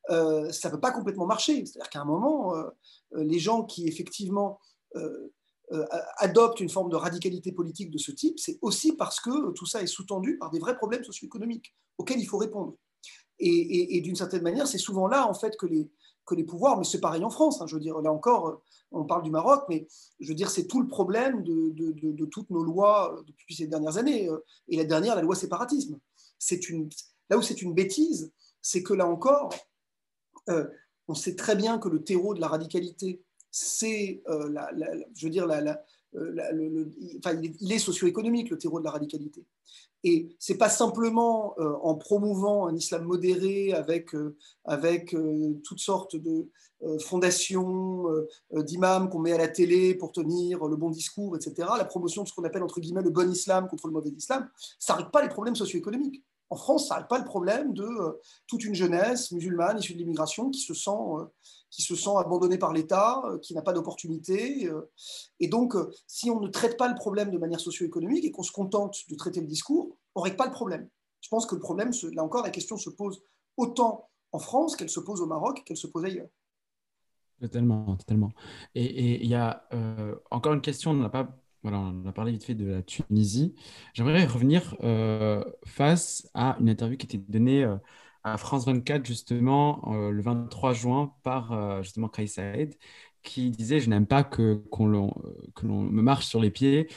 ça 0.08 0.68
ne 0.68 0.70
peut 0.70 0.80
pas 0.80 0.92
complètement 0.92 1.26
marcher. 1.26 1.66
C'est-à-dire 1.66 1.90
qu'à 1.90 2.00
un 2.00 2.04
moment, 2.04 2.54
les 3.12 3.38
gens 3.38 3.64
qui 3.64 3.88
effectivement 3.88 4.60
euh, 5.72 5.84
adopte 6.18 6.60
une 6.60 6.68
forme 6.68 6.90
de 6.90 6.94
radicalité 6.94 7.50
politique 7.50 7.90
de 7.90 7.98
ce 7.98 8.12
type, 8.12 8.38
c'est 8.38 8.56
aussi 8.62 8.92
parce 8.92 9.18
que 9.18 9.50
tout 9.50 9.66
ça 9.66 9.82
est 9.82 9.88
sous-tendu 9.88 10.38
par 10.38 10.48
des 10.50 10.60
vrais 10.60 10.76
problèmes 10.76 11.02
socio-économiques 11.02 11.74
auxquels 11.98 12.20
il 12.20 12.26
faut 12.26 12.38
répondre. 12.38 12.76
Et, 13.40 14.00
d'une 14.00 14.14
certaine 14.14 14.42
manière, 14.42 14.68
c'est 14.68 14.78
souvent 14.78 15.08
là 15.08 15.28
en 15.28 15.34
fait 15.34 15.56
que 15.56 15.66
les, 15.66 15.90
que 16.24 16.36
les 16.36 16.44
pouvoirs, 16.44 16.78
mais 16.78 16.84
c'est 16.84 17.00
pareil 17.00 17.24
en 17.24 17.30
France, 17.30 17.60
hein, 17.60 17.66
je 17.66 17.74
veux 17.74 17.80
dire, 17.80 18.00
là 18.00 18.12
encore, 18.12 18.62
on 18.92 19.04
parle 19.06 19.24
du 19.24 19.30
Maroc, 19.30 19.64
mais 19.68 19.88
je 20.20 20.28
veux 20.28 20.36
dire, 20.36 20.50
c'est 20.50 20.68
tout 20.68 20.80
le 20.80 20.86
problème 20.86 21.42
de, 21.42 21.72
de, 21.72 22.24
toutes 22.26 22.50
nos 22.50 22.62
lois 22.62 23.20
depuis 23.26 23.56
ces 23.56 23.66
dernières 23.66 23.96
années. 23.96 24.28
Euh, 24.28 24.38
et 24.68 24.76
la 24.76 24.84
dernière, 24.84 25.16
la 25.16 25.22
loi 25.22 25.34
séparatisme. 25.34 25.98
Une, 26.68 26.88
là 27.28 27.38
où 27.38 27.42
c'est 27.42 27.60
une 27.60 27.74
bêtise, 27.74 28.32
c'est 28.62 28.84
que 28.84 28.94
là 28.94 29.08
encore, 29.08 29.52
euh, 30.48 30.66
on 31.08 31.14
sait 31.14 31.36
très 31.36 31.56
bien 31.56 31.78
que 31.78 31.88
le 31.88 32.02
terreau 32.02 32.34
de 32.34 32.40
la 32.40 32.48
radicalité 32.48 33.22
c'est, 33.50 34.22
euh, 34.28 34.54
je 35.14 35.24
veux 35.24 35.30
dire, 35.30 35.46
la, 35.46 35.82
euh, 36.14 36.84
il 37.60 37.72
est 37.72 37.78
socio-économique, 37.78 38.50
le 38.50 38.58
terreau 38.58 38.80
de 38.80 38.84
la 38.84 38.90
radicalité. 38.90 39.46
Et 40.04 40.36
ce 40.38 40.52
n'est 40.52 40.58
pas 40.58 40.68
simplement 40.68 41.56
en 41.58 41.94
promouvant 41.94 42.66
un 42.66 42.76
islam 42.76 43.04
modéré 43.04 43.72
avec, 43.72 44.10
avec 44.66 45.16
toutes 45.64 45.80
sortes 45.80 46.16
de 46.16 46.50
fondations 47.00 48.04
d'imams 48.52 49.08
qu'on 49.08 49.20
met 49.20 49.32
à 49.32 49.38
la 49.38 49.48
télé 49.48 49.94
pour 49.94 50.12
tenir 50.12 50.66
le 50.66 50.76
bon 50.76 50.90
discours, 50.90 51.34
etc., 51.34 51.66
la 51.78 51.86
promotion 51.86 52.24
de 52.24 52.28
ce 52.28 52.34
qu'on 52.34 52.44
appelle 52.44 52.62
entre 52.62 52.78
guillemets 52.78 53.02
le 53.02 53.10
bon 53.10 53.32
islam 53.32 53.68
contre 53.68 53.86
le 53.86 53.94
mauvais 53.94 54.10
islam, 54.10 54.48
ça 54.78 54.92
n'arrête 54.92 55.10
pas 55.10 55.22
les 55.22 55.30
problèmes 55.30 55.56
socio-économiques. 55.56 56.22
En 56.50 56.56
France, 56.56 56.88
ça 56.88 56.94
n'arrête 56.94 57.08
pas 57.08 57.18
le 57.18 57.24
problème 57.24 57.72
de 57.72 58.20
toute 58.46 58.64
une 58.64 58.74
jeunesse 58.74 59.32
musulmane 59.32 59.78
issue 59.78 59.94
de 59.94 59.98
l'immigration 59.98 60.50
qui 60.50 60.60
se 60.60 60.74
sent 60.74 60.90
qui 61.76 61.82
se 61.82 61.94
sent 61.94 62.16
abandonné 62.16 62.56
par 62.56 62.72
l'État, 62.72 63.22
euh, 63.26 63.38
qui 63.38 63.54
n'a 63.54 63.60
pas 63.60 63.74
d'opportunité. 63.74 64.66
Euh. 64.66 64.90
Et 65.40 65.48
donc, 65.48 65.76
euh, 65.76 65.92
si 66.06 66.30
on 66.30 66.40
ne 66.40 66.48
traite 66.48 66.78
pas 66.78 66.88
le 66.88 66.94
problème 66.94 67.30
de 67.30 67.36
manière 67.38 67.60
socio-économique 67.60 68.24
et 68.24 68.30
qu'on 68.30 68.42
se 68.42 68.52
contente 68.52 68.96
de 69.10 69.14
traiter 69.14 69.40
le 69.40 69.46
discours, 69.46 69.96
on 70.14 70.20
ne 70.20 70.24
règle 70.24 70.36
pas 70.36 70.46
le 70.46 70.52
problème. 70.52 70.88
Je 71.20 71.28
pense 71.28 71.44
que 71.44 71.54
le 71.54 71.60
problème, 71.60 71.90
là 72.14 72.24
encore, 72.24 72.42
la 72.42 72.50
question 72.50 72.78
se 72.78 72.88
pose 72.88 73.22
autant 73.58 74.08
en 74.32 74.38
France 74.38 74.74
qu'elle 74.74 74.88
se 74.88 75.00
pose 75.00 75.20
au 75.20 75.26
Maroc, 75.26 75.62
qu'elle 75.64 75.76
se 75.76 75.86
pose 75.86 76.04
ailleurs. 76.04 76.28
Totalement, 77.40 77.96
totalement. 77.96 78.32
Et 78.74 79.22
il 79.22 79.28
y 79.28 79.34
a 79.34 79.68
encore 80.30 80.54
une 80.54 80.62
question, 80.62 80.92
on 80.92 80.94
n'a 80.94 81.10
pas 81.10 81.28
voilà, 81.68 81.80
on 81.80 82.06
a 82.06 82.12
parlé 82.12 82.32
vite 82.32 82.44
fait 82.44 82.54
de 82.54 82.66
la 82.66 82.82
Tunisie. 82.82 83.54
J'aimerais 83.94 84.24
revenir 84.24 84.76
face 85.64 86.28
à 86.34 86.56
une 86.60 86.68
interview 86.68 86.96
qui 86.96 87.06
était 87.06 87.24
donnée 87.28 87.66
à 88.26 88.38
France 88.38 88.66
24, 88.66 89.06
justement, 89.06 89.80
euh, 89.94 90.10
le 90.10 90.20
23 90.20 90.72
juin, 90.72 91.12
par 91.22 91.52
euh, 91.52 91.82
justement 91.82 92.08
Kais 92.08 92.26
Saed, 92.26 92.74
qui 93.22 93.52
disait 93.52 93.78
Je 93.78 93.88
n'aime 93.88 94.06
pas 94.06 94.24
que, 94.24 94.54
qu'on 94.68 95.10
que 95.54 95.64
l'on 95.64 95.82
me 95.82 96.02
marche 96.02 96.26
sur 96.26 96.40
les 96.40 96.50
pieds. 96.50 96.88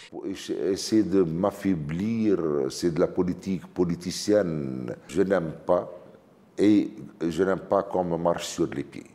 C'est 0.76 1.04
de 1.04 1.22
m'affaiblir, 1.22 2.40
c'est 2.72 2.92
de 2.96 3.00
la 3.00 3.08
politique 3.08 3.68
politicienne. 3.68 4.96
Je 5.08 5.22
n'aime 5.22 5.54
pas 5.68 5.92
et 6.58 6.90
je 7.22 7.44
n'aime 7.44 7.60
pas 7.60 7.84
qu'on 7.84 8.06
me 8.06 8.18
marche 8.18 8.48
sur 8.48 8.66
les 8.66 8.84
pieds. 8.84 9.06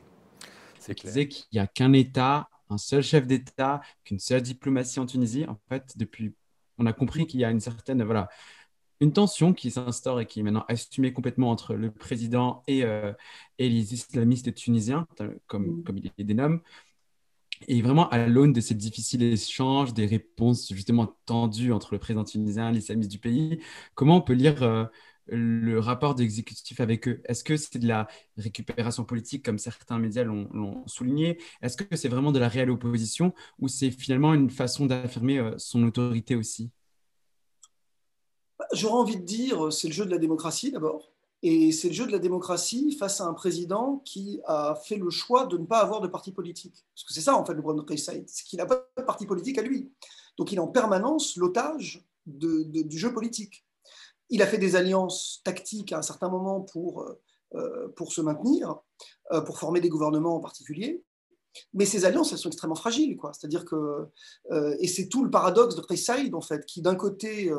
C'est 0.78 0.94
clair. 0.94 1.12
disait 1.12 1.26
qu'il 1.26 1.46
n'y 1.52 1.58
a 1.58 1.66
qu'un 1.66 1.92
État, 1.92 2.48
un 2.74 2.78
seul 2.78 3.02
chef 3.02 3.26
d'État, 3.26 3.80
qu'une 4.04 4.18
seule 4.18 4.42
diplomatie 4.42 5.00
en 5.00 5.06
Tunisie. 5.06 5.46
En 5.46 5.58
fait, 5.68 5.96
depuis, 5.96 6.34
on 6.78 6.86
a 6.86 6.92
compris 6.92 7.26
qu'il 7.26 7.40
y 7.40 7.44
a 7.44 7.50
une 7.50 7.60
certaine. 7.60 8.02
Voilà, 8.02 8.28
une 9.00 9.12
tension 9.12 9.52
qui 9.52 9.70
s'instaure 9.70 10.20
et 10.20 10.26
qui 10.26 10.40
est 10.40 10.42
maintenant 10.42 10.64
assumée 10.68 11.12
complètement 11.12 11.50
entre 11.50 11.74
le 11.74 11.90
président 11.90 12.62
et, 12.66 12.84
euh, 12.84 13.12
et 13.58 13.68
les 13.68 13.94
islamistes 13.94 14.54
tunisiens, 14.54 15.06
comme, 15.46 15.80
mm. 15.80 15.84
comme 15.84 15.98
il 15.98 16.10
les 16.18 16.24
dénomme. 16.24 16.60
Et 17.68 17.82
vraiment, 17.82 18.08
à 18.10 18.26
l'aune 18.26 18.52
de 18.52 18.60
ces 18.60 18.74
difficiles 18.74 19.22
échanges, 19.22 19.94
des 19.94 20.06
réponses 20.06 20.72
justement 20.72 21.16
tendues 21.24 21.72
entre 21.72 21.94
le 21.94 21.98
président 21.98 22.24
tunisien 22.24 22.70
et 22.70 22.72
l'islamiste 22.72 23.10
du 23.10 23.18
pays, 23.18 23.60
comment 23.94 24.16
on 24.16 24.20
peut 24.20 24.32
lire 24.32 24.62
euh, 24.62 24.84
le 25.26 25.78
rapport 25.78 26.14
d'exécutif 26.14 26.80
avec 26.80 27.08
eux? 27.08 27.20
Est-ce 27.24 27.44
que 27.44 27.56
c'est 27.56 27.78
de 27.78 27.88
la 27.88 28.08
récupération 28.36 29.04
politique, 29.04 29.44
comme 29.44 29.58
certains 29.58 29.98
médias 29.98 30.24
l'ont 30.24 30.86
souligné? 30.86 31.38
Est-ce 31.62 31.76
que 31.76 31.96
c'est 31.96 32.08
vraiment 32.08 32.32
de 32.32 32.38
la 32.38 32.48
réelle 32.48 32.70
opposition 32.70 33.34
ou 33.58 33.68
c'est 33.68 33.90
finalement 33.90 34.34
une 34.34 34.50
façon 34.50 34.86
d'affirmer 34.86 35.38
euh, 35.38 35.54
son 35.58 35.82
autorité 35.84 36.36
aussi? 36.36 36.70
J'aurais 38.72 39.00
envie 39.00 39.16
de 39.16 39.22
dire, 39.24 39.72
c'est 39.72 39.88
le 39.88 39.94
jeu 39.94 40.06
de 40.06 40.10
la 40.10 40.18
démocratie 40.18 40.70
d'abord. 40.70 41.10
Et 41.46 41.72
c'est 41.72 41.88
le 41.88 41.94
jeu 41.94 42.06
de 42.06 42.12
la 42.12 42.18
démocratie 42.18 42.96
face 42.98 43.20
à 43.20 43.26
un 43.26 43.34
président 43.34 44.00
qui 44.06 44.40
a 44.46 44.74
fait 44.82 44.96
le 44.96 45.10
choix 45.10 45.44
de 45.44 45.58
ne 45.58 45.66
pas 45.66 45.80
avoir 45.80 46.00
de 46.00 46.08
parti 46.08 46.32
politique. 46.32 46.86
Parce 46.94 47.04
que 47.04 47.12
c'est 47.12 47.20
ça, 47.20 47.36
en 47.36 47.44
fait, 47.44 47.52
le 47.52 47.60
problème 47.60 47.84
de 47.84 47.96
c'est 47.96 48.24
qu'il 48.46 48.56
n'a 48.56 48.64
pas 48.64 48.88
de 48.96 49.02
parti 49.02 49.26
politique 49.26 49.58
à 49.58 49.62
lui. 49.62 49.92
Donc 50.38 50.52
il 50.52 50.56
est 50.56 50.60
en 50.60 50.68
permanence 50.68 51.36
l'otage 51.36 52.02
du 52.24 52.98
jeu 52.98 53.12
politique. 53.12 53.66
Il 54.30 54.42
a 54.42 54.46
fait 54.46 54.58
des 54.58 54.76
alliances 54.76 55.40
tactiques 55.44 55.92
à 55.92 55.98
un 55.98 56.02
certain 56.02 56.28
moment 56.28 56.60
pour, 56.60 57.06
euh, 57.54 57.88
pour 57.96 58.12
se 58.12 58.20
maintenir, 58.20 58.76
euh, 59.32 59.40
pour 59.40 59.58
former 59.58 59.80
des 59.80 59.88
gouvernements 59.88 60.36
en 60.36 60.40
particulier. 60.40 61.02
Mais 61.72 61.86
ces 61.86 62.04
alliances, 62.04 62.32
elles 62.32 62.38
sont 62.38 62.48
extrêmement 62.48 62.74
fragiles. 62.74 63.16
C'est-à-dire 63.32 63.64
que, 63.64 64.08
euh, 64.50 64.76
et 64.80 64.88
c'est 64.88 65.08
tout 65.08 65.24
le 65.24 65.30
paradoxe 65.30 65.76
de 65.76 65.82
Kais 65.82 66.34
en 66.34 66.40
fait, 66.40 66.66
qui 66.66 66.82
d'un 66.82 66.96
côté 66.96 67.52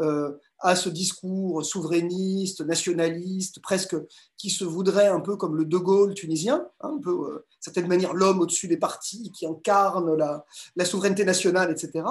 euh, 0.00 0.32
à 0.58 0.74
ce 0.74 0.88
discours 0.88 1.64
souverainiste, 1.64 2.62
nationaliste, 2.62 3.60
presque 3.60 3.94
qui 4.38 4.48
se 4.48 4.64
voudrait 4.64 5.08
un 5.08 5.20
peu 5.20 5.36
comme 5.36 5.54
le 5.54 5.66
De 5.66 5.76
Gaulle 5.76 6.14
tunisien, 6.14 6.66
hein, 6.80 6.94
un 6.96 6.98
peu, 6.98 7.10
euh, 7.10 7.46
certaine 7.60 7.86
manière, 7.86 8.14
l'homme 8.14 8.40
au-dessus 8.40 8.68
des 8.68 8.78
partis 8.78 9.30
qui 9.32 9.46
incarne 9.46 10.14
la, 10.14 10.46
la 10.76 10.84
souveraineté 10.86 11.24
nationale, 11.24 11.70
etc. 11.70 12.06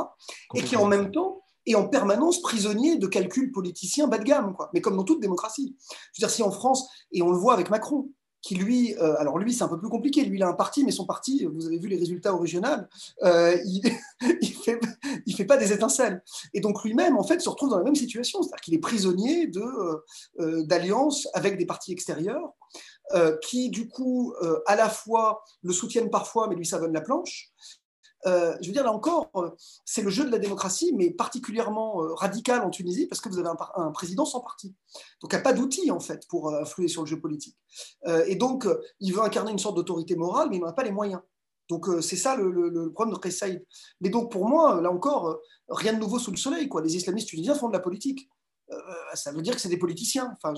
Et 0.53 0.63
qui 0.63 0.75
en 0.75 0.85
même 0.85 1.11
temps 1.11 1.43
est 1.65 1.75
en 1.75 1.87
permanence 1.87 2.41
prisonnier 2.41 2.97
de 2.97 3.07
calculs 3.07 3.51
politiciens 3.51 4.07
bas 4.07 4.17
de 4.17 4.23
gamme, 4.23 4.53
quoi. 4.53 4.69
mais 4.73 4.81
comme 4.81 4.97
dans 4.97 5.03
toute 5.03 5.21
démocratie. 5.21 5.75
Je 6.13 6.21
veux 6.21 6.27
dire, 6.27 6.29
si 6.29 6.43
en 6.43 6.51
France, 6.51 6.87
et 7.11 7.21
on 7.21 7.31
le 7.31 7.37
voit 7.37 7.53
avec 7.53 7.69
Macron, 7.69 8.09
qui 8.45 8.53
lui, 8.53 8.93
euh, 8.99 9.15
alors 9.17 9.39
lui 9.39 9.55
c'est 9.55 9.63
un 9.63 9.67
peu 9.67 9.79
plus 9.79 9.89
compliqué, 9.89 10.23
lui 10.23 10.37
il 10.37 10.43
a 10.43 10.47
un 10.47 10.53
parti, 10.53 10.83
mais 10.83 10.91
son 10.91 11.07
parti, 11.07 11.47
vous 11.51 11.65
avez 11.65 11.79
vu 11.79 11.87
les 11.87 11.97
résultats 11.97 12.35
au 12.35 12.45
euh, 12.45 13.57
il 13.65 13.81
ne 15.27 15.33
fait, 15.33 15.45
pas 15.45 15.57
des 15.57 15.73
étincelles. 15.73 16.21
Et 16.53 16.59
donc 16.59 16.83
lui-même, 16.83 17.17
en 17.17 17.23
fait, 17.23 17.41
se 17.41 17.49
retrouve 17.49 17.71
dans 17.71 17.79
la 17.79 17.83
même 17.83 17.95
situation, 17.95 18.43
c'est-à-dire 18.43 18.61
qu'il 18.61 18.75
est 18.75 18.79
prisonnier 18.79 19.49
euh, 19.57 20.63
d'alliances 20.63 21.27
avec 21.33 21.57
des 21.57 21.65
partis 21.65 21.91
extérieurs, 21.91 22.53
qui 23.41 23.69
du 23.69 23.87
coup, 23.87 24.33
à 24.65 24.75
la 24.75 24.89
fois 24.89 25.43
le 25.63 25.73
soutiennent 25.73 26.09
parfois, 26.09 26.47
mais 26.47 26.55
lui 26.55 26.65
savonnent 26.65 26.93
la 26.93 27.01
planche, 27.01 27.51
euh, 28.27 28.55
je 28.61 28.67
veux 28.67 28.73
dire, 28.73 28.83
là 28.83 28.91
encore, 28.91 29.29
euh, 29.35 29.51
c'est 29.85 30.01
le 30.01 30.09
jeu 30.09 30.25
de 30.25 30.31
la 30.31 30.39
démocratie, 30.39 30.93
mais 30.95 31.11
particulièrement 31.11 32.01
euh, 32.01 32.13
radical 32.13 32.61
en 32.61 32.69
Tunisie, 32.69 33.07
parce 33.07 33.21
que 33.21 33.29
vous 33.29 33.39
avez 33.39 33.49
un, 33.75 33.91
président 33.91 34.25
sans 34.25 34.41
parti. 34.41 34.75
Donc, 35.21 35.31
il 35.31 35.35
n'y 35.35 35.39
a 35.39 35.43
pas 35.43 35.53
d'outils, 35.53 35.91
en 35.91 35.99
fait, 35.99 36.27
pour 36.27 36.53
influer 36.53 36.87
sur 36.87 37.03
le 37.03 37.07
jeu 37.07 37.19
politique. 37.19 37.57
et 38.27 38.35
donc, 38.35 38.67
il 38.99 39.13
veut 39.13 39.21
incarner 39.21 39.51
une 39.51 39.59
sorte 39.59 39.75
d'autorité 39.75 40.15
morale, 40.15 40.49
mais 40.49 40.57
il 40.57 40.61
n'en 40.61 40.67
a 40.67 40.73
pas 40.73 40.83
les 40.83 40.91
moyens. 40.91 41.21
Donc 41.67 41.87
c'est 42.01 42.15
ça 42.15 42.35
le, 42.35 42.91
problème 42.91 43.15
de 43.15 43.19
Qais 43.19 43.65
Mais 43.99 44.09
donc 44.09 44.31
pour 44.31 44.47
moi, 44.47 44.81
là 44.81 44.91
encore, 44.91 45.39
rien 45.67 45.93
de 45.93 45.99
nouveau 45.99 46.19
sous 46.19 46.29
le 46.29 46.37
soleil. 46.37 46.69
Quoi. 46.69 46.81
Les 46.81 46.95
islamistes 46.95 47.29
tunisiens 47.29 47.55
font 47.55 47.69
de 47.69 47.73
la 47.73 47.79
politique. 47.79 48.29
ça 49.15 49.31
veut 49.31 49.41
dire 49.41 49.55
que 49.55 49.61
c'est 49.61 49.69
des 49.69 49.77
politiciens. 49.77 50.31
Enfin, 50.33 50.53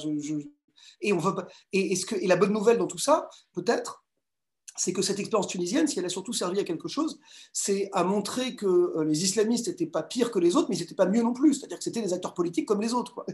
Et, 1.01 1.13
on 1.13 1.17
veut 1.17 1.33
et 1.71 2.27
la 2.27 2.35
bonne 2.35 2.51
nouvelle 2.51 2.77
dans 2.77 2.87
tout 2.87 2.97
ça, 2.97 3.29
peut-être, 3.53 4.05
c'est 4.77 4.93
que 4.93 5.01
cette 5.01 5.19
expérience 5.19 5.47
tunisienne, 5.47 5.87
si 5.87 5.99
elle 5.99 6.05
a 6.05 6.09
surtout 6.09 6.33
servi 6.33 6.59
à 6.59 6.63
quelque 6.63 6.87
chose, 6.87 7.19
c'est 7.51 7.89
à 7.93 8.03
montrer 8.03 8.55
que 8.55 8.65
euh, 8.65 9.03
les 9.03 9.23
islamistes 9.23 9.67
n'étaient 9.67 9.87
pas 9.87 10.03
pires 10.03 10.31
que 10.31 10.39
les 10.39 10.55
autres, 10.55 10.67
mais 10.69 10.77
ils 10.77 10.81
n'étaient 10.81 10.95
pas 10.95 11.07
mieux 11.07 11.23
non 11.23 11.33
plus. 11.33 11.55
C'est-à-dire 11.55 11.79
que 11.79 11.83
c'était 11.83 12.01
des 12.01 12.13
acteurs 12.13 12.33
politiques 12.33 12.67
comme 12.67 12.81
les 12.81 12.93
autres. 12.93 13.25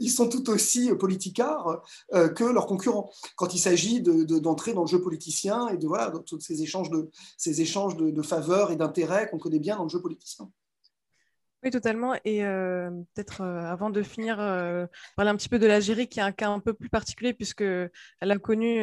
Ils, 0.00 0.10
sont, 0.10 0.28
tout 0.28 0.50
aussi 0.50 0.90
euh, 0.90 0.94
politicards 0.94 1.82
euh, 2.14 2.28
que 2.28 2.44
leurs 2.44 2.66
concurrents. 2.66 3.10
Quand 3.36 3.54
il 3.54 3.58
s'agit 3.58 4.00
d'entrer 4.00 4.72
dans 4.72 4.82
le 4.82 4.86
jeu 4.86 5.00
politicien 5.00 5.68
et 5.68 5.76
de 5.76 5.86
voilà, 5.86 6.10
dans 6.10 6.20
tous 6.20 6.40
ces 6.40 6.62
échanges 6.62 6.90
de, 6.90 7.10
ces 7.36 7.60
échanges 7.60 7.96
de 7.96 8.22
faveurs 8.22 8.70
et 8.70 8.76
d'intérêts 8.76 9.28
qu'on 9.30 9.38
connaît 9.38 9.58
bien 9.58 9.76
dans 9.76 9.84
le 9.84 9.88
jeu 9.88 10.00
politicien. 10.00 10.48
Oui, 11.64 11.70
totalement. 11.70 12.14
Et 12.24 12.44
euh, 12.44 12.90
peut-être 13.14 13.42
euh, 13.42 13.60
avant 13.70 13.88
de 13.90 14.02
finir, 14.02 14.40
euh, 14.40 14.84
parler 15.14 15.30
un 15.30 15.36
petit 15.36 15.48
peu 15.48 15.60
de 15.60 15.66
l'Algérie, 15.68 16.08
qui 16.08 16.18
est 16.18 16.22
un 16.22 16.32
cas 16.32 16.48
un 16.48 16.58
peu 16.58 16.74
plus 16.74 16.88
particulier, 16.88 17.34
puisqu'elle 17.34 17.90
a 18.18 18.38
connu 18.38 18.80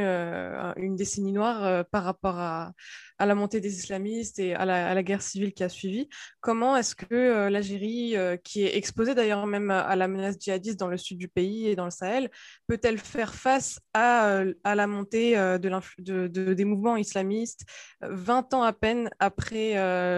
une 0.78 0.96
décennie 0.96 1.34
noire 1.34 1.84
par 1.92 2.06
rapport 2.06 2.40
à, 2.40 2.72
la 3.20 3.36
montée 3.36 3.60
des 3.60 3.78
islamistes 3.78 4.40
et 4.40 4.56
à 4.56 4.64
la, 4.64 5.04
guerre 5.04 5.22
civile 5.22 5.54
qui 5.54 5.64
a 5.64 5.68
suivi. 5.68 6.08
Comment 6.40 6.78
est-ce 6.78 6.96
que 6.96 7.50
l'Algérie, 7.50 8.16
qui 8.46 8.64
est 8.64 8.78
exposée 8.78 9.14
d'ailleurs 9.14 9.46
même 9.46 9.72
à 9.72 9.96
la 9.98 10.08
menace 10.08 10.38
djihadiste 10.40 10.80
dans 10.80 10.88
le 10.88 10.98
sud 10.98 11.18
du 11.18 11.28
pays 11.28 11.68
et 11.68 11.76
dans 11.76 11.86
le 11.86 11.92
Sahel, 11.92 12.30
peut-elle 12.68 12.98
faire 12.98 13.34
face 13.36 13.82
à, 13.94 14.46
la 14.64 14.88
montée 14.88 15.36
de, 15.36 16.28
des 16.28 16.66
mouvements 16.66 16.96
islamistes 16.96 17.66
20 18.02 18.54
ans 18.54 18.64
à 18.64 18.72
peine 18.72 19.10
après 19.20 19.74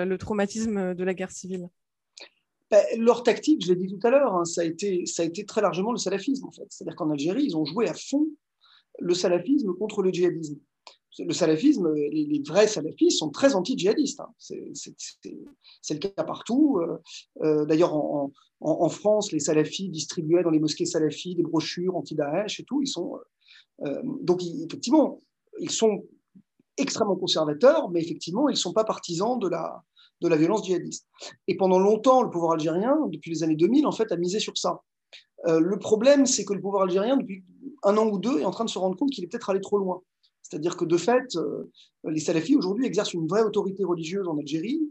le 0.05 0.15
traumatisme 0.17 0.93
de 0.93 1.03
la 1.03 1.15
guerre 1.15 1.31
civile? 1.31 1.67
Ben, 2.71 2.85
leur 2.97 3.23
tactique, 3.23 3.65
je 3.65 3.73
l'ai 3.73 3.85
dit 3.85 3.87
tout 3.87 4.07
à 4.07 4.09
l'heure, 4.09 4.33
hein, 4.33 4.45
ça, 4.45 4.61
a 4.61 4.63
été, 4.63 5.05
très 5.45 5.61
largement 5.61 5.91
le 5.91 5.97
salafisme, 5.97 6.47
en 6.47 6.51
fait. 6.51 6.65
C'est-à-dire 6.69 6.95
qu'en 6.95 7.09
Algérie, 7.09 7.43
ils 7.43 7.57
ont 7.57 7.65
joué 7.65 7.89
à 7.89 7.93
fond 7.93 8.27
le 8.99 9.13
salafisme 9.13 9.73
contre 9.73 10.01
le 10.01 10.11
djihadisme. 10.11 10.57
Le 11.19 11.33
salafisme, 11.33 11.93
les, 11.93 12.41
vrais 12.47 12.67
salafistes 12.67 13.19
sont 13.19 13.29
très 13.29 13.55
anti-djihadistes. 13.55 14.21
Hein. 14.21 14.29
C'est 14.39 15.93
le 15.93 15.99
cas 15.99 16.23
partout. 16.23 16.79
Euh, 16.79 16.97
euh, 17.43 17.65
d'ailleurs, 17.65 17.93
en, 17.93 18.89
France, 18.89 19.33
les 19.33 19.39
salafis 19.39 19.89
distribuaient 19.89 20.43
dans 20.43 20.49
les 20.49 20.59
mosquées 20.59 20.85
salafis 20.85 21.35
des 21.35 21.43
brochures 21.43 21.97
anti-Daesh 21.97 22.61
et 22.61 22.63
tout. 22.63 22.81
Euh, 23.81 24.01
donc, 24.21 24.41
effectivement, 24.43 25.19
ils 25.59 25.71
sont 25.71 26.05
extrêmement 26.77 27.17
conservateurs, 27.17 27.89
mais 27.89 28.01
effectivement, 28.01 28.47
ils 28.47 28.53
ne 28.53 28.57
sont 28.57 28.71
pas 28.71 28.85
partisans 28.85 29.37
de 29.37 29.49
la, 29.49 29.83
de 30.21 30.27
la 30.27 30.37
violence 30.37 30.65
djihadiste. 30.65 31.07
Et 31.47 31.57
pendant 31.57 31.79
longtemps, 31.79 32.21
le 32.21 32.29
pouvoir 32.29 32.53
algérien, 32.53 32.97
depuis 33.11 33.31
les 33.31 33.43
années 33.43 33.55
2000, 33.55 33.85
en 33.85 33.91
fait, 33.91 34.11
a 34.11 34.17
misé 34.17 34.39
sur 34.39 34.57
ça. 34.57 34.81
Euh, 35.47 35.59
le 35.59 35.79
problème, 35.79 36.25
c'est 36.25 36.45
que 36.45 36.53
le 36.53 36.61
pouvoir 36.61 36.83
algérien, 36.83 37.17
depuis 37.17 37.43
un 37.83 37.97
an 37.97 38.07
ou 38.07 38.19
deux, 38.19 38.39
est 38.39 38.45
en 38.45 38.51
train 38.51 38.65
de 38.65 38.69
se 38.69 38.79
rendre 38.79 38.95
compte 38.95 39.09
qu'il 39.09 39.23
est 39.23 39.27
peut-être 39.27 39.49
allé 39.49 39.61
trop 39.61 39.77
loin. 39.77 40.01
C'est-à-dire 40.43 40.77
que 40.77 40.85
de 40.85 40.97
fait, 40.97 41.35
euh, 41.35 41.71
les 42.03 42.19
salafis 42.19 42.55
aujourd'hui 42.55 42.85
exercent 42.85 43.13
une 43.13 43.27
vraie 43.27 43.43
autorité 43.43 43.83
religieuse 43.83 44.27
en 44.27 44.37
Algérie, 44.37 44.81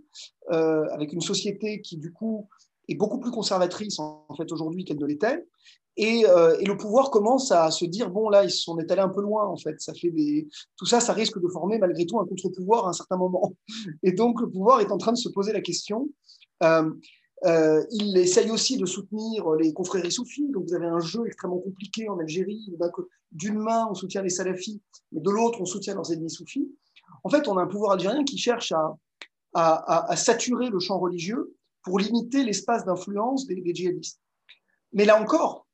euh, 0.52 0.84
avec 0.90 1.12
une 1.12 1.20
société 1.20 1.80
qui 1.82 1.96
du 1.98 2.12
coup 2.12 2.48
est 2.88 2.94
beaucoup 2.94 3.20
plus 3.20 3.30
conservatrice 3.30 3.98
en 3.98 4.34
fait 4.36 4.50
aujourd'hui 4.52 4.84
qu'elle 4.84 4.98
ne 4.98 5.06
l'était, 5.06 5.44
euh, 5.98 6.56
et, 6.58 6.64
le 6.64 6.76
pouvoir 6.76 7.10
commence 7.10 7.50
à 7.50 7.70
se 7.70 7.84
dire 7.84 8.10
bon 8.10 8.28
là 8.28 8.44
ils 8.44 8.50
sont 8.50 8.78
est 8.78 8.90
allé 8.90 9.00
un 9.00 9.08
peu 9.08 9.20
loin 9.20 9.46
en 9.46 9.56
fait. 9.56 9.80
Ça 9.80 9.92
fait 9.92 10.10
des 10.10 10.48
tout 10.76 10.86
ça, 10.86 11.00
ça 11.00 11.12
risque 11.12 11.40
de 11.40 11.48
former 11.48 11.78
malgré 11.78 12.06
tout 12.06 12.18
un 12.18 12.26
contre-pouvoir 12.26 12.86
à 12.86 12.90
un 12.90 12.92
certain 12.92 13.16
moment. 13.16 13.54
Et 14.02 14.12
donc 14.12 14.40
le 14.40 14.48
pouvoir 14.48 14.80
est 14.80 14.92
en 14.92 14.98
train 14.98 15.12
de 15.12 15.18
se 15.18 15.28
poser 15.28 15.52
la 15.52 15.60
question. 15.60 16.08
Euh, 16.62 16.90
euh, 17.46 17.84
il 17.90 18.16
essaye 18.18 18.50
aussi 18.50 18.76
de 18.76 18.86
soutenir 18.86 19.50
les 19.52 19.72
confréries 19.72 20.12
soufis. 20.12 20.48
Donc 20.50 20.64
vous 20.68 20.74
avez 20.74 20.86
un 20.86 21.00
jeu 21.00 21.26
extrêmement 21.26 21.58
compliqué 21.58 22.08
en 22.08 22.18
Algérie. 22.18 22.72
D'une 23.32 23.58
main 23.58 23.86
on 23.90 23.94
soutient 23.94 24.22
les 24.22 24.30
salafis, 24.30 24.80
mais 25.12 25.20
de 25.20 25.30
l'autre 25.30 25.60
on 25.60 25.66
soutient 25.66 25.94
leurs 25.94 26.12
ennemis 26.12 26.30
soufis. 26.30 26.70
En 27.24 27.28
fait, 27.28 27.48
on 27.48 27.58
a 27.58 27.62
un 27.62 27.66
pouvoir 27.66 27.92
algérien 27.92 28.24
qui 28.24 28.38
cherche 28.38 28.72
à, 28.72 30.16
saturer 30.16 30.70
le 30.70 30.78
champ 30.78 30.98
religieux 30.98 31.54
pour 31.82 31.98
limiter 31.98 32.44
l'espace 32.44 32.84
d'influence 32.84 33.46
des 33.46 33.60
djihadistes. 33.74 34.20
Mais 34.92 35.04
là 35.04 35.20
encore, 35.20 35.66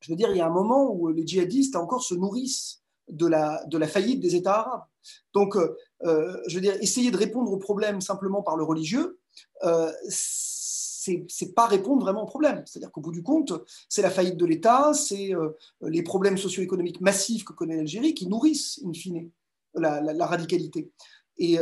je 0.00 0.10
veux 0.10 0.16
dire, 0.16 0.30
il 0.30 0.36
y 0.36 0.40
a 0.40 0.46
un 0.46 0.50
moment 0.50 0.92
où 0.92 1.08
les 1.08 1.26
djihadistes 1.26 1.76
encore 1.76 2.02
se 2.02 2.14
nourrissent 2.14 2.82
de 3.08 3.26
la, 3.26 3.64
de 3.66 3.78
la 3.78 3.88
faillite 3.88 4.20
des 4.20 4.36
États 4.36 4.60
arabes. 4.60 4.84
Donc, 5.32 5.56
euh, 5.56 5.76
euh, 6.04 6.36
je 6.46 6.54
veux 6.56 6.60
dire, 6.60 6.76
essayer 6.80 7.10
de 7.10 7.16
répondre 7.16 7.52
au 7.52 7.58
problème 7.58 8.00
simplement 8.00 8.42
par 8.42 8.56
le 8.56 8.64
religieux, 8.64 9.18
euh, 9.64 9.90
c'est 10.08 11.54
pas 11.54 11.66
répondre 11.66 12.02
vraiment 12.02 12.22
au 12.22 12.26
problème. 12.26 12.62
C'est-à-dire 12.66 12.92
qu'au 12.92 13.00
bout 13.00 13.12
du 13.12 13.22
compte, 13.22 13.52
c'est 13.88 14.02
la 14.02 14.10
faillite 14.10 14.36
de 14.36 14.46
l'État, 14.46 14.92
c'est 14.94 15.34
euh, 15.34 15.50
les 15.82 16.02
problèmes 16.02 16.38
socio-économiques 16.38 17.00
massifs 17.00 17.44
que 17.44 17.52
connaît 17.52 17.76
l'Algérie 17.76 18.14
qui 18.14 18.28
nourrissent, 18.28 18.80
in 18.84 18.92
fine, 18.92 19.30
la, 19.74 20.26
radicalité. 20.26 20.90
Et, 21.38 21.56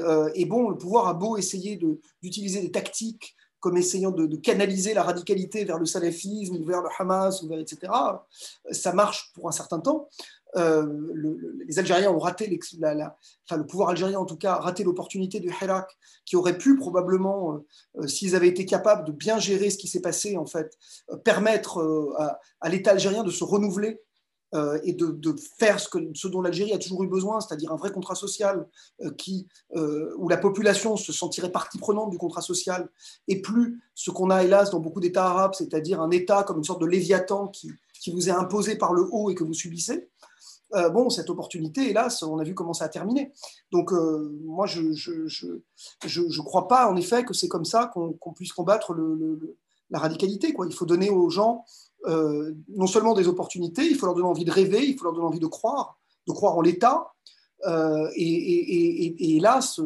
bon, 0.47 0.70
le 0.70 0.76
pouvoir 0.76 1.07
a 1.07 1.14
beau 1.14 1.36
essayer 1.36 1.78
d'utiliser 2.20 2.61
des 2.61 2.72
tactiques 2.72 3.36
comme 3.61 3.76
essayant 3.76 4.11
de, 4.11 4.36
canaliser 4.36 4.94
la 4.94 5.02
radicalité 5.02 5.64
vers 5.64 5.78
le 5.78 5.86
salafisme 5.86 6.56
ou 6.56 6.64
vers 6.64 6.82
le 6.82 6.88
Hamas, 6.98 7.42
ou 7.42 7.48
vers, 7.48 7.59
etc. 7.59 7.92
Ça 8.70 8.92
marche 8.92 9.32
pour 9.34 9.48
un 9.48 9.52
certain 9.52 9.80
temps. 9.80 10.09
Euh, 10.56 10.86
les 11.66 11.78
Algériens 11.78 12.11
ont 12.11 12.18
raté, 12.18 12.59
enfin, 12.72 13.56
le 13.56 13.66
pouvoir 13.66 13.90
algérien 13.90 14.18
en 14.18 14.24
tout 14.24 14.36
cas 14.36 14.54
a 14.54 14.61
raté 14.61 14.82
l'opportunité 14.82 15.40
du 15.40 15.48
Hirak, 15.48 15.90
qui 16.24 16.36
aurait 16.36 16.56
pu 16.56 16.76
probablement, 16.76 17.52
euh, 17.52 17.66
euh, 18.00 18.06
s'ils 18.06 18.34
avaient 18.34 18.48
été 18.48 18.64
capables 18.64 19.06
de 19.06 19.12
bien 19.12 19.38
gérer 19.38 19.70
ce 19.70 19.76
qui 19.76 19.88
s'est 19.88 20.00
passé, 20.00 20.36
en 20.36 20.46
fait, 20.46 20.78
permettre 21.24 22.38
à 22.61 22.68
l'État 22.68 22.92
algérien 22.92 23.24
de 23.24 23.30
se 23.30 23.44
renouveler 23.44 24.00
euh, 24.55 24.78
et 24.82 24.94
de, 24.94 25.36
faire 25.59 25.78
ce, 25.78 26.28
dont 26.28 26.40
l'Algérie 26.40 26.72
a 26.72 26.78
toujours 26.78 27.05
eu 27.05 27.07
besoin, 27.07 27.38
c'est-à-dire 27.40 27.70
un 27.70 27.76
vrai 27.76 27.92
contrat 27.92 28.14
social 28.14 28.66
euh, 29.03 29.11
euh, 29.76 30.14
où 30.16 30.30
la 30.30 30.38
population 30.38 30.96
se 30.96 31.12
sentirait 31.12 31.53
partie 31.53 31.76
prenante 31.78 32.11
du 32.11 32.16
contrat 32.16 32.40
social, 32.40 32.88
et 33.26 33.42
plus 33.42 33.82
ce 33.94 34.11
qu'on 34.11 34.30
a 34.30 34.42
hélas 34.42 34.70
dans 34.70 34.80
beaucoup 34.80 35.01
d'États 35.01 35.26
arabes, 35.26 35.53
c'est-à-dire 35.55 36.01
un 36.01 36.11
État 36.11 36.44
comme 36.44 36.59
une 36.59 36.64
sorte 36.64 36.80
de 36.80 36.86
léviathan 36.86 37.49
qui, 37.49 37.70
vous 38.11 38.30
est 38.30 38.32
imposé 38.32 38.76
par 38.76 38.94
le 38.94 39.07
haut 39.11 39.28
et 39.28 39.34
que 39.34 39.44
vous 39.44 39.53
subissez. 39.53 40.09
bon, 40.72 41.11
cette 41.11 41.28
opportunité, 41.28 41.90
hélas, 41.90 42.22
on 42.22 42.38
a 42.38 42.44
vu 42.44 42.55
comment 42.55 42.72
ça 42.72 42.86
a 42.86 42.88
terminé. 42.88 43.32
Donc, 43.70 43.92
moi, 43.92 44.64
je 44.66 44.80
ne 44.80 46.42
crois 46.42 46.68
pas, 46.68 46.88
en 46.88 46.96
effet, 46.96 47.24
que 47.24 47.34
c'est 47.34 47.49
comme 47.49 47.66
ça 47.66 47.90
qu'on 47.92 48.32
puisse 48.32 48.53
combattre 48.55 48.96
la 49.90 49.99
radicalité. 49.99 50.55
Il 50.66 50.72
faut 50.72 50.86
donner 50.86 51.11
aux 51.11 51.28
gens 51.28 51.66
euh, 52.07 52.55
non 52.68 52.86
seulement 52.86 53.14
des 53.14 53.28
opportunités, 53.28 53.84
il 53.84 53.96
faut 53.96 54.07
leur 54.07 54.14
donner 54.14 54.28
envie 54.28 54.44
de 54.44 54.51
rêver, 54.51 54.86
il 54.86 54.96
faut 54.96 55.05
leur 55.05 55.12
donner 55.12 55.26
envie 55.26 55.40
de 55.40 55.46
croire, 55.46 55.99
de 56.26 56.32
croire 56.32 56.57
en 56.57 56.61
l'État. 56.61 57.12
Euh, 57.66 58.09
et, 58.14 59.36
hélas, 59.36 59.80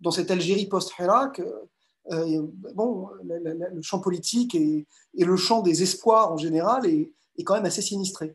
dans 0.00 0.10
cette 0.10 0.30
Algérie 0.30 0.66
post-Hirak, 0.66 1.40
euh, 2.10 2.46
bon, 2.74 3.08
le, 3.22 3.82
champ 3.82 4.00
politique 4.00 4.54
et, 4.54 4.86
le 5.14 5.36
champ 5.36 5.62
des 5.62 5.82
espoirs 5.82 6.32
en 6.32 6.36
général 6.36 6.86
est, 6.86 7.12
quand 7.44 7.54
même 7.54 7.66
assez 7.66 7.82
sinistré. 7.82 8.34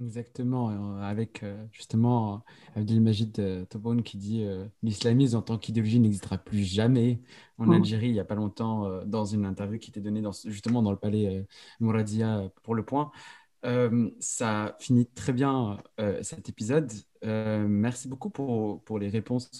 Exactement, 0.00 0.96
avec 1.00 1.44
justement 1.72 2.44
Abdelmajid 2.76 3.66
Tobon 3.68 4.02
qui 4.02 4.16
dit 4.16 4.46
l'islamisme 4.82 5.36
en 5.36 5.42
tant 5.42 5.58
qu'idéologie 5.58 5.98
n'existera 5.98 6.38
plus 6.38 6.62
jamais 6.62 7.20
en 7.58 7.66
mmh. 7.66 7.72
Algérie 7.72 8.08
il 8.08 8.12
n'y 8.12 8.20
a 8.20 8.24
pas 8.24 8.36
longtemps 8.36 8.88
dans 9.04 9.24
une 9.24 9.44
interview 9.44 9.78
qui 9.78 9.90
était 9.90 10.00
donnée 10.00 10.20
dans, 10.20 10.32
justement 10.46 10.82
dans 10.82 10.92
le 10.92 10.98
palais 10.98 11.44
Mouradia 11.80 12.48
pour 12.62 12.76
le 12.76 12.84
point. 12.84 13.10
ça 14.20 14.76
finit 14.78 15.06
très 15.06 15.32
bien 15.32 15.78
cet 16.22 16.48
épisode. 16.48 16.92
merci 17.22 18.08
beaucoup 18.08 18.30
pour, 18.30 18.82
pour 18.84 19.00
les 19.00 19.08
réponses 19.08 19.50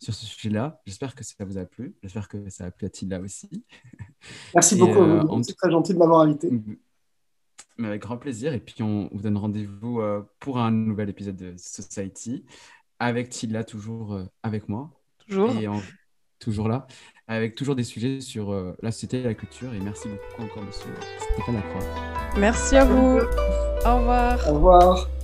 sur 0.00 0.14
ce 0.14 0.26
sujet-là. 0.26 0.80
J'espère 0.86 1.14
que 1.14 1.22
ça 1.22 1.44
vous 1.44 1.56
a 1.56 1.64
plu. 1.64 1.94
J'espère 2.02 2.28
que 2.28 2.50
ça 2.50 2.64
a 2.66 2.70
plu 2.72 2.86
à 2.86 2.90
Tila 2.90 3.20
aussi. 3.20 3.64
Merci 4.54 4.76
beaucoup. 4.76 5.42
C'est 5.42 5.56
très 5.56 5.70
gentil 5.70 5.94
de 5.94 5.98
m'avoir 5.98 6.22
invité. 6.22 6.50
Mmh. 7.78 7.84
Avec 7.84 8.02
grand 8.02 8.16
plaisir. 8.16 8.52
Et 8.54 8.60
puis, 8.60 8.82
on 8.82 9.08
vous 9.12 9.22
donne 9.22 9.36
rendez-vous 9.36 10.00
euh, 10.00 10.22
pour 10.40 10.58
un 10.58 10.70
nouvel 10.70 11.08
épisode 11.08 11.36
de 11.36 11.54
Society 11.56 12.44
avec 12.98 13.28
Tila, 13.28 13.62
toujours 13.62 14.14
euh, 14.14 14.24
avec 14.42 14.68
moi. 14.68 14.90
Toujours. 15.26 15.50
Et 15.52 15.68
toujours 16.40 16.68
là. 16.68 16.86
Avec 17.28 17.54
toujours 17.54 17.76
des 17.76 17.84
sujets 17.84 18.20
sur 18.20 18.52
euh, 18.52 18.74
la 18.82 18.90
société 18.90 19.20
et 19.20 19.24
la 19.24 19.34
culture. 19.34 19.72
Et 19.74 19.80
merci 19.80 20.08
beaucoup 20.08 20.42
encore, 20.42 20.64
monsieur 20.64 20.90
Stéphane 21.34 21.56
Lacroix. 21.56 21.82
Merci 22.36 22.76
à 22.76 22.84
vous. 22.84 23.18
Au 23.84 23.96
revoir. 23.96 24.48
Au 24.48 24.54
revoir. 24.54 25.17